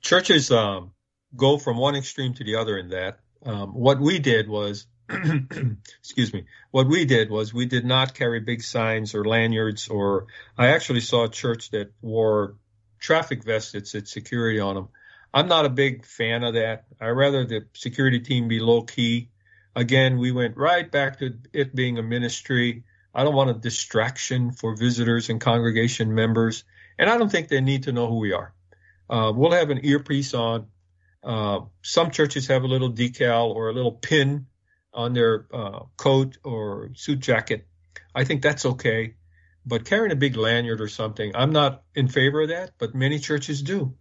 [0.00, 0.90] Churches um,
[1.36, 3.20] go from one extreme to the other in that.
[3.44, 4.88] Um, what we did was
[6.00, 10.26] excuse me, what we did was we did not carry big signs or lanyards or
[10.58, 12.56] I actually saw a church that wore
[12.98, 14.88] traffic vests that said security on them.
[15.32, 16.86] I'm not a big fan of that.
[17.00, 19.28] I rather the security team be low key.
[19.74, 22.84] Again, we went right back to it being a ministry.
[23.14, 26.64] I don't want a distraction for visitors and congregation members,
[26.98, 28.54] and I don't think they need to know who we are.
[29.08, 30.66] Uh, we'll have an earpiece on.
[31.22, 34.46] Uh, some churches have a little decal or a little pin
[34.96, 37.66] on their uh, coat or suit jacket.
[38.14, 39.14] I think that's okay.
[39.64, 43.18] But carrying a big lanyard or something, I'm not in favor of that, but many
[43.18, 43.94] churches do.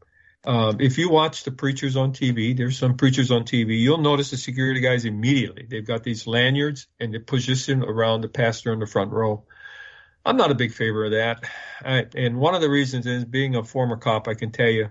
[0.45, 4.29] Um, if you watch the preachers on TV, there's some preachers on TV, you'll notice
[4.29, 5.65] the security guys immediately.
[5.67, 9.45] They've got these lanyards and they position around the pastor in the front row.
[10.23, 11.43] I'm not a big favor of that.
[11.83, 14.89] I, and one of the reasons is being a former cop, I can tell you,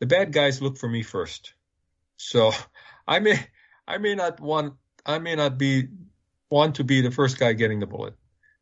[0.00, 1.54] the bad guys look for me first.
[2.16, 2.52] So
[3.06, 3.38] I may,
[3.86, 4.74] I may not want
[5.06, 5.88] I may not be
[6.50, 8.14] want to be the first guy getting the bullet,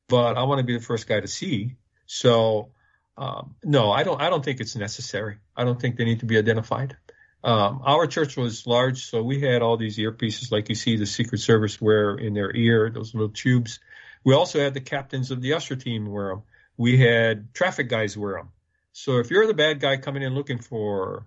[0.09, 1.77] but I want to be the first guy to see.
[2.07, 2.71] So
[3.17, 4.21] um, no, I don't.
[4.21, 5.39] I don't think it's necessary.
[5.57, 6.97] I don't think they need to be identified.
[7.45, 11.07] Um, our church was large, so we had all these earpieces, like you see the
[11.07, 13.81] Secret Service wear in their ear, those little tubes.
[14.25, 16.43] We also had the captains of the usher team wear them.
[16.79, 18.49] We had traffic guys wear them.
[18.93, 21.27] So if you're the bad guy coming in looking for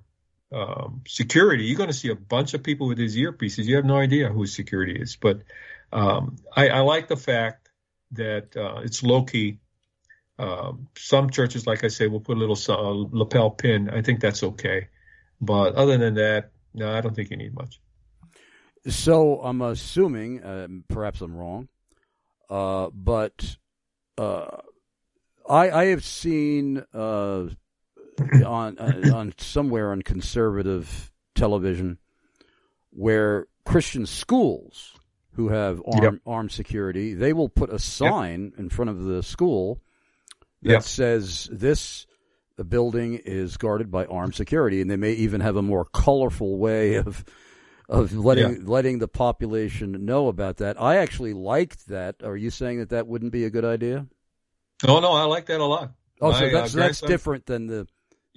[0.52, 3.66] um, security, you're going to see a bunch of people with these earpieces.
[3.66, 5.16] You have no idea who security is.
[5.16, 5.42] But
[5.92, 7.70] um, I, I, like the fact
[8.12, 9.60] that uh, it's low key.
[10.40, 13.90] Um, some churches, like I say, will put a little uh, lapel pin.
[13.90, 14.88] I think that's okay.
[15.42, 17.80] But other than that, no, I don't think you need much.
[18.88, 21.68] So I'm assuming, uh, perhaps I'm wrong,
[22.50, 23.58] uh, but
[24.18, 24.58] uh,
[25.50, 27.48] I, I have seen uh,
[28.46, 31.98] on uh, on somewhere on conservative television
[32.92, 34.94] where Christian schools
[35.34, 36.14] who have armed, yep.
[36.26, 38.60] armed security they will put a sign yep.
[38.60, 39.80] in front of the school
[40.64, 40.84] that yep.
[40.84, 42.08] says this
[42.68, 46.96] building is guarded by armed security and they may even have a more colorful way
[46.96, 47.24] of
[47.90, 48.60] of letting yeah.
[48.64, 50.82] letting the population know about that.
[50.82, 52.16] I actually liked that.
[52.24, 54.06] Are you saying that that wouldn't be a good idea?
[54.86, 55.92] Oh no, I like that a lot.
[56.20, 57.88] Oh, My, so that's uh, that's different than the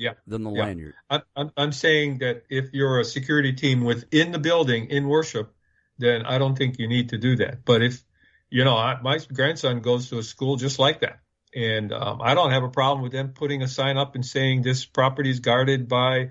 [0.00, 0.14] yeah.
[0.26, 0.64] than the yeah.
[0.64, 0.94] lanyard.
[1.36, 5.54] I'm, I'm saying that if you're a security team within the building in worship,
[5.98, 7.64] then I don't think you need to do that.
[7.64, 8.02] But if,
[8.48, 11.20] you know, I, my grandson goes to a school just like that.
[11.54, 14.62] And um, I don't have a problem with them putting a sign up and saying
[14.62, 16.30] this property is guarded by,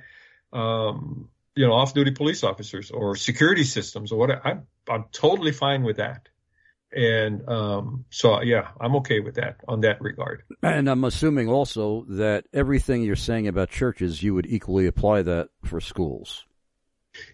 [0.53, 4.45] um, you know, off-duty police officers or security systems or what.
[4.45, 6.29] I'm I'm totally fine with that.
[6.91, 10.43] And um, so, yeah, I'm okay with that on that regard.
[10.63, 15.49] And I'm assuming also that everything you're saying about churches, you would equally apply that
[15.63, 16.45] for schools.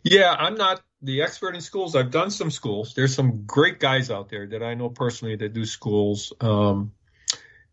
[0.04, 1.96] Yeah, I'm not the expert in schools.
[1.96, 2.94] I've done some schools.
[2.96, 6.34] There's some great guys out there that I know personally that do schools.
[6.42, 6.92] Um,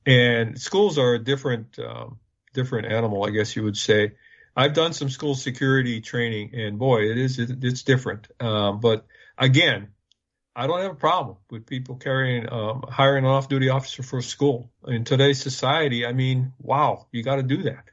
[0.07, 2.19] and schools are a different, um,
[2.55, 4.13] different animal, I guess you would say.
[4.55, 8.29] I've done some school security training, and boy, it is it's different.
[8.39, 9.07] Um, but
[9.39, 9.89] again,
[10.55, 14.23] I don't have a problem with people carrying um, hiring an off-duty officer for a
[14.23, 16.05] school in today's society.
[16.05, 17.85] I mean, wow, you got to do that.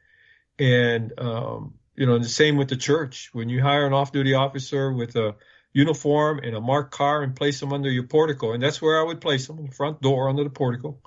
[0.57, 3.29] And um, you know, the same with the church.
[3.33, 5.35] When you hire an off-duty officer with a
[5.71, 9.03] uniform and a marked car and place them under your portico, and that's where I
[9.03, 10.97] would place them, the front door under the portico,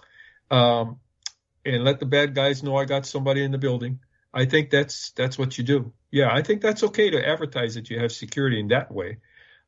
[0.51, 1.01] um,
[1.65, 4.01] and let the bad guys know I got somebody in the building.
[4.33, 5.93] I think that's that's what you do.
[6.11, 9.19] Yeah, I think that's okay to advertise that you have security in that way.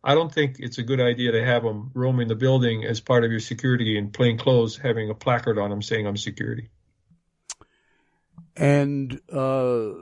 [0.07, 3.25] I don't think it's a good idea to have them roaming the building as part
[3.25, 6.69] of your security in plain clothes, having a placard on them saying I'm security.
[8.55, 9.93] And uh,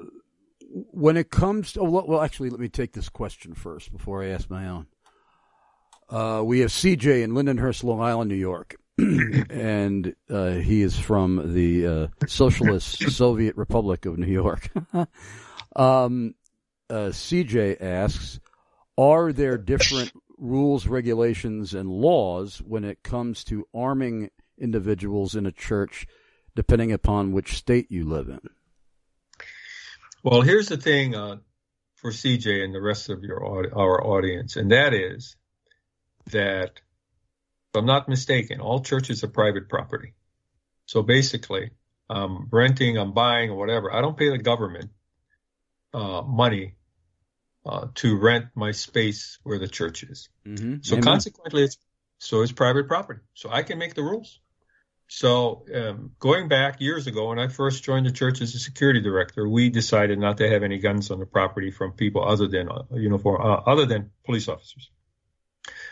[0.91, 4.31] when it comes to, oh, well, actually, let me take this question first before I
[4.31, 4.87] ask my own.
[6.11, 8.75] Uh, we have CJ in Lindenhurst, Long Island, New York.
[8.99, 14.69] and uh, he is from the uh, Socialist Soviet Republic of New York.
[15.77, 16.35] um,
[16.91, 18.41] uh, CJ asks,
[18.99, 25.53] are there different rules, regulations, and laws when it comes to arming individuals in a
[25.53, 26.07] church,
[26.55, 28.41] depending upon which state you live in?
[30.23, 31.37] Well, here's the thing uh,
[31.97, 33.43] for CJ and the rest of your
[33.77, 35.37] our audience, and that is
[36.31, 36.81] that
[37.73, 40.15] if I'm not mistaken, all churches are private property.
[40.87, 41.71] So basically,
[42.09, 43.93] I'm renting, I'm buying, or whatever.
[43.93, 44.91] I don't pay the government
[45.95, 46.75] uh, money
[47.65, 50.29] uh, to rent my space where the church is.
[50.47, 50.77] Mm-hmm.
[50.83, 51.05] So Amen.
[51.05, 51.79] consequently, it's
[52.19, 53.21] so it's private property.
[53.35, 54.41] So I can make the rules.
[55.09, 59.01] So um, going back years ago, when I first joined the church as a security
[59.01, 62.71] director, we decided not to have any guns on the property from people other than
[62.71, 64.91] uh, uniform, uh, other than police officers.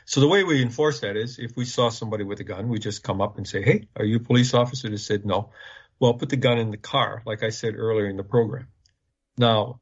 [0.06, 2.78] So the way we enforce that is if we saw somebody with a gun, we
[2.78, 4.88] just come up and say, Hey, are you a police officer?
[4.88, 5.50] They said no.
[5.98, 8.68] Well, put the gun in the car, like I said earlier in the program.
[9.36, 9.80] Now,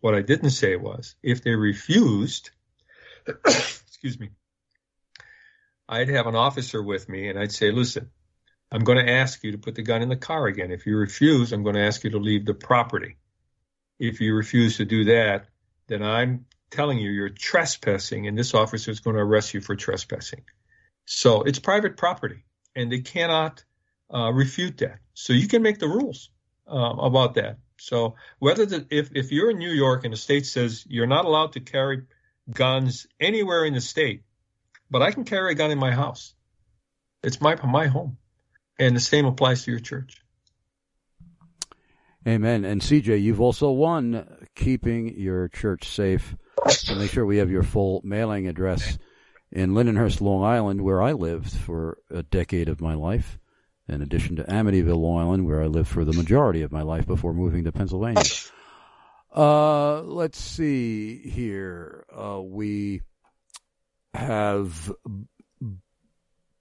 [0.00, 2.50] what I didn't say was if they refused,
[3.26, 4.30] excuse me,
[5.88, 8.10] I'd have an officer with me and I'd say, listen,
[8.70, 10.70] I'm going to ask you to put the gun in the car again.
[10.70, 13.16] If you refuse, I'm going to ask you to leave the property.
[13.98, 15.46] If you refuse to do that,
[15.86, 19.74] then I'm telling you you're trespassing and this officer is going to arrest you for
[19.74, 20.44] trespassing.
[21.06, 22.44] So it's private property
[22.76, 23.64] and they cannot
[24.12, 24.98] uh, refute that.
[25.14, 26.30] So you can make the rules
[26.70, 27.58] uh, about that.
[27.78, 31.24] So whether the, if, if you're in New York and the state says you're not
[31.24, 32.02] allowed to carry
[32.50, 34.22] guns anywhere in the state,
[34.90, 36.34] but I can carry a gun in my house.
[37.22, 38.16] It's my my home.
[38.78, 40.22] And the same applies to your church.
[42.26, 42.64] Amen.
[42.64, 46.36] And CJ, you've also won keeping your church safe.
[46.68, 48.98] So make sure we have your full mailing address
[49.50, 53.38] in Lindenhurst, Long Island, where I lived for a decade of my life,
[53.88, 57.06] in addition to Amityville, Long Island, where I lived for the majority of my life
[57.06, 58.22] before moving to Pennsylvania.
[59.30, 62.04] Uh, let's see here.
[62.10, 63.02] Uh, we
[64.14, 64.90] have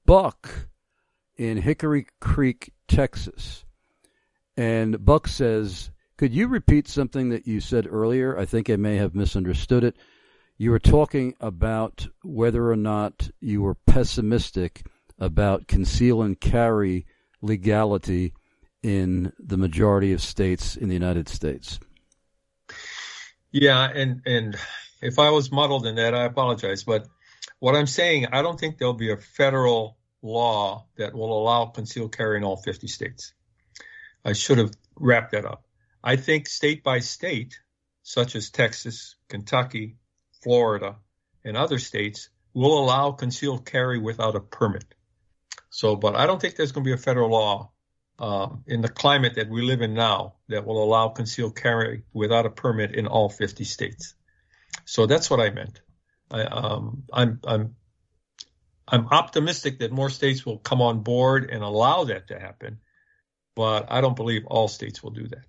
[0.06, 0.68] Buck
[1.38, 3.64] in Hickory Creek, Texas.
[4.58, 8.38] And Buck says, Could you repeat something that you said earlier?
[8.38, 9.96] I think I may have misunderstood it.
[10.58, 14.86] You were talking about whether or not you were pessimistic
[15.20, 17.06] about conceal and carry
[17.42, 18.34] legality
[18.84, 21.80] in the majority of states in the United States.
[23.52, 24.56] Yeah, and and
[25.02, 26.84] if I was muddled in that, I apologize.
[26.84, 27.08] But
[27.60, 32.16] what I'm saying, I don't think there'll be a federal law that will allow concealed
[32.16, 33.34] carry in all 50 states.
[34.26, 35.64] I should have wrapped that up.
[36.04, 37.60] I think state by state,
[38.04, 39.98] such as Texas, Kentucky,
[40.44, 40.98] Florida,
[41.44, 44.86] and other states, will allow concealed carry without a permit.
[45.70, 47.72] So, but I don't think there's going to be a federal law
[48.20, 52.46] um, in the climate that we live in now that will allow concealed carry without
[52.46, 54.16] a permit in all 50 states.
[54.86, 55.82] So that's what I meant.
[56.32, 57.76] I, um, I'm, I'm,
[58.88, 62.80] I'm optimistic that more states will come on board and allow that to happen,
[63.56, 65.46] but I don't believe all states will do that.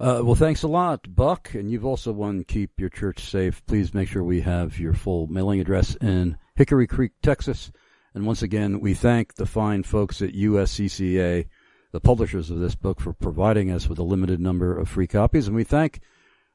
[0.00, 1.54] Uh, well, thanks a lot, Buck.
[1.54, 3.64] And you've also won Keep Your Church Safe.
[3.66, 7.70] Please make sure we have your full mailing address in Hickory Creek, Texas.
[8.14, 11.46] And once again, we thank the fine folks at USCCA,
[11.92, 15.46] the publishers of this book, for providing us with a limited number of free copies.
[15.46, 16.00] And we thank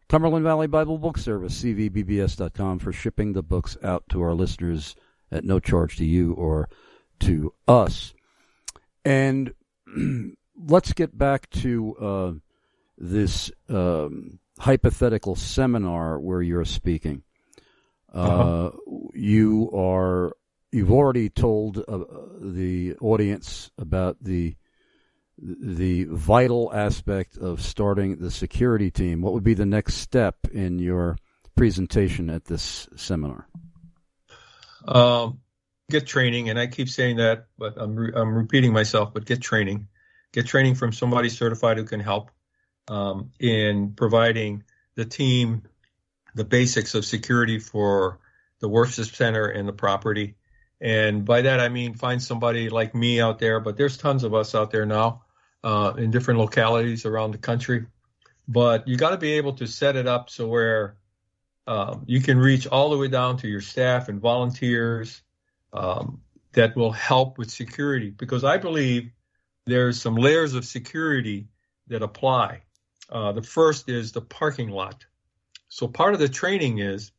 [0.07, 4.95] Cumberland Valley Bible Book Service, cvbbs.com, for shipping the books out to our listeners
[5.31, 6.69] at no charge to you or
[7.19, 8.13] to us.
[9.03, 9.53] And
[10.55, 12.31] let's get back to uh,
[12.97, 17.23] this um, hypothetical seminar where you're speaking.
[18.13, 18.71] Uh, uh-huh.
[19.13, 20.33] You are
[20.77, 22.03] you've already told uh,
[22.39, 24.55] the audience about the
[25.39, 29.21] the vital aspect of starting the security team.
[29.21, 31.15] What would be the next step in your
[31.55, 33.47] presentation at this seminar?
[34.87, 35.41] Um,
[35.91, 39.13] get training, and I keep saying that, but I'm re- I'm repeating myself.
[39.13, 39.87] But get training,
[40.31, 42.31] get training from somebody certified who can help
[42.87, 44.63] um, in providing
[44.95, 45.63] the team
[46.35, 48.19] the basics of security for
[48.59, 50.35] the worship center and the property.
[50.79, 54.33] And by that I mean find somebody like me out there, but there's tons of
[54.33, 55.23] us out there now
[55.63, 57.85] uh, in different localities around the country.
[58.47, 60.97] But you got to be able to set it up so where
[61.65, 65.21] um, you can reach all the way down to your staff and volunteers
[65.73, 66.21] um,
[66.53, 68.09] that will help with security.
[68.09, 69.11] Because I believe
[69.65, 71.47] there's some layers of security
[71.87, 72.61] that apply.
[73.09, 75.05] Uh, the first is the parking lot.
[75.67, 77.11] So part of the training is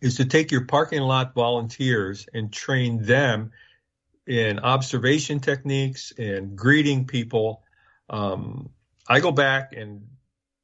[0.00, 3.50] is to take your parking lot volunteers and train them
[4.26, 7.62] in observation techniques and greeting people.
[8.08, 8.70] Um,
[9.08, 10.06] I go back and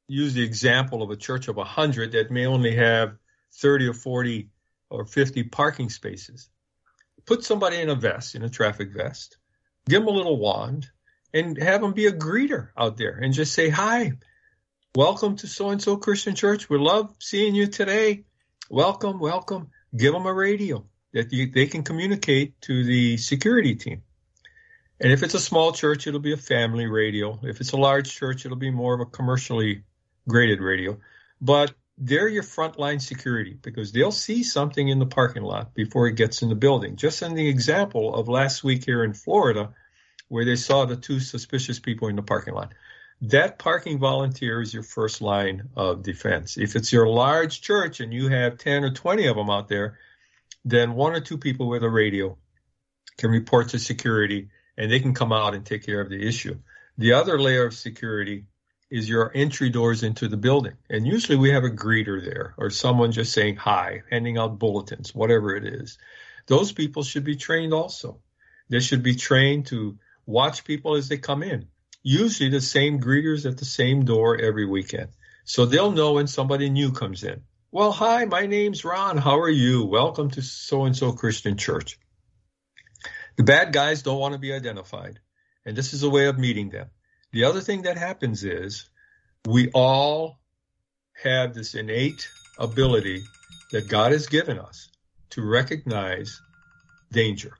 [0.07, 3.17] use the example of a church of 100 that may only have
[3.53, 4.49] 30 or 40
[4.89, 6.49] or 50 parking spaces.
[7.25, 9.37] Put somebody in a vest, in a traffic vest,
[9.87, 10.87] give them a little wand,
[11.33, 14.13] and have them be a greeter out there and just say, Hi,
[14.95, 16.69] welcome to so and so Christian Church.
[16.69, 18.25] We love seeing you today.
[18.69, 19.69] Welcome, welcome.
[19.95, 24.01] Give them a radio that you, they can communicate to the security team.
[24.99, 27.39] And if it's a small church, it'll be a family radio.
[27.43, 29.83] If it's a large church, it'll be more of a commercially
[30.27, 30.97] graded radio.
[31.39, 36.15] But they're your frontline security because they'll see something in the parking lot before it
[36.15, 36.95] gets in the building.
[36.95, 39.73] Just in the example of last week here in Florida,
[40.27, 42.73] where they saw the two suspicious people in the parking lot.
[43.29, 46.57] That parking volunteer is your first line of defense.
[46.57, 49.97] If it's your large church and you have 10 or 20 of them out there,
[50.63, 52.37] then one or two people with a radio
[53.17, 56.59] can report to security and they can come out and take care of the issue.
[56.99, 58.45] The other layer of security
[58.91, 60.77] is your entry doors into the building.
[60.87, 65.15] And usually we have a greeter there or someone just saying hi, handing out bulletins,
[65.15, 65.97] whatever it is.
[66.45, 68.19] Those people should be trained also.
[68.69, 69.97] They should be trained to
[70.27, 71.69] watch people as they come in.
[72.07, 75.07] Usually the same greeters at the same door every weekend.
[75.43, 77.41] So they'll know when somebody new comes in.
[77.71, 79.17] Well, hi, my name's Ron.
[79.17, 79.85] How are you?
[79.85, 81.97] Welcome to so and so Christian Church.
[83.37, 85.19] The bad guys don't want to be identified,
[85.65, 86.91] and this is a way of meeting them.
[87.31, 88.87] The other thing that happens is
[89.47, 90.37] we all
[91.23, 92.29] have this innate
[92.59, 93.23] ability
[93.71, 94.89] that God has given us
[95.31, 96.39] to recognize
[97.11, 97.57] danger.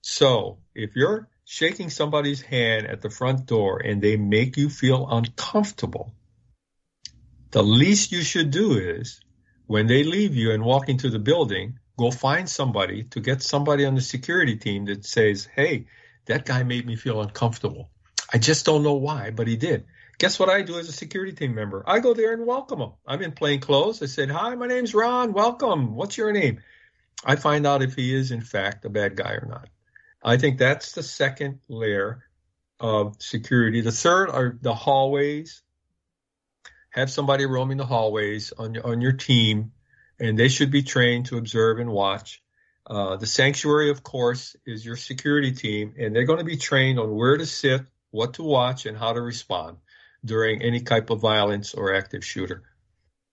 [0.00, 5.08] So if you're shaking somebody's hand at the front door and they make you feel
[5.10, 6.14] uncomfortable,
[7.50, 9.18] the least you should do is
[9.66, 13.84] when they leave you and walk into the building, go find somebody to get somebody
[13.84, 15.86] on the security team that says, Hey,
[16.26, 17.90] that guy made me feel uncomfortable.
[18.32, 19.86] I just don't know why, but he did.
[20.18, 21.82] Guess what I do as a security team member?
[21.84, 22.92] I go there and welcome him.
[23.04, 24.00] I'm in plain clothes.
[24.04, 25.32] I said, Hi, my name's Ron.
[25.32, 25.96] Welcome.
[25.96, 26.60] What's your name?
[27.24, 29.68] I find out if he is, in fact, a bad guy or not.
[30.22, 32.24] I think that's the second layer
[32.78, 33.80] of security.
[33.80, 35.62] The third are the hallways
[36.90, 39.72] have somebody roaming the hallways on your, on your team,
[40.18, 42.42] and they should be trained to observe and watch.
[42.86, 46.98] Uh, the sanctuary, of course, is your security team, and they're going to be trained
[46.98, 49.76] on where to sit, what to watch, and how to respond
[50.24, 52.64] during any type of violence or active shooter.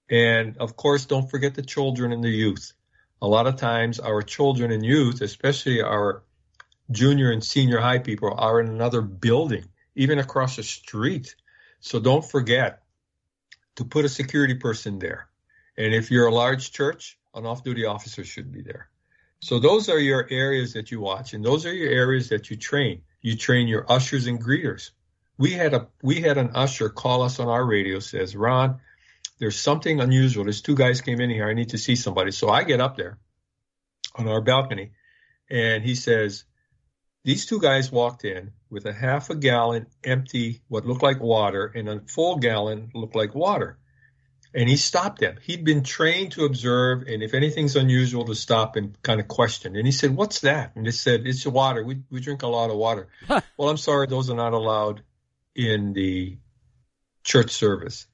[0.10, 2.74] And of course, don't forget the children and the youth.
[3.22, 6.24] A lot of times, our children and youth, especially our
[6.92, 9.66] junior and senior high people, are in another building,
[9.96, 11.36] even across the street.
[11.80, 12.84] So don't forget
[13.76, 15.30] to put a security person there.
[15.78, 18.90] And if you're a large church, an off duty officer should be there.
[19.40, 22.58] So those are your areas that you watch and those are your areas that you
[22.58, 23.04] train.
[23.22, 24.92] You train your ushers and greeters.
[25.38, 28.80] We had a we had an usher call us on our radio says, "Ron,
[29.38, 30.46] there's something unusual.
[30.46, 31.48] There's two guys came in here.
[31.48, 33.20] I need to see somebody." So I get up there
[34.16, 34.94] on our balcony
[35.50, 36.46] and he says,
[37.28, 41.66] "These two guys walked in with a half a gallon empty, what looked like water,
[41.76, 43.78] and a full gallon looked like water.
[44.54, 45.36] And he stopped them.
[45.42, 49.76] He'd been trained to observe, and if anything's unusual, to stop and kind of question.
[49.76, 50.72] And he said, What's that?
[50.78, 51.84] And they said, It's water.
[51.84, 53.10] We, we drink a lot of water.
[53.58, 55.04] well, I'm sorry, those are not allowed
[55.54, 56.38] in the
[57.26, 58.08] church service.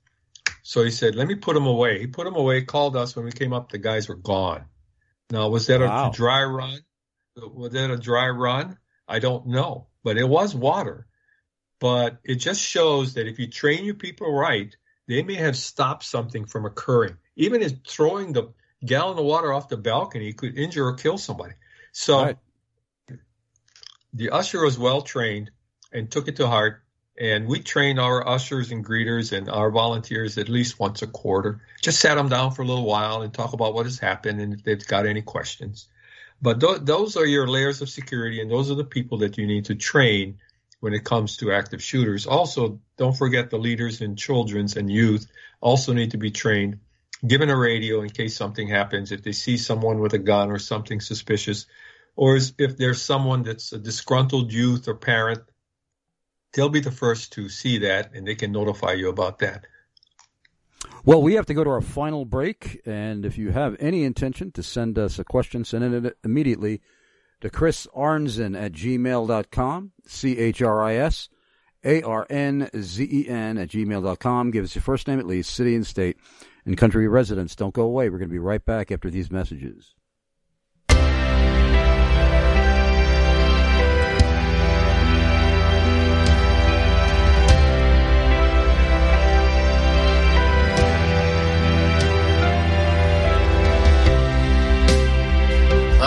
[0.64, 2.64] So he said, "Let me put them away." He put them away.
[2.64, 3.70] Called us when we came up.
[3.70, 4.66] The guys were gone.
[5.30, 6.10] Now, was that Wow.
[6.10, 6.80] a dry run?
[7.36, 8.80] Was that a dry run?
[9.08, 11.08] I don't know, but it was water.
[11.80, 14.76] But it just shows that if you train your people right,
[15.08, 17.18] they may have stopped something from occurring.
[17.36, 18.54] Even as throwing the
[18.86, 21.54] gallon of water off the balcony could injure or kill somebody.
[21.92, 22.36] So
[24.14, 25.52] the usher was well trained
[25.92, 26.82] and took it to heart.
[27.20, 31.62] And we train our ushers and greeters and our volunteers at least once a quarter.
[31.82, 34.54] Just sat them down for a little while and talk about what has happened and
[34.54, 35.88] if they've got any questions.
[36.44, 39.48] But th- those are your layers of security, and those are the people that you
[39.48, 40.40] need to train
[40.82, 42.28] when it comes to active shooters.
[42.28, 45.26] Also, don't forget the leaders in children's and youth
[45.62, 46.80] also need to be trained.
[47.26, 50.60] Given a radio in case something happens, if they see someone with a gun or
[50.60, 51.66] something suspicious,
[52.18, 55.40] or if there's someone that's a disgruntled youth or parent,
[56.52, 59.66] they'll be the first to see that and they can notify you about that.
[61.06, 64.54] Well, we have to go to our final break, and if you have any intention
[64.54, 66.80] to send us a question, send it immediately
[67.42, 71.28] to Chris Arnzen at gmail.com, C H R I S
[71.84, 74.52] A R N Z E N at gmail.com.
[74.52, 76.16] Give us your first name at least, city and state,
[76.66, 77.54] and country residence.
[77.54, 78.10] Don't go away.
[78.10, 79.93] We're going to be right back after these messages.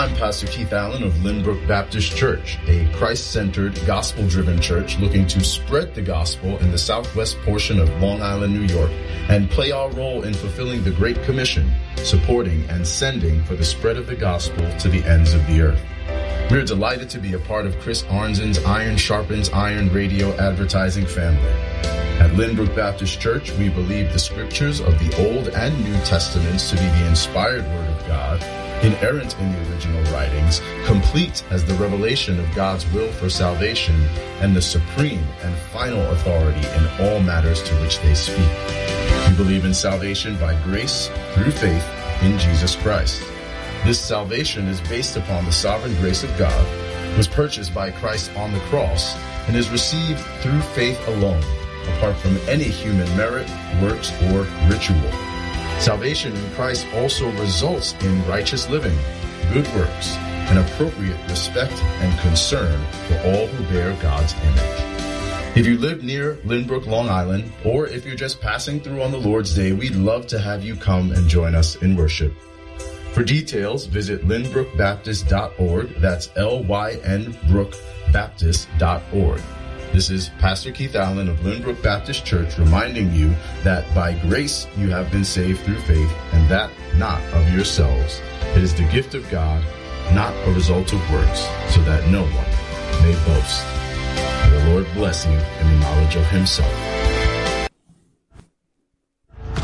[0.07, 5.93] I'm Pastor Keith Allen of Lynbrook Baptist Church, a Christ-centered, gospel-driven church looking to spread
[5.95, 8.89] the gospel in the southwest portion of Long Island, New York,
[9.27, 13.97] and play our role in fulfilling the Great Commission, supporting and sending for the spread
[13.97, 15.83] of the gospel to the ends of the earth.
[16.49, 21.51] We're delighted to be a part of Chris Arnzen's Iron Sharpens Iron radio advertising family.
[22.21, 26.77] At Lynbrook Baptist Church, we believe the scriptures of the Old and New Testaments to
[26.77, 32.39] be the inspired Word of God, inerrant in the original writings, complete as the revelation
[32.39, 33.95] of God's will for salvation,
[34.41, 38.49] and the supreme and final authority in all matters to which they speak.
[39.29, 41.85] We believe in salvation by grace through faith
[42.21, 43.21] in Jesus Christ.
[43.85, 46.65] This salvation is based upon the sovereign grace of God,
[47.17, 49.15] was purchased by Christ on the cross,
[49.47, 51.43] and is received through faith alone,
[51.95, 53.49] apart from any human merit,
[53.81, 55.26] works, or ritual.
[55.79, 58.97] Salvation in Christ also results in righteous living,
[59.53, 60.15] good works,
[60.49, 65.57] and appropriate respect and concern for all who bear God's image.
[65.57, 69.17] If you live near Lynbrook, Long Island, or if you're just passing through on the
[69.17, 72.33] Lord's Day, we'd love to have you come and join us in worship.
[73.13, 75.89] For details, visit lynbrookbaptist.org.
[75.95, 77.73] That's L-Y-N Brook
[78.11, 79.41] Baptist.org.
[79.93, 83.33] This is Pastor Keith Allen of Lynbrook Baptist Church reminding you
[83.63, 88.21] that by grace you have been saved through faith, and that not of yourselves.
[88.55, 89.63] It is the gift of God,
[90.13, 91.39] not a result of works,
[91.73, 93.65] so that no one may boast.
[94.43, 96.73] May the Lord bless you in the knowledge of himself.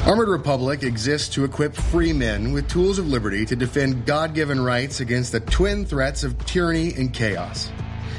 [0.08, 4.60] Armored Republic exists to equip free men with tools of liberty to defend God given
[4.60, 7.72] rights against the twin threats of tyranny and chaos.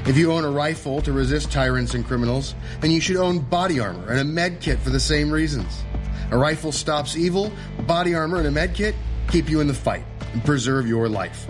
[0.06, 3.80] If you own a rifle to resist tyrants and criminals, then you should own body
[3.80, 5.82] armor and a med kit for the same reasons.
[6.30, 7.50] A rifle stops evil,
[7.86, 8.94] body armor and a med kit
[9.28, 10.04] keep you in the fight
[10.34, 11.46] and preserve your life.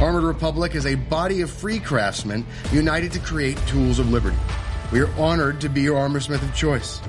[0.00, 4.36] Armored Republic is a body of free craftsmen united to create tools of liberty.
[4.90, 7.00] We are honored to be your armorsmith of choice.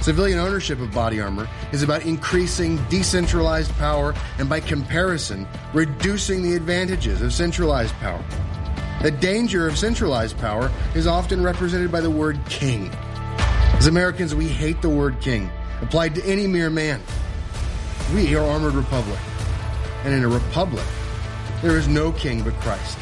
[0.00, 6.54] Civilian ownership of body armor is about increasing decentralized power and, by comparison, reducing the
[6.54, 8.22] advantages of centralized power.
[9.02, 12.90] The danger of centralized power is often represented by the word king.
[13.76, 15.50] As Americans, we hate the word king
[15.82, 17.00] applied to any mere man.
[18.14, 19.18] We are Armored Republic.
[20.04, 20.84] And in a republic,
[21.62, 22.98] there is no king but Christ.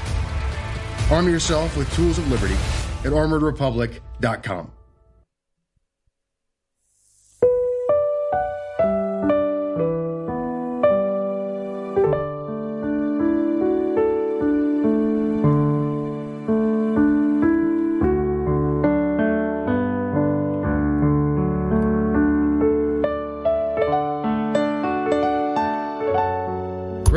[1.10, 2.54] Arm yourself with tools of liberty
[3.04, 4.72] at armoredrepublic.com.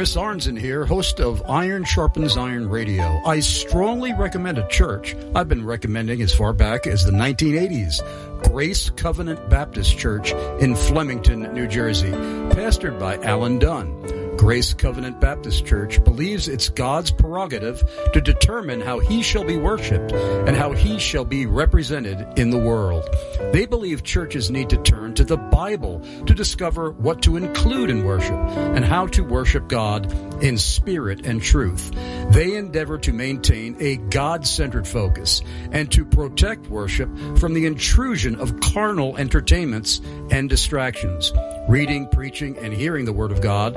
[0.05, 3.23] Chris Arnzen here, host of Iron Sharpens Iron Radio.
[3.25, 8.03] I strongly recommend a church I've been recommending as far back as the 1980s.
[8.43, 14.14] Grace Covenant Baptist Church in Flemington, New Jersey, pastored by Alan Dunn.
[14.45, 20.11] Grace Covenant Baptist Church believes it's God's prerogative to determine how he shall be worshiped
[20.11, 23.09] and how he shall be represented in the world.
[23.51, 28.05] They believe churches need to turn to the Bible to discover what to include in
[28.05, 30.13] worship and how to worship God
[30.43, 31.91] in spirit and truth.
[32.29, 35.41] They endeavor to maintain a God-centered focus
[35.71, 37.09] and to protect worship
[37.39, 41.33] from the intrusion of carnal entertainments and distractions.
[41.67, 43.75] Reading, preaching, and hearing the Word of God,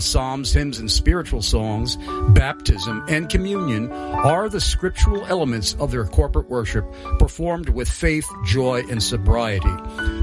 [0.00, 1.96] psalms, hymns, and spiritual songs,
[2.30, 6.84] baptism, and communion are the scriptural elements of their corporate worship
[7.18, 9.74] performed with faith, joy, and sobriety.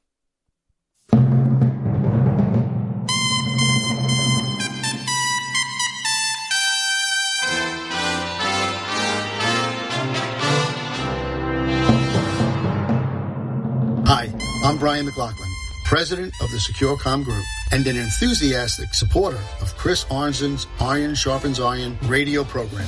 [14.08, 14.32] Hi,
[14.64, 15.50] I'm Brian McLaughlin,
[15.84, 21.98] president of the SecureCom Group and an enthusiastic supporter of Chris Arnzen's Iron Sharpens Iron
[22.04, 22.88] radio program.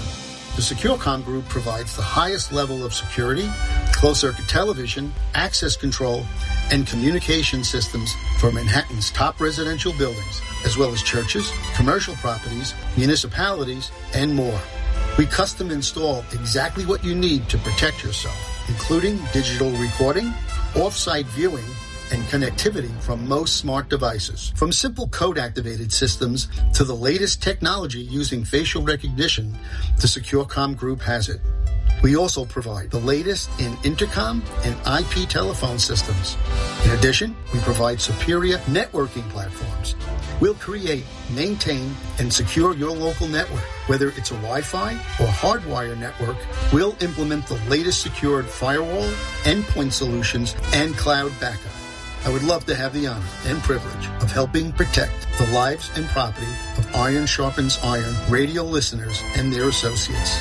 [0.56, 3.48] The SecureCom Group provides the highest level of security,
[3.94, 6.26] closed-circuit television, access control,
[6.72, 13.92] and communication systems for Manhattan's top residential buildings, as well as churches, commercial properties, municipalities,
[14.16, 14.60] and more.
[15.20, 18.38] We custom install exactly what you need to protect yourself,
[18.68, 20.34] including digital recording,
[20.76, 21.66] off-site viewing,
[22.12, 24.54] and connectivity from most smart devices.
[24.56, 29.58] From simple code activated systems to the latest technology using facial recognition,
[29.98, 31.42] the SecureCom Group has it.
[32.04, 36.38] We also provide the latest in intercom and IP telephone systems.
[36.86, 39.96] In addition, we provide superior networking platforms.
[40.40, 43.64] We'll create, maintain, and secure your local network.
[43.88, 46.38] Whether it's a Wi-Fi or hardwire network,
[46.72, 49.12] we'll implement the latest secured firewall,
[49.44, 51.77] endpoint solutions, and cloud backup.
[52.28, 56.06] I would love to have the honor and privilege of helping protect the lives and
[56.08, 60.38] property of Iron Sharpens Iron radio listeners and their associates.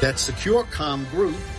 [0.00, 1.51] That's securecomgroup.com.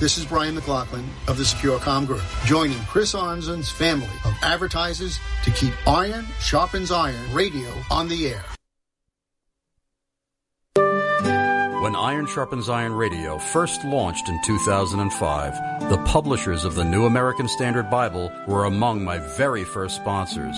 [0.00, 5.52] This is Brian McLaughlin of the SecureCom Group, joining Chris Arnzen's family of advertisers to
[5.52, 8.42] keep Iron Sharpens Iron radio on the air.
[11.80, 17.46] When Iron Sharpens Iron Radio first launched in 2005, the publishers of the New American
[17.46, 20.56] Standard Bible were among my very first sponsors.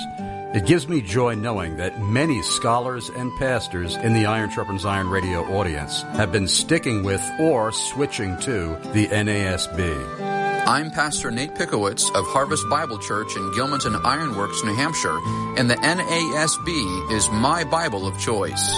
[0.55, 5.09] It gives me joy knowing that many scholars and pastors in the Iron Sharpens Iron
[5.09, 10.21] radio audience have been sticking with or switching to the NASB.
[10.65, 15.19] I'm Pastor Nate Pickowicz of Harvest Bible Church in Gilmanton Ironworks, New Hampshire,
[15.59, 18.75] and the NASB is my Bible of choice.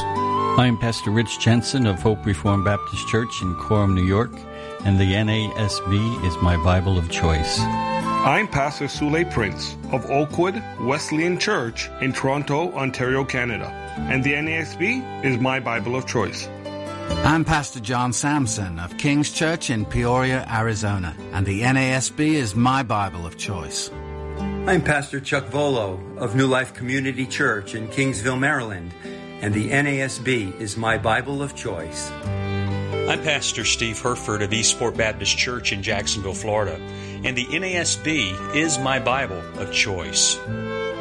[0.57, 4.33] I'm Pastor Rich Jensen of Hope Reformed Baptist Church in Coram, New York,
[4.87, 7.61] and the NASB is my Bible of choice.
[8.27, 15.25] I'm Pastor Sule Prince of Oakwood Wesleyan Church in Toronto, Ontario, Canada, and the NASB
[15.25, 16.49] is my Bible of choice.
[17.23, 22.83] I'm Pastor John Sampson of King's Church in Peoria, Arizona, and the NASB is my
[22.83, 23.93] Bible of choice.
[24.41, 28.93] I'm Pastor Chuck Volo of New Life Community Church in Kingsville, Maryland,
[29.41, 32.11] and the NASB is my Bible of choice.
[33.09, 36.81] I'm Pastor Steve Herford of Eastport Baptist Church in Jacksonville, Florida,
[37.27, 40.39] and the NASB is my Bible of choice.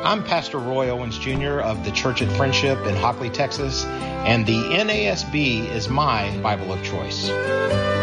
[0.03, 1.59] I'm Pastor Roy Owens Jr.
[1.59, 6.83] of the Church at Friendship in Hockley, Texas, and the NASB is my Bible of
[6.83, 7.27] choice.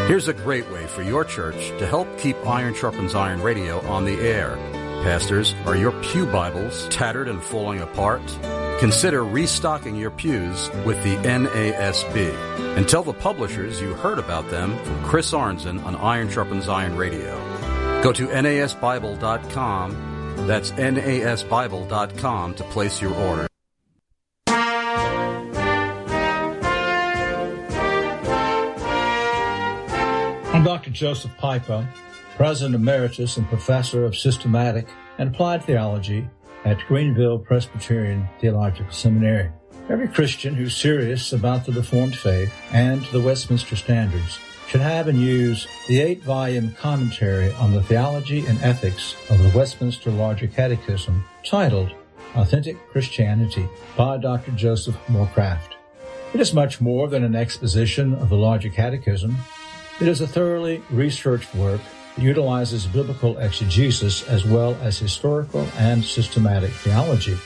[0.07, 4.05] Here's a great way for your church to help keep Iron Sharpens Iron radio on
[4.05, 4.57] the air.
[5.03, 8.23] Pastors, are your Pew Bibles tattered and falling apart?
[8.79, 14.79] Consider restocking your pews with the NASB and tell the publishers you heard about them
[14.85, 17.52] from Chris Arnzen on Iron Sharpens Iron Radio.
[18.03, 20.13] Go to nasbible.com
[20.47, 23.47] that's nasbible.com to place your order.
[30.55, 30.91] I'm Dr.
[30.91, 31.89] Joseph Pipa,
[32.37, 34.87] President Emeritus and Professor of Systematic
[35.19, 36.29] and Applied Theology
[36.65, 39.51] at Greenville Presbyterian Theological Seminary.
[39.89, 44.39] Every Christian who's serious about the Reformed faith and the Westminster Standards
[44.73, 49.51] should have and use the eight volume commentary on the theology and ethics of the
[49.55, 51.91] Westminster Larger Catechism titled
[52.37, 53.69] Authentic Christianity
[53.99, 54.51] by Dr.
[54.53, 55.75] Joseph Morecraft.
[56.33, 59.37] It is much more than an exposition of the Larger Catechism.
[60.01, 61.83] It is a thoroughly researched work
[62.17, 67.37] that utilizes biblical exegesis as well as historical and systematic theology.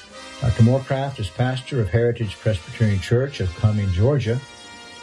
[0.41, 0.63] Dr.
[0.63, 4.41] Morecraft is pastor of Heritage Presbyterian Church of Cumming, Georgia,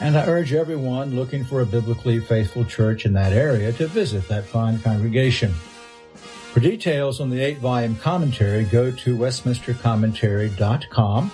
[0.03, 4.27] and I urge everyone looking for a biblically faithful church in that area to visit
[4.27, 5.53] that fine congregation.
[5.53, 11.31] For details on the eight volume commentary, go to westminstercommentary.com,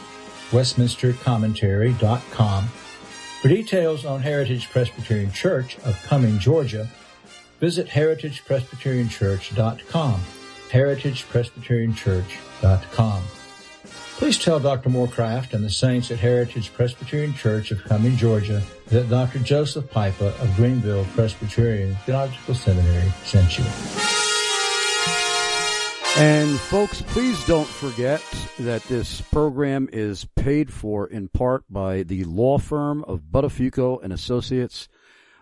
[0.52, 2.68] westminstercommentary.com.
[3.42, 6.88] For details on Heritage Presbyterian Church of Cumming, Georgia,
[7.60, 10.22] visit heritagepresbyterianchurch.com,
[10.70, 13.24] heritagepresbyterianchurch.com.
[14.20, 14.90] Please tell Dr.
[14.90, 19.40] Morecraft and the saints at Heritage Presbyterian Church of Cumming, Georgia, that Dr.
[19.40, 23.64] Joseph Pipa of Greenville Presbyterian Theological Seminary sent you.
[26.18, 28.22] And folks, please don't forget
[28.60, 34.12] that this program is paid for in part by the law firm of Buttafuoco and
[34.12, 34.90] Associates.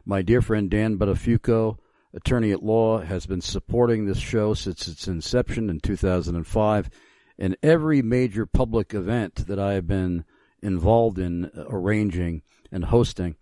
[0.05, 1.79] My dear friend Dan Buttafuoco,
[2.13, 6.91] attorney at law, has been supporting this show since its inception in 2005
[7.37, 10.25] in every major public event that I have been
[10.61, 12.41] involved in arranging
[12.71, 13.35] and hosting.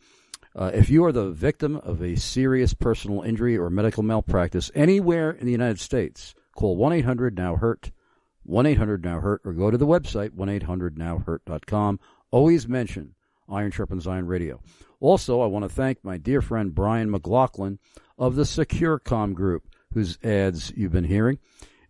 [0.56, 5.32] Uh, if you are the victim of a serious personal injury or medical malpractice anywhere
[5.32, 7.92] in the United States, call 1 800 Now Hurt,
[8.44, 12.00] 1 800 Now Hurt, or go to the website 1 800 Now Hurt.com.
[12.32, 13.16] Always mention
[13.50, 14.62] Iron Sharpens Iron Radio.
[15.02, 17.80] Also, I want to thank my dear friend Brian McLaughlin
[18.18, 21.38] of the SecureCom Group, whose ads you've been hearing.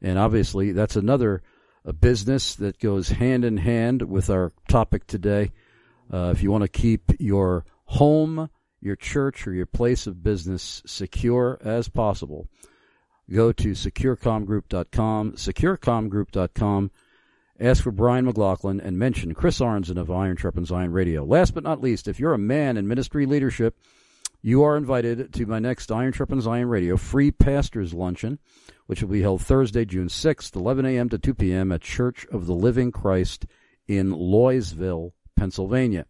[0.02, 1.44] And obviously, that's another
[1.86, 5.52] a business that goes hand in hand with our topic today.
[6.12, 8.50] Uh, if you want to keep your home,
[8.82, 12.48] your church, or your place of business secure as possible,
[13.32, 16.92] go to securecomgroup.com, securecomgroup.com,
[17.60, 21.24] ask for Brian McLaughlin, and mention Chris Arnzen of Iron Sharpens Iron Radio.
[21.24, 23.78] Last but not least, if you're a man in ministry leadership,
[24.42, 28.40] you are invited to my next Iron Sharpens Iron Radio free pastors luncheon
[28.86, 31.10] which will be held Thursday, June 6th, 11 a.m.
[31.10, 31.72] to 2 p.m.
[31.72, 33.46] at Church of the Living Christ
[33.88, 36.06] in Loysville, Pennsylvania.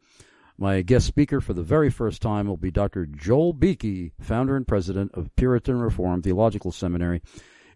[0.58, 3.06] My guest speaker for the very first time will be Dr.
[3.06, 7.22] Joel Beeke, founder and president of Puritan Reformed Theological Seminary.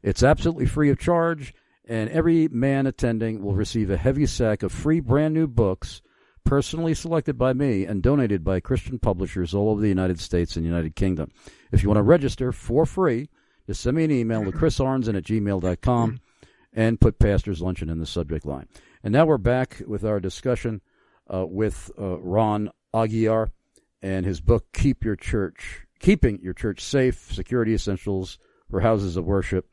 [0.02, 1.54] It's absolutely free of charge,
[1.86, 6.02] and every man attending will receive a heavy sack of free brand new books
[6.46, 10.66] personally selected by me and donated by Christian publishers all over the United States and
[10.66, 11.32] United Kingdom.
[11.72, 13.30] If you want to register for free,
[13.70, 16.20] just send me an email to chrisarnzen at gmail.com
[16.74, 18.68] and put Pastor's Luncheon in the subject line.
[19.04, 20.82] And now we're back with our discussion
[21.32, 23.52] uh, with uh, Ron Aguiar
[24.02, 28.40] and his book, Keep Your Church, Keeping Your Church Safe, Security Essentials
[28.72, 29.72] for Houses of Worship.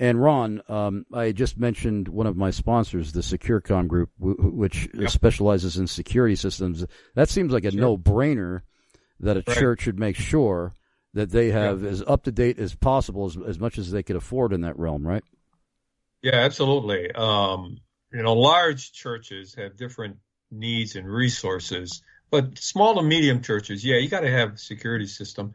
[0.00, 4.88] And Ron, um, I just mentioned one of my sponsors, the SecureCom Group, w- which
[4.92, 5.10] yep.
[5.10, 6.84] specializes in security systems.
[7.14, 7.80] That seems like a sure.
[7.80, 8.62] no-brainer
[9.20, 9.56] that a right.
[9.56, 10.74] church should make sure
[11.14, 11.90] that they have yeah.
[11.90, 14.78] as up to date as possible, as, as much as they could afford in that
[14.78, 15.24] realm, right?
[16.22, 17.10] Yeah, absolutely.
[17.12, 17.78] Um,
[18.12, 20.16] you know, large churches have different
[20.50, 25.06] needs and resources, but small to medium churches, yeah, you got to have a security
[25.06, 25.54] system.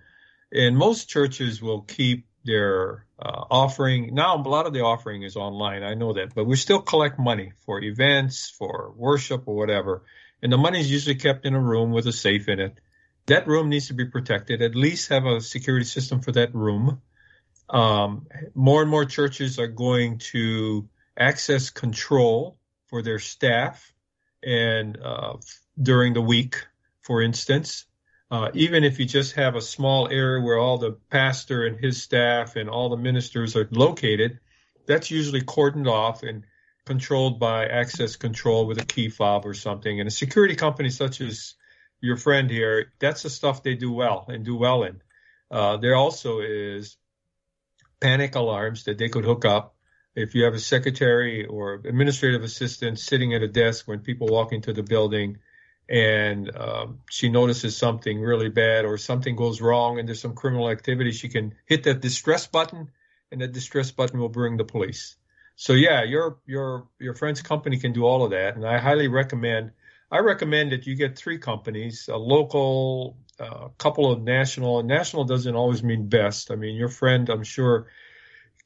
[0.51, 4.13] And most churches will keep their uh, offering.
[4.13, 5.83] Now, a lot of the offering is online.
[5.83, 10.03] I know that, but we still collect money for events, for worship, or whatever.
[10.41, 12.77] And the money is usually kept in a room with a safe in it
[13.27, 14.61] that room needs to be protected.
[14.61, 17.01] At least have a security system for that room.
[17.69, 20.87] Um, more and more churches are going to
[21.17, 23.93] access control for their staff
[24.43, 25.35] and uh,
[25.81, 26.65] during the week,
[27.01, 27.85] for instance.
[28.29, 32.01] Uh, even if you just have a small area where all the pastor and his
[32.01, 34.39] staff and all the ministers are located,
[34.87, 36.43] that's usually cordoned off and
[36.85, 39.99] controlled by access control with a key fob or something.
[39.99, 41.53] And a security company such as
[42.03, 45.01] your friend here, that's the stuff they do well and do well in.
[45.49, 46.97] Uh, there also is
[48.01, 49.75] panic alarms that they could hook up.
[50.13, 54.51] If you have a secretary or administrative assistant sitting at a desk when people walk
[54.51, 55.37] into the building
[55.89, 60.69] and um, she notices something really bad or something goes wrong and there's some criminal
[60.69, 62.91] activity, she can hit that distress button
[63.31, 65.15] and that distress button will bring the police.
[65.55, 69.07] So yeah, your your your friend's company can do all of that, and I highly
[69.07, 69.71] recommend
[70.13, 75.23] I recommend that you get three companies: a local a couple of national, and national
[75.23, 76.51] doesn't always mean best.
[76.51, 77.87] I mean, your friend, I'm sure,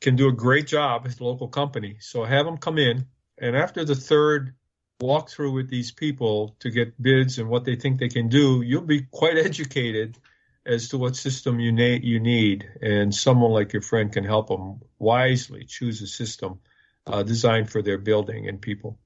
[0.02, 1.96] can do a great job at the local company.
[2.02, 3.06] So have them come in,
[3.38, 4.56] and after the third
[5.02, 8.82] walkthrough with these people to get bids and what they think they can do, you'll
[8.82, 10.18] be quite educated
[10.66, 14.50] as to what system you, na- you need, and someone like your friend can help
[14.50, 16.60] them wisely choose a system
[17.06, 19.00] uh, designed for their building and people.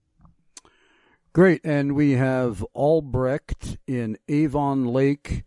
[1.33, 5.45] Great, and we have Albrecht in Avon Lake,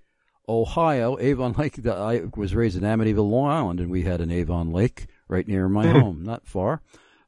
[0.48, 1.18] Ohio.
[1.18, 1.86] Avon Lake.
[1.86, 5.68] I was raised in Amityville, Long Island, and we had an Avon Lake right near
[5.68, 5.98] my mm-hmm.
[5.98, 6.80] home, not far.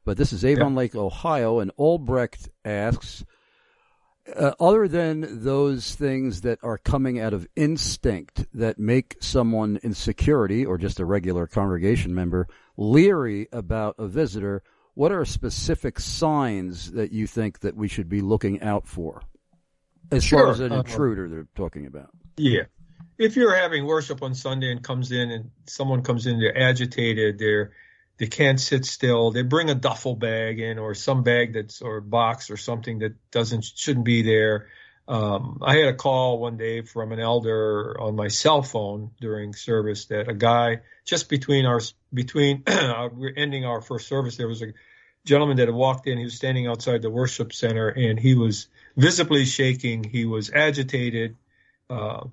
[0.05, 0.73] But this is Avon.
[0.73, 3.23] Lake, Ohio, and Albrecht asks,
[4.35, 9.93] uh, other than those things that are coming out of instinct that make someone in
[9.93, 14.63] security or just a regular congregation member leery about a visitor,
[14.97, 19.21] what are specific signs that you think that we should be looking out for
[20.11, 20.39] as sure.
[20.39, 22.09] far as an uh, intruder they're talking about?
[22.35, 22.63] Yeah.
[23.19, 27.37] If you're having worship on Sunday and comes in and someone comes in, they're agitated,
[27.37, 27.73] they're
[28.17, 29.29] they can't sit still.
[29.29, 33.13] They bring a duffel bag in or some bag that's or box or something that
[33.29, 34.69] doesn't shouldn't be there.
[35.07, 39.53] Um, I had a call one day from an elder on my cell phone during
[39.53, 41.79] service that a guy just between our
[42.13, 44.73] between we're ending our first service there was a
[45.23, 48.67] gentleman that had walked in he was standing outside the worship center and he was
[48.97, 51.37] visibly shaking he was agitated
[51.89, 52.25] uh,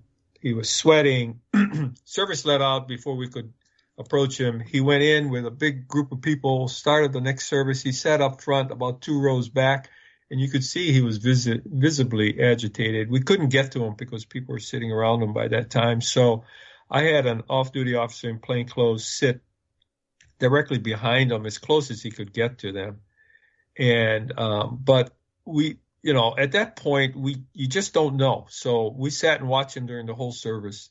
[0.44, 1.40] he was sweating.
[2.04, 3.50] Service let out before we could
[3.96, 4.60] approach him.
[4.60, 8.20] He went in with a big group of people started the next service he sat
[8.20, 9.88] up front about two rows back
[10.34, 13.08] and you could see he was visi- visibly agitated.
[13.08, 16.00] We couldn't get to him because people were sitting around him by that time.
[16.00, 16.42] So
[16.90, 19.42] I had an off-duty officer in plain clothes sit
[20.40, 23.02] directly behind him as close as he could get to them.
[23.78, 28.46] And um, but we, you know, at that point we you just don't know.
[28.48, 30.90] So we sat and watched him during the whole service.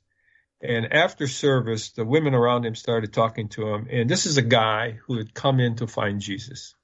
[0.62, 3.88] And after service, the women around him started talking to him.
[3.92, 6.76] And this is a guy who had come in to find Jesus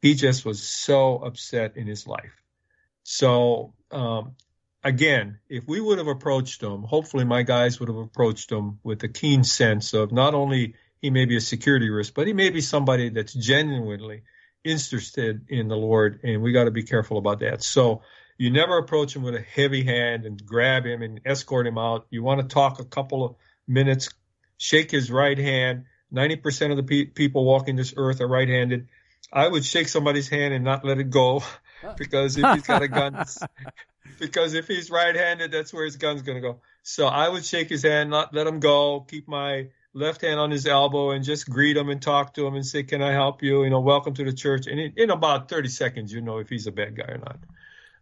[0.00, 2.42] he just was so upset in his life.
[3.02, 4.36] So, um,
[4.82, 9.02] again, if we would have approached him, hopefully my guys would have approached him with
[9.02, 12.50] a keen sense of not only he may be a security risk, but he may
[12.50, 14.22] be somebody that's genuinely
[14.64, 17.62] interested in the Lord, and we got to be careful about that.
[17.62, 18.02] So,
[18.40, 22.06] you never approach him with a heavy hand and grab him and escort him out.
[22.08, 23.34] You want to talk a couple of
[23.68, 24.08] minutes,
[24.56, 25.84] shake his right hand.
[26.10, 28.88] 90% of the pe- people walking this earth are right handed
[29.32, 31.42] I would shake somebody's hand and not let it go
[31.96, 33.24] because if he's got a gun,
[34.18, 36.60] because if he's right-handed, that's where his gun's going to go.
[36.82, 40.50] So I would shake his hand, not let him go, keep my left hand on
[40.50, 43.42] his elbow and just greet him and talk to him and say, can I help
[43.42, 43.64] you?
[43.64, 44.66] You know, welcome to the church.
[44.66, 47.38] And in, in about 30 seconds, you know if he's a bad guy or not.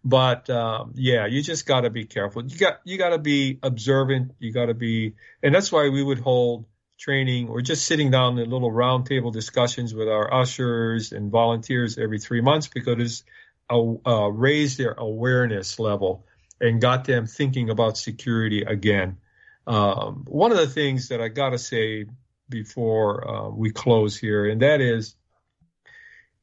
[0.04, 2.44] But um, yeah, you just got to be careful.
[2.46, 4.32] You got you got to be observant.
[4.38, 6.66] You got to be, and that's why we would hold
[6.98, 12.18] training or just sitting down in little roundtable discussions with our ushers and volunteers every
[12.18, 13.24] three months because it's
[13.70, 16.26] uh, raised their awareness level
[16.60, 19.18] and got them thinking about security again.
[19.66, 22.06] Um, one of the things that I got to say
[22.48, 25.14] before uh, we close here, and that is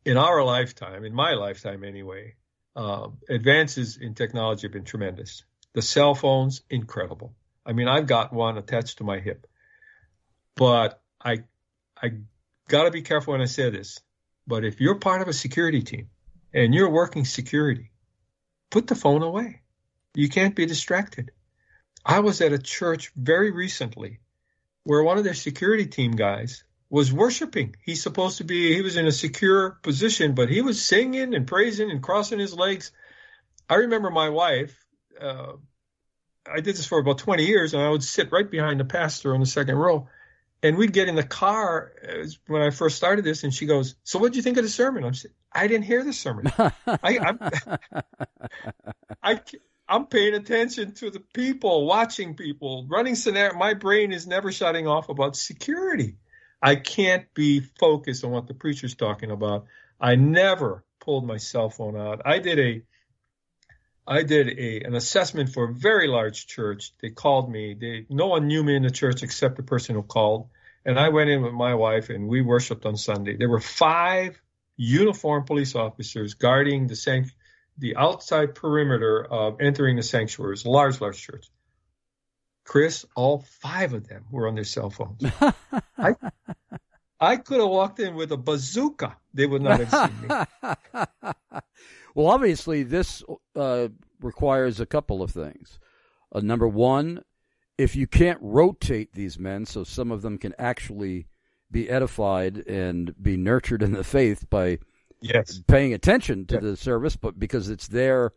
[0.06, 2.36] in our lifetime, in my lifetime anyway,
[2.76, 5.44] uh, advances in technology have been tremendous.
[5.74, 7.34] The cell phones, incredible.
[7.66, 9.48] I mean, I've got one attached to my hip.
[10.56, 11.44] But I
[12.02, 12.12] I
[12.68, 14.00] got to be careful when I say this.
[14.48, 16.10] But if you're part of a security team
[16.54, 17.92] and you're working security,
[18.70, 19.62] put the phone away.
[20.14, 21.32] You can't be distracted.
[22.06, 24.20] I was at a church very recently
[24.84, 27.76] where one of their security team guys was worshiping.
[27.84, 31.48] He's supposed to be, he was in a secure position, but he was singing and
[31.48, 32.92] praising and crossing his legs.
[33.68, 34.86] I remember my wife,
[35.20, 35.54] uh,
[36.48, 39.34] I did this for about 20 years, and I would sit right behind the pastor
[39.34, 40.08] on the second row
[40.66, 43.96] and we'd get in the car uh, when I first started this, and she goes,
[44.04, 46.52] "So what do you think of the sermon?" I'm saying, "I didn't hear the sermon.
[46.58, 46.72] I,
[47.20, 47.40] I'm,
[49.24, 49.42] I,
[49.88, 53.56] I'm paying attention to the people, watching people, running scenario.
[53.58, 56.18] My brain is never shutting off about security.
[56.62, 59.66] I can't be focused on what the preacher's talking about.
[60.02, 62.24] I never pulled my cell phone out.
[62.26, 62.82] I did a
[64.08, 66.94] I did a an assessment for a very large church.
[67.02, 67.74] They called me.
[67.74, 70.50] They no one knew me in the church except the person who called.
[70.86, 73.36] And I went in with my wife and we worshiped on Sunday.
[73.38, 74.40] There were five
[74.78, 77.34] uniformed police officers guarding the sanct-
[77.78, 80.54] the outside perimeter of entering the sanctuary.
[80.54, 81.50] It's a large, large church.
[82.64, 85.24] Chris, all five of them were on their cell phones.
[85.98, 86.16] I,
[87.20, 89.16] I could have walked in with a bazooka.
[89.34, 91.62] They would not have seen me.
[92.16, 93.24] Well, obviously, this
[93.56, 93.90] uh,
[94.22, 95.78] requires a couple of things.
[96.32, 97.22] Uh, number one,
[97.78, 101.28] if you can't rotate these men so some of them can actually
[101.70, 104.80] be edified and be nurtured in the faith by
[105.20, 105.62] yes.
[105.68, 108.32] paying attention to the service, but because it's their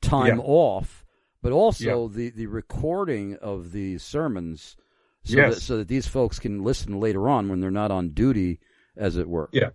[0.00, 0.44] time Yeah.
[0.44, 1.04] off,
[1.42, 4.76] but also the, the recording of the sermons
[5.24, 5.54] so, Yes.
[5.54, 8.58] that, so that these folks can listen later on when they're not on duty,
[8.96, 9.48] as it were.
[9.52, 9.70] Yeah.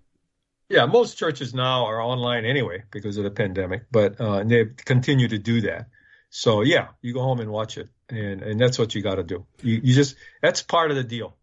[0.69, 5.27] Yeah, most churches now are online anyway because of the pandemic, but uh, they continue
[5.27, 5.88] to do that.
[6.30, 9.23] So yeah, you go home and watch it, and and that's what you got to
[9.23, 9.45] do.
[9.61, 11.38] You you just that's part of the deal.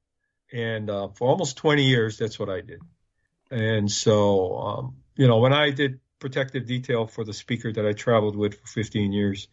[0.52, 2.80] And uh, for almost 20 years, that's what I did.
[3.50, 7.92] And so um, you know, when I did protective detail for the speaker that I
[7.92, 9.48] traveled with for 15 years,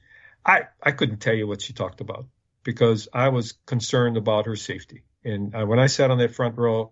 [0.46, 2.26] I I couldn't tell you what she talked about
[2.64, 5.04] because I was concerned about her safety.
[5.24, 6.92] And uh, when I sat on that front row,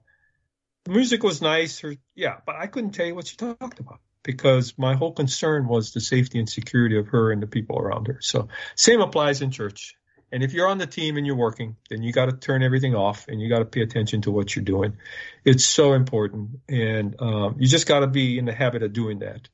[0.89, 3.99] the music was nice, or yeah, but I couldn't tell you what she talked about
[4.23, 8.07] because my whole concern was the safety and security of her and the people around
[8.07, 8.17] her.
[8.21, 9.95] So same applies in church.
[10.31, 12.95] And if you're on the team and you're working, then you got to turn everything
[12.95, 14.97] off and you got to pay attention to what you're doing.
[15.45, 19.19] It's so important, and um, you just got to be in the habit of doing
[19.19, 19.47] that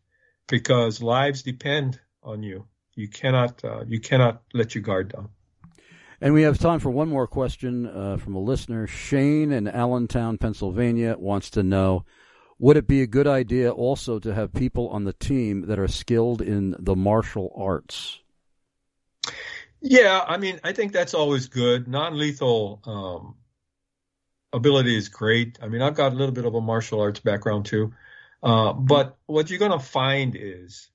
[0.47, 2.65] because lives depend on you.
[2.95, 5.29] You cannot uh, you cannot let your guard down.
[6.21, 8.87] And we have time for one more question uh, from a listener.
[8.87, 12.05] Shane in Allentown, Pennsylvania, wants to know
[12.57, 15.87] Would it be a good idea also to have people on the team that are
[15.89, 18.19] skilled in the martial arts?
[19.81, 21.87] Yeah, I mean, I think that's always good.
[21.87, 23.35] Non-lethal um,
[24.53, 25.59] ability is great.
[25.61, 27.93] I mean, I've got a little bit of a martial arts background too,
[28.41, 30.89] uh, but what you're going to find is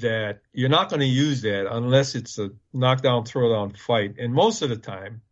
[0.00, 4.16] that you're not going to use that unless it's a knockdown, throwdown fight.
[4.18, 5.22] And most of the time,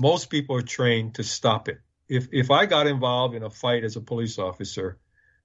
[0.00, 1.78] most people are trained to stop it.
[2.08, 4.98] If if I got involved in a fight as a police officer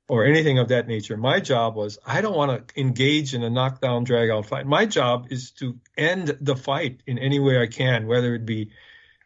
[0.08, 3.50] or anything of that nature, my job was I don't want to engage in a
[3.50, 4.66] knockdown, drag out fight.
[4.66, 8.72] My job is to end the fight in any way I can, whether it be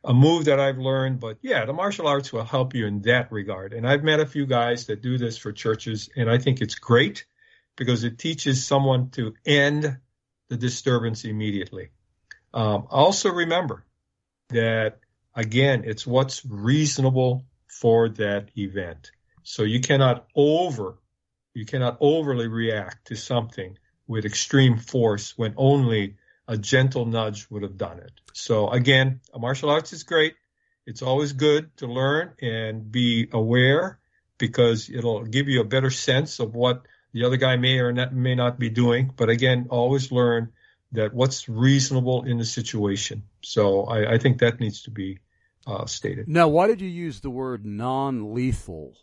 [0.04, 1.20] a move that I've learned.
[1.20, 3.74] But yeah, the martial arts will help you in that regard.
[3.74, 6.76] And I've met a few guys that do this for churches, and I think it's
[6.76, 7.26] great
[7.76, 9.98] because it teaches someone to end
[10.50, 11.90] the disturbance immediately.
[12.54, 13.86] Um, also remember
[14.50, 15.00] that
[15.34, 19.12] again, it's what's reasonable for that event.
[19.44, 20.98] So you cannot over,
[21.54, 23.78] you cannot overly react to something
[24.08, 26.16] with extreme force when only
[26.48, 28.12] a gentle nudge would have done it.
[28.34, 30.36] So again, martial arts is great.
[30.86, 34.00] It's always good to learn and be aware
[34.38, 36.86] because it'll give you a better sense of what
[37.16, 39.10] the other guy may or not, may not be doing.
[39.16, 40.52] But again, always learn
[40.92, 43.24] that what's reasonable in the situation.
[43.42, 45.20] So I, I think that needs to be
[45.66, 46.28] uh, stated.
[46.28, 48.98] Now, why did you use the word non-lethal?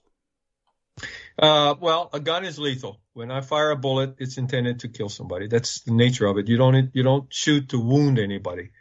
[1.39, 3.01] Uh, well, a gun is lethal.
[3.14, 5.47] When I fire a bullet, it's intended to kill somebody.
[5.48, 6.48] That's the nature of it.
[6.48, 8.72] You don't you don't shoot to wound anybody.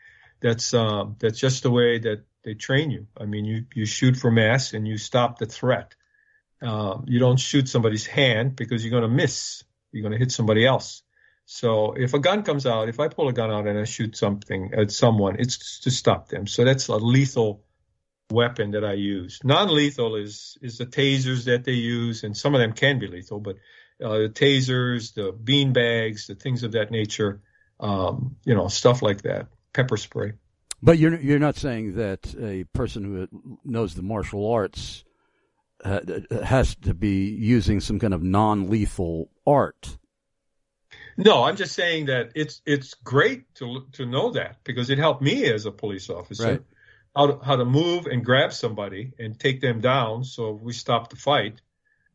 [0.41, 3.07] That's um, that's just the way that they train you.
[3.17, 5.95] I mean, you you shoot for mass and you stop the threat.
[6.61, 9.63] Um, you don't shoot somebody's hand because you're going to miss.
[9.91, 11.03] You're going to hit somebody else.
[11.45, 14.15] So if a gun comes out, if I pull a gun out and I shoot
[14.15, 16.47] something at someone, it's to stop them.
[16.47, 17.63] So that's a lethal
[18.31, 19.39] weapon that I use.
[19.43, 23.39] Non-lethal is is the tasers that they use, and some of them can be lethal,
[23.39, 23.57] but
[24.03, 27.41] uh, the tasers, the bean bags, the things of that nature,
[27.79, 30.33] um, you know, stuff like that, pepper spray.
[30.81, 35.03] But you're you're not saying that a person who knows the martial arts
[35.83, 36.01] uh,
[36.43, 39.97] has to be using some kind of non-lethal art.
[41.17, 45.21] No, I'm just saying that it's it's great to to know that because it helped
[45.21, 46.61] me as a police officer Right.
[47.15, 50.23] how to, how to move and grab somebody and take them down.
[50.23, 51.61] So we stop the fight.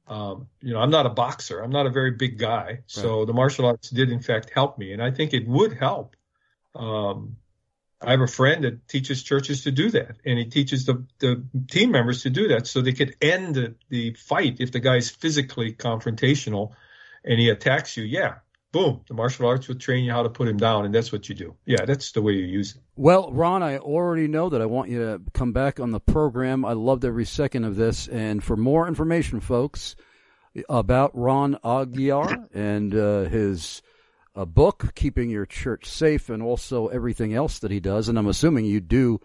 [0.08, 1.60] Um, you know, I'm not a boxer.
[1.60, 2.80] I'm not a very big guy.
[2.86, 6.16] So the martial arts did in fact help me, and I think it would help.
[6.74, 7.36] Um,
[8.00, 11.44] I have a friend that teaches churches to do that, and he teaches the, the
[11.70, 15.08] team members to do that so they could end the, the fight if the guy's
[15.10, 16.72] physically confrontational
[17.24, 18.04] and he attacks you.
[18.04, 18.36] Yeah,
[18.70, 21.28] boom, the martial arts will train you how to put him down, and that's what
[21.28, 21.56] you do.
[21.64, 22.82] Yeah, that's the way you use it.
[22.96, 26.64] Well, Ron, I already know that I want you to come back on the program.
[26.64, 28.08] I loved every second of this.
[28.08, 29.96] And for more information, folks,
[30.68, 33.82] about Ron Aguiar and uh, his
[34.36, 38.28] uh, book, Keeping Your Church Safe, and also everything else that he does, and I'm
[38.28, 39.20] assuming you do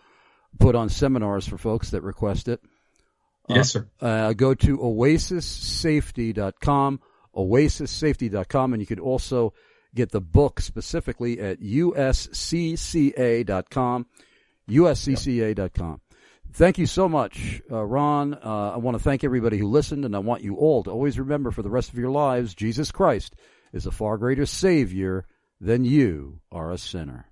[0.58, 2.62] put on seminars for folks that request it.
[3.50, 3.88] Yes, sir.
[4.00, 7.00] Uh, go to oasissafety.com,
[7.36, 9.54] oasissafety.com, and you could also
[9.94, 12.06] get the book specifically at uscca.com,
[14.70, 16.02] uscca.com.
[16.54, 18.34] Thank you so much, uh, Ron.
[18.34, 21.18] Uh, I want to thank everybody who listened, and I want you all to always
[21.18, 23.34] remember for the rest of your lives, Jesus Christ
[23.74, 25.26] is a far greater Savior
[25.60, 27.30] than you are a sinner.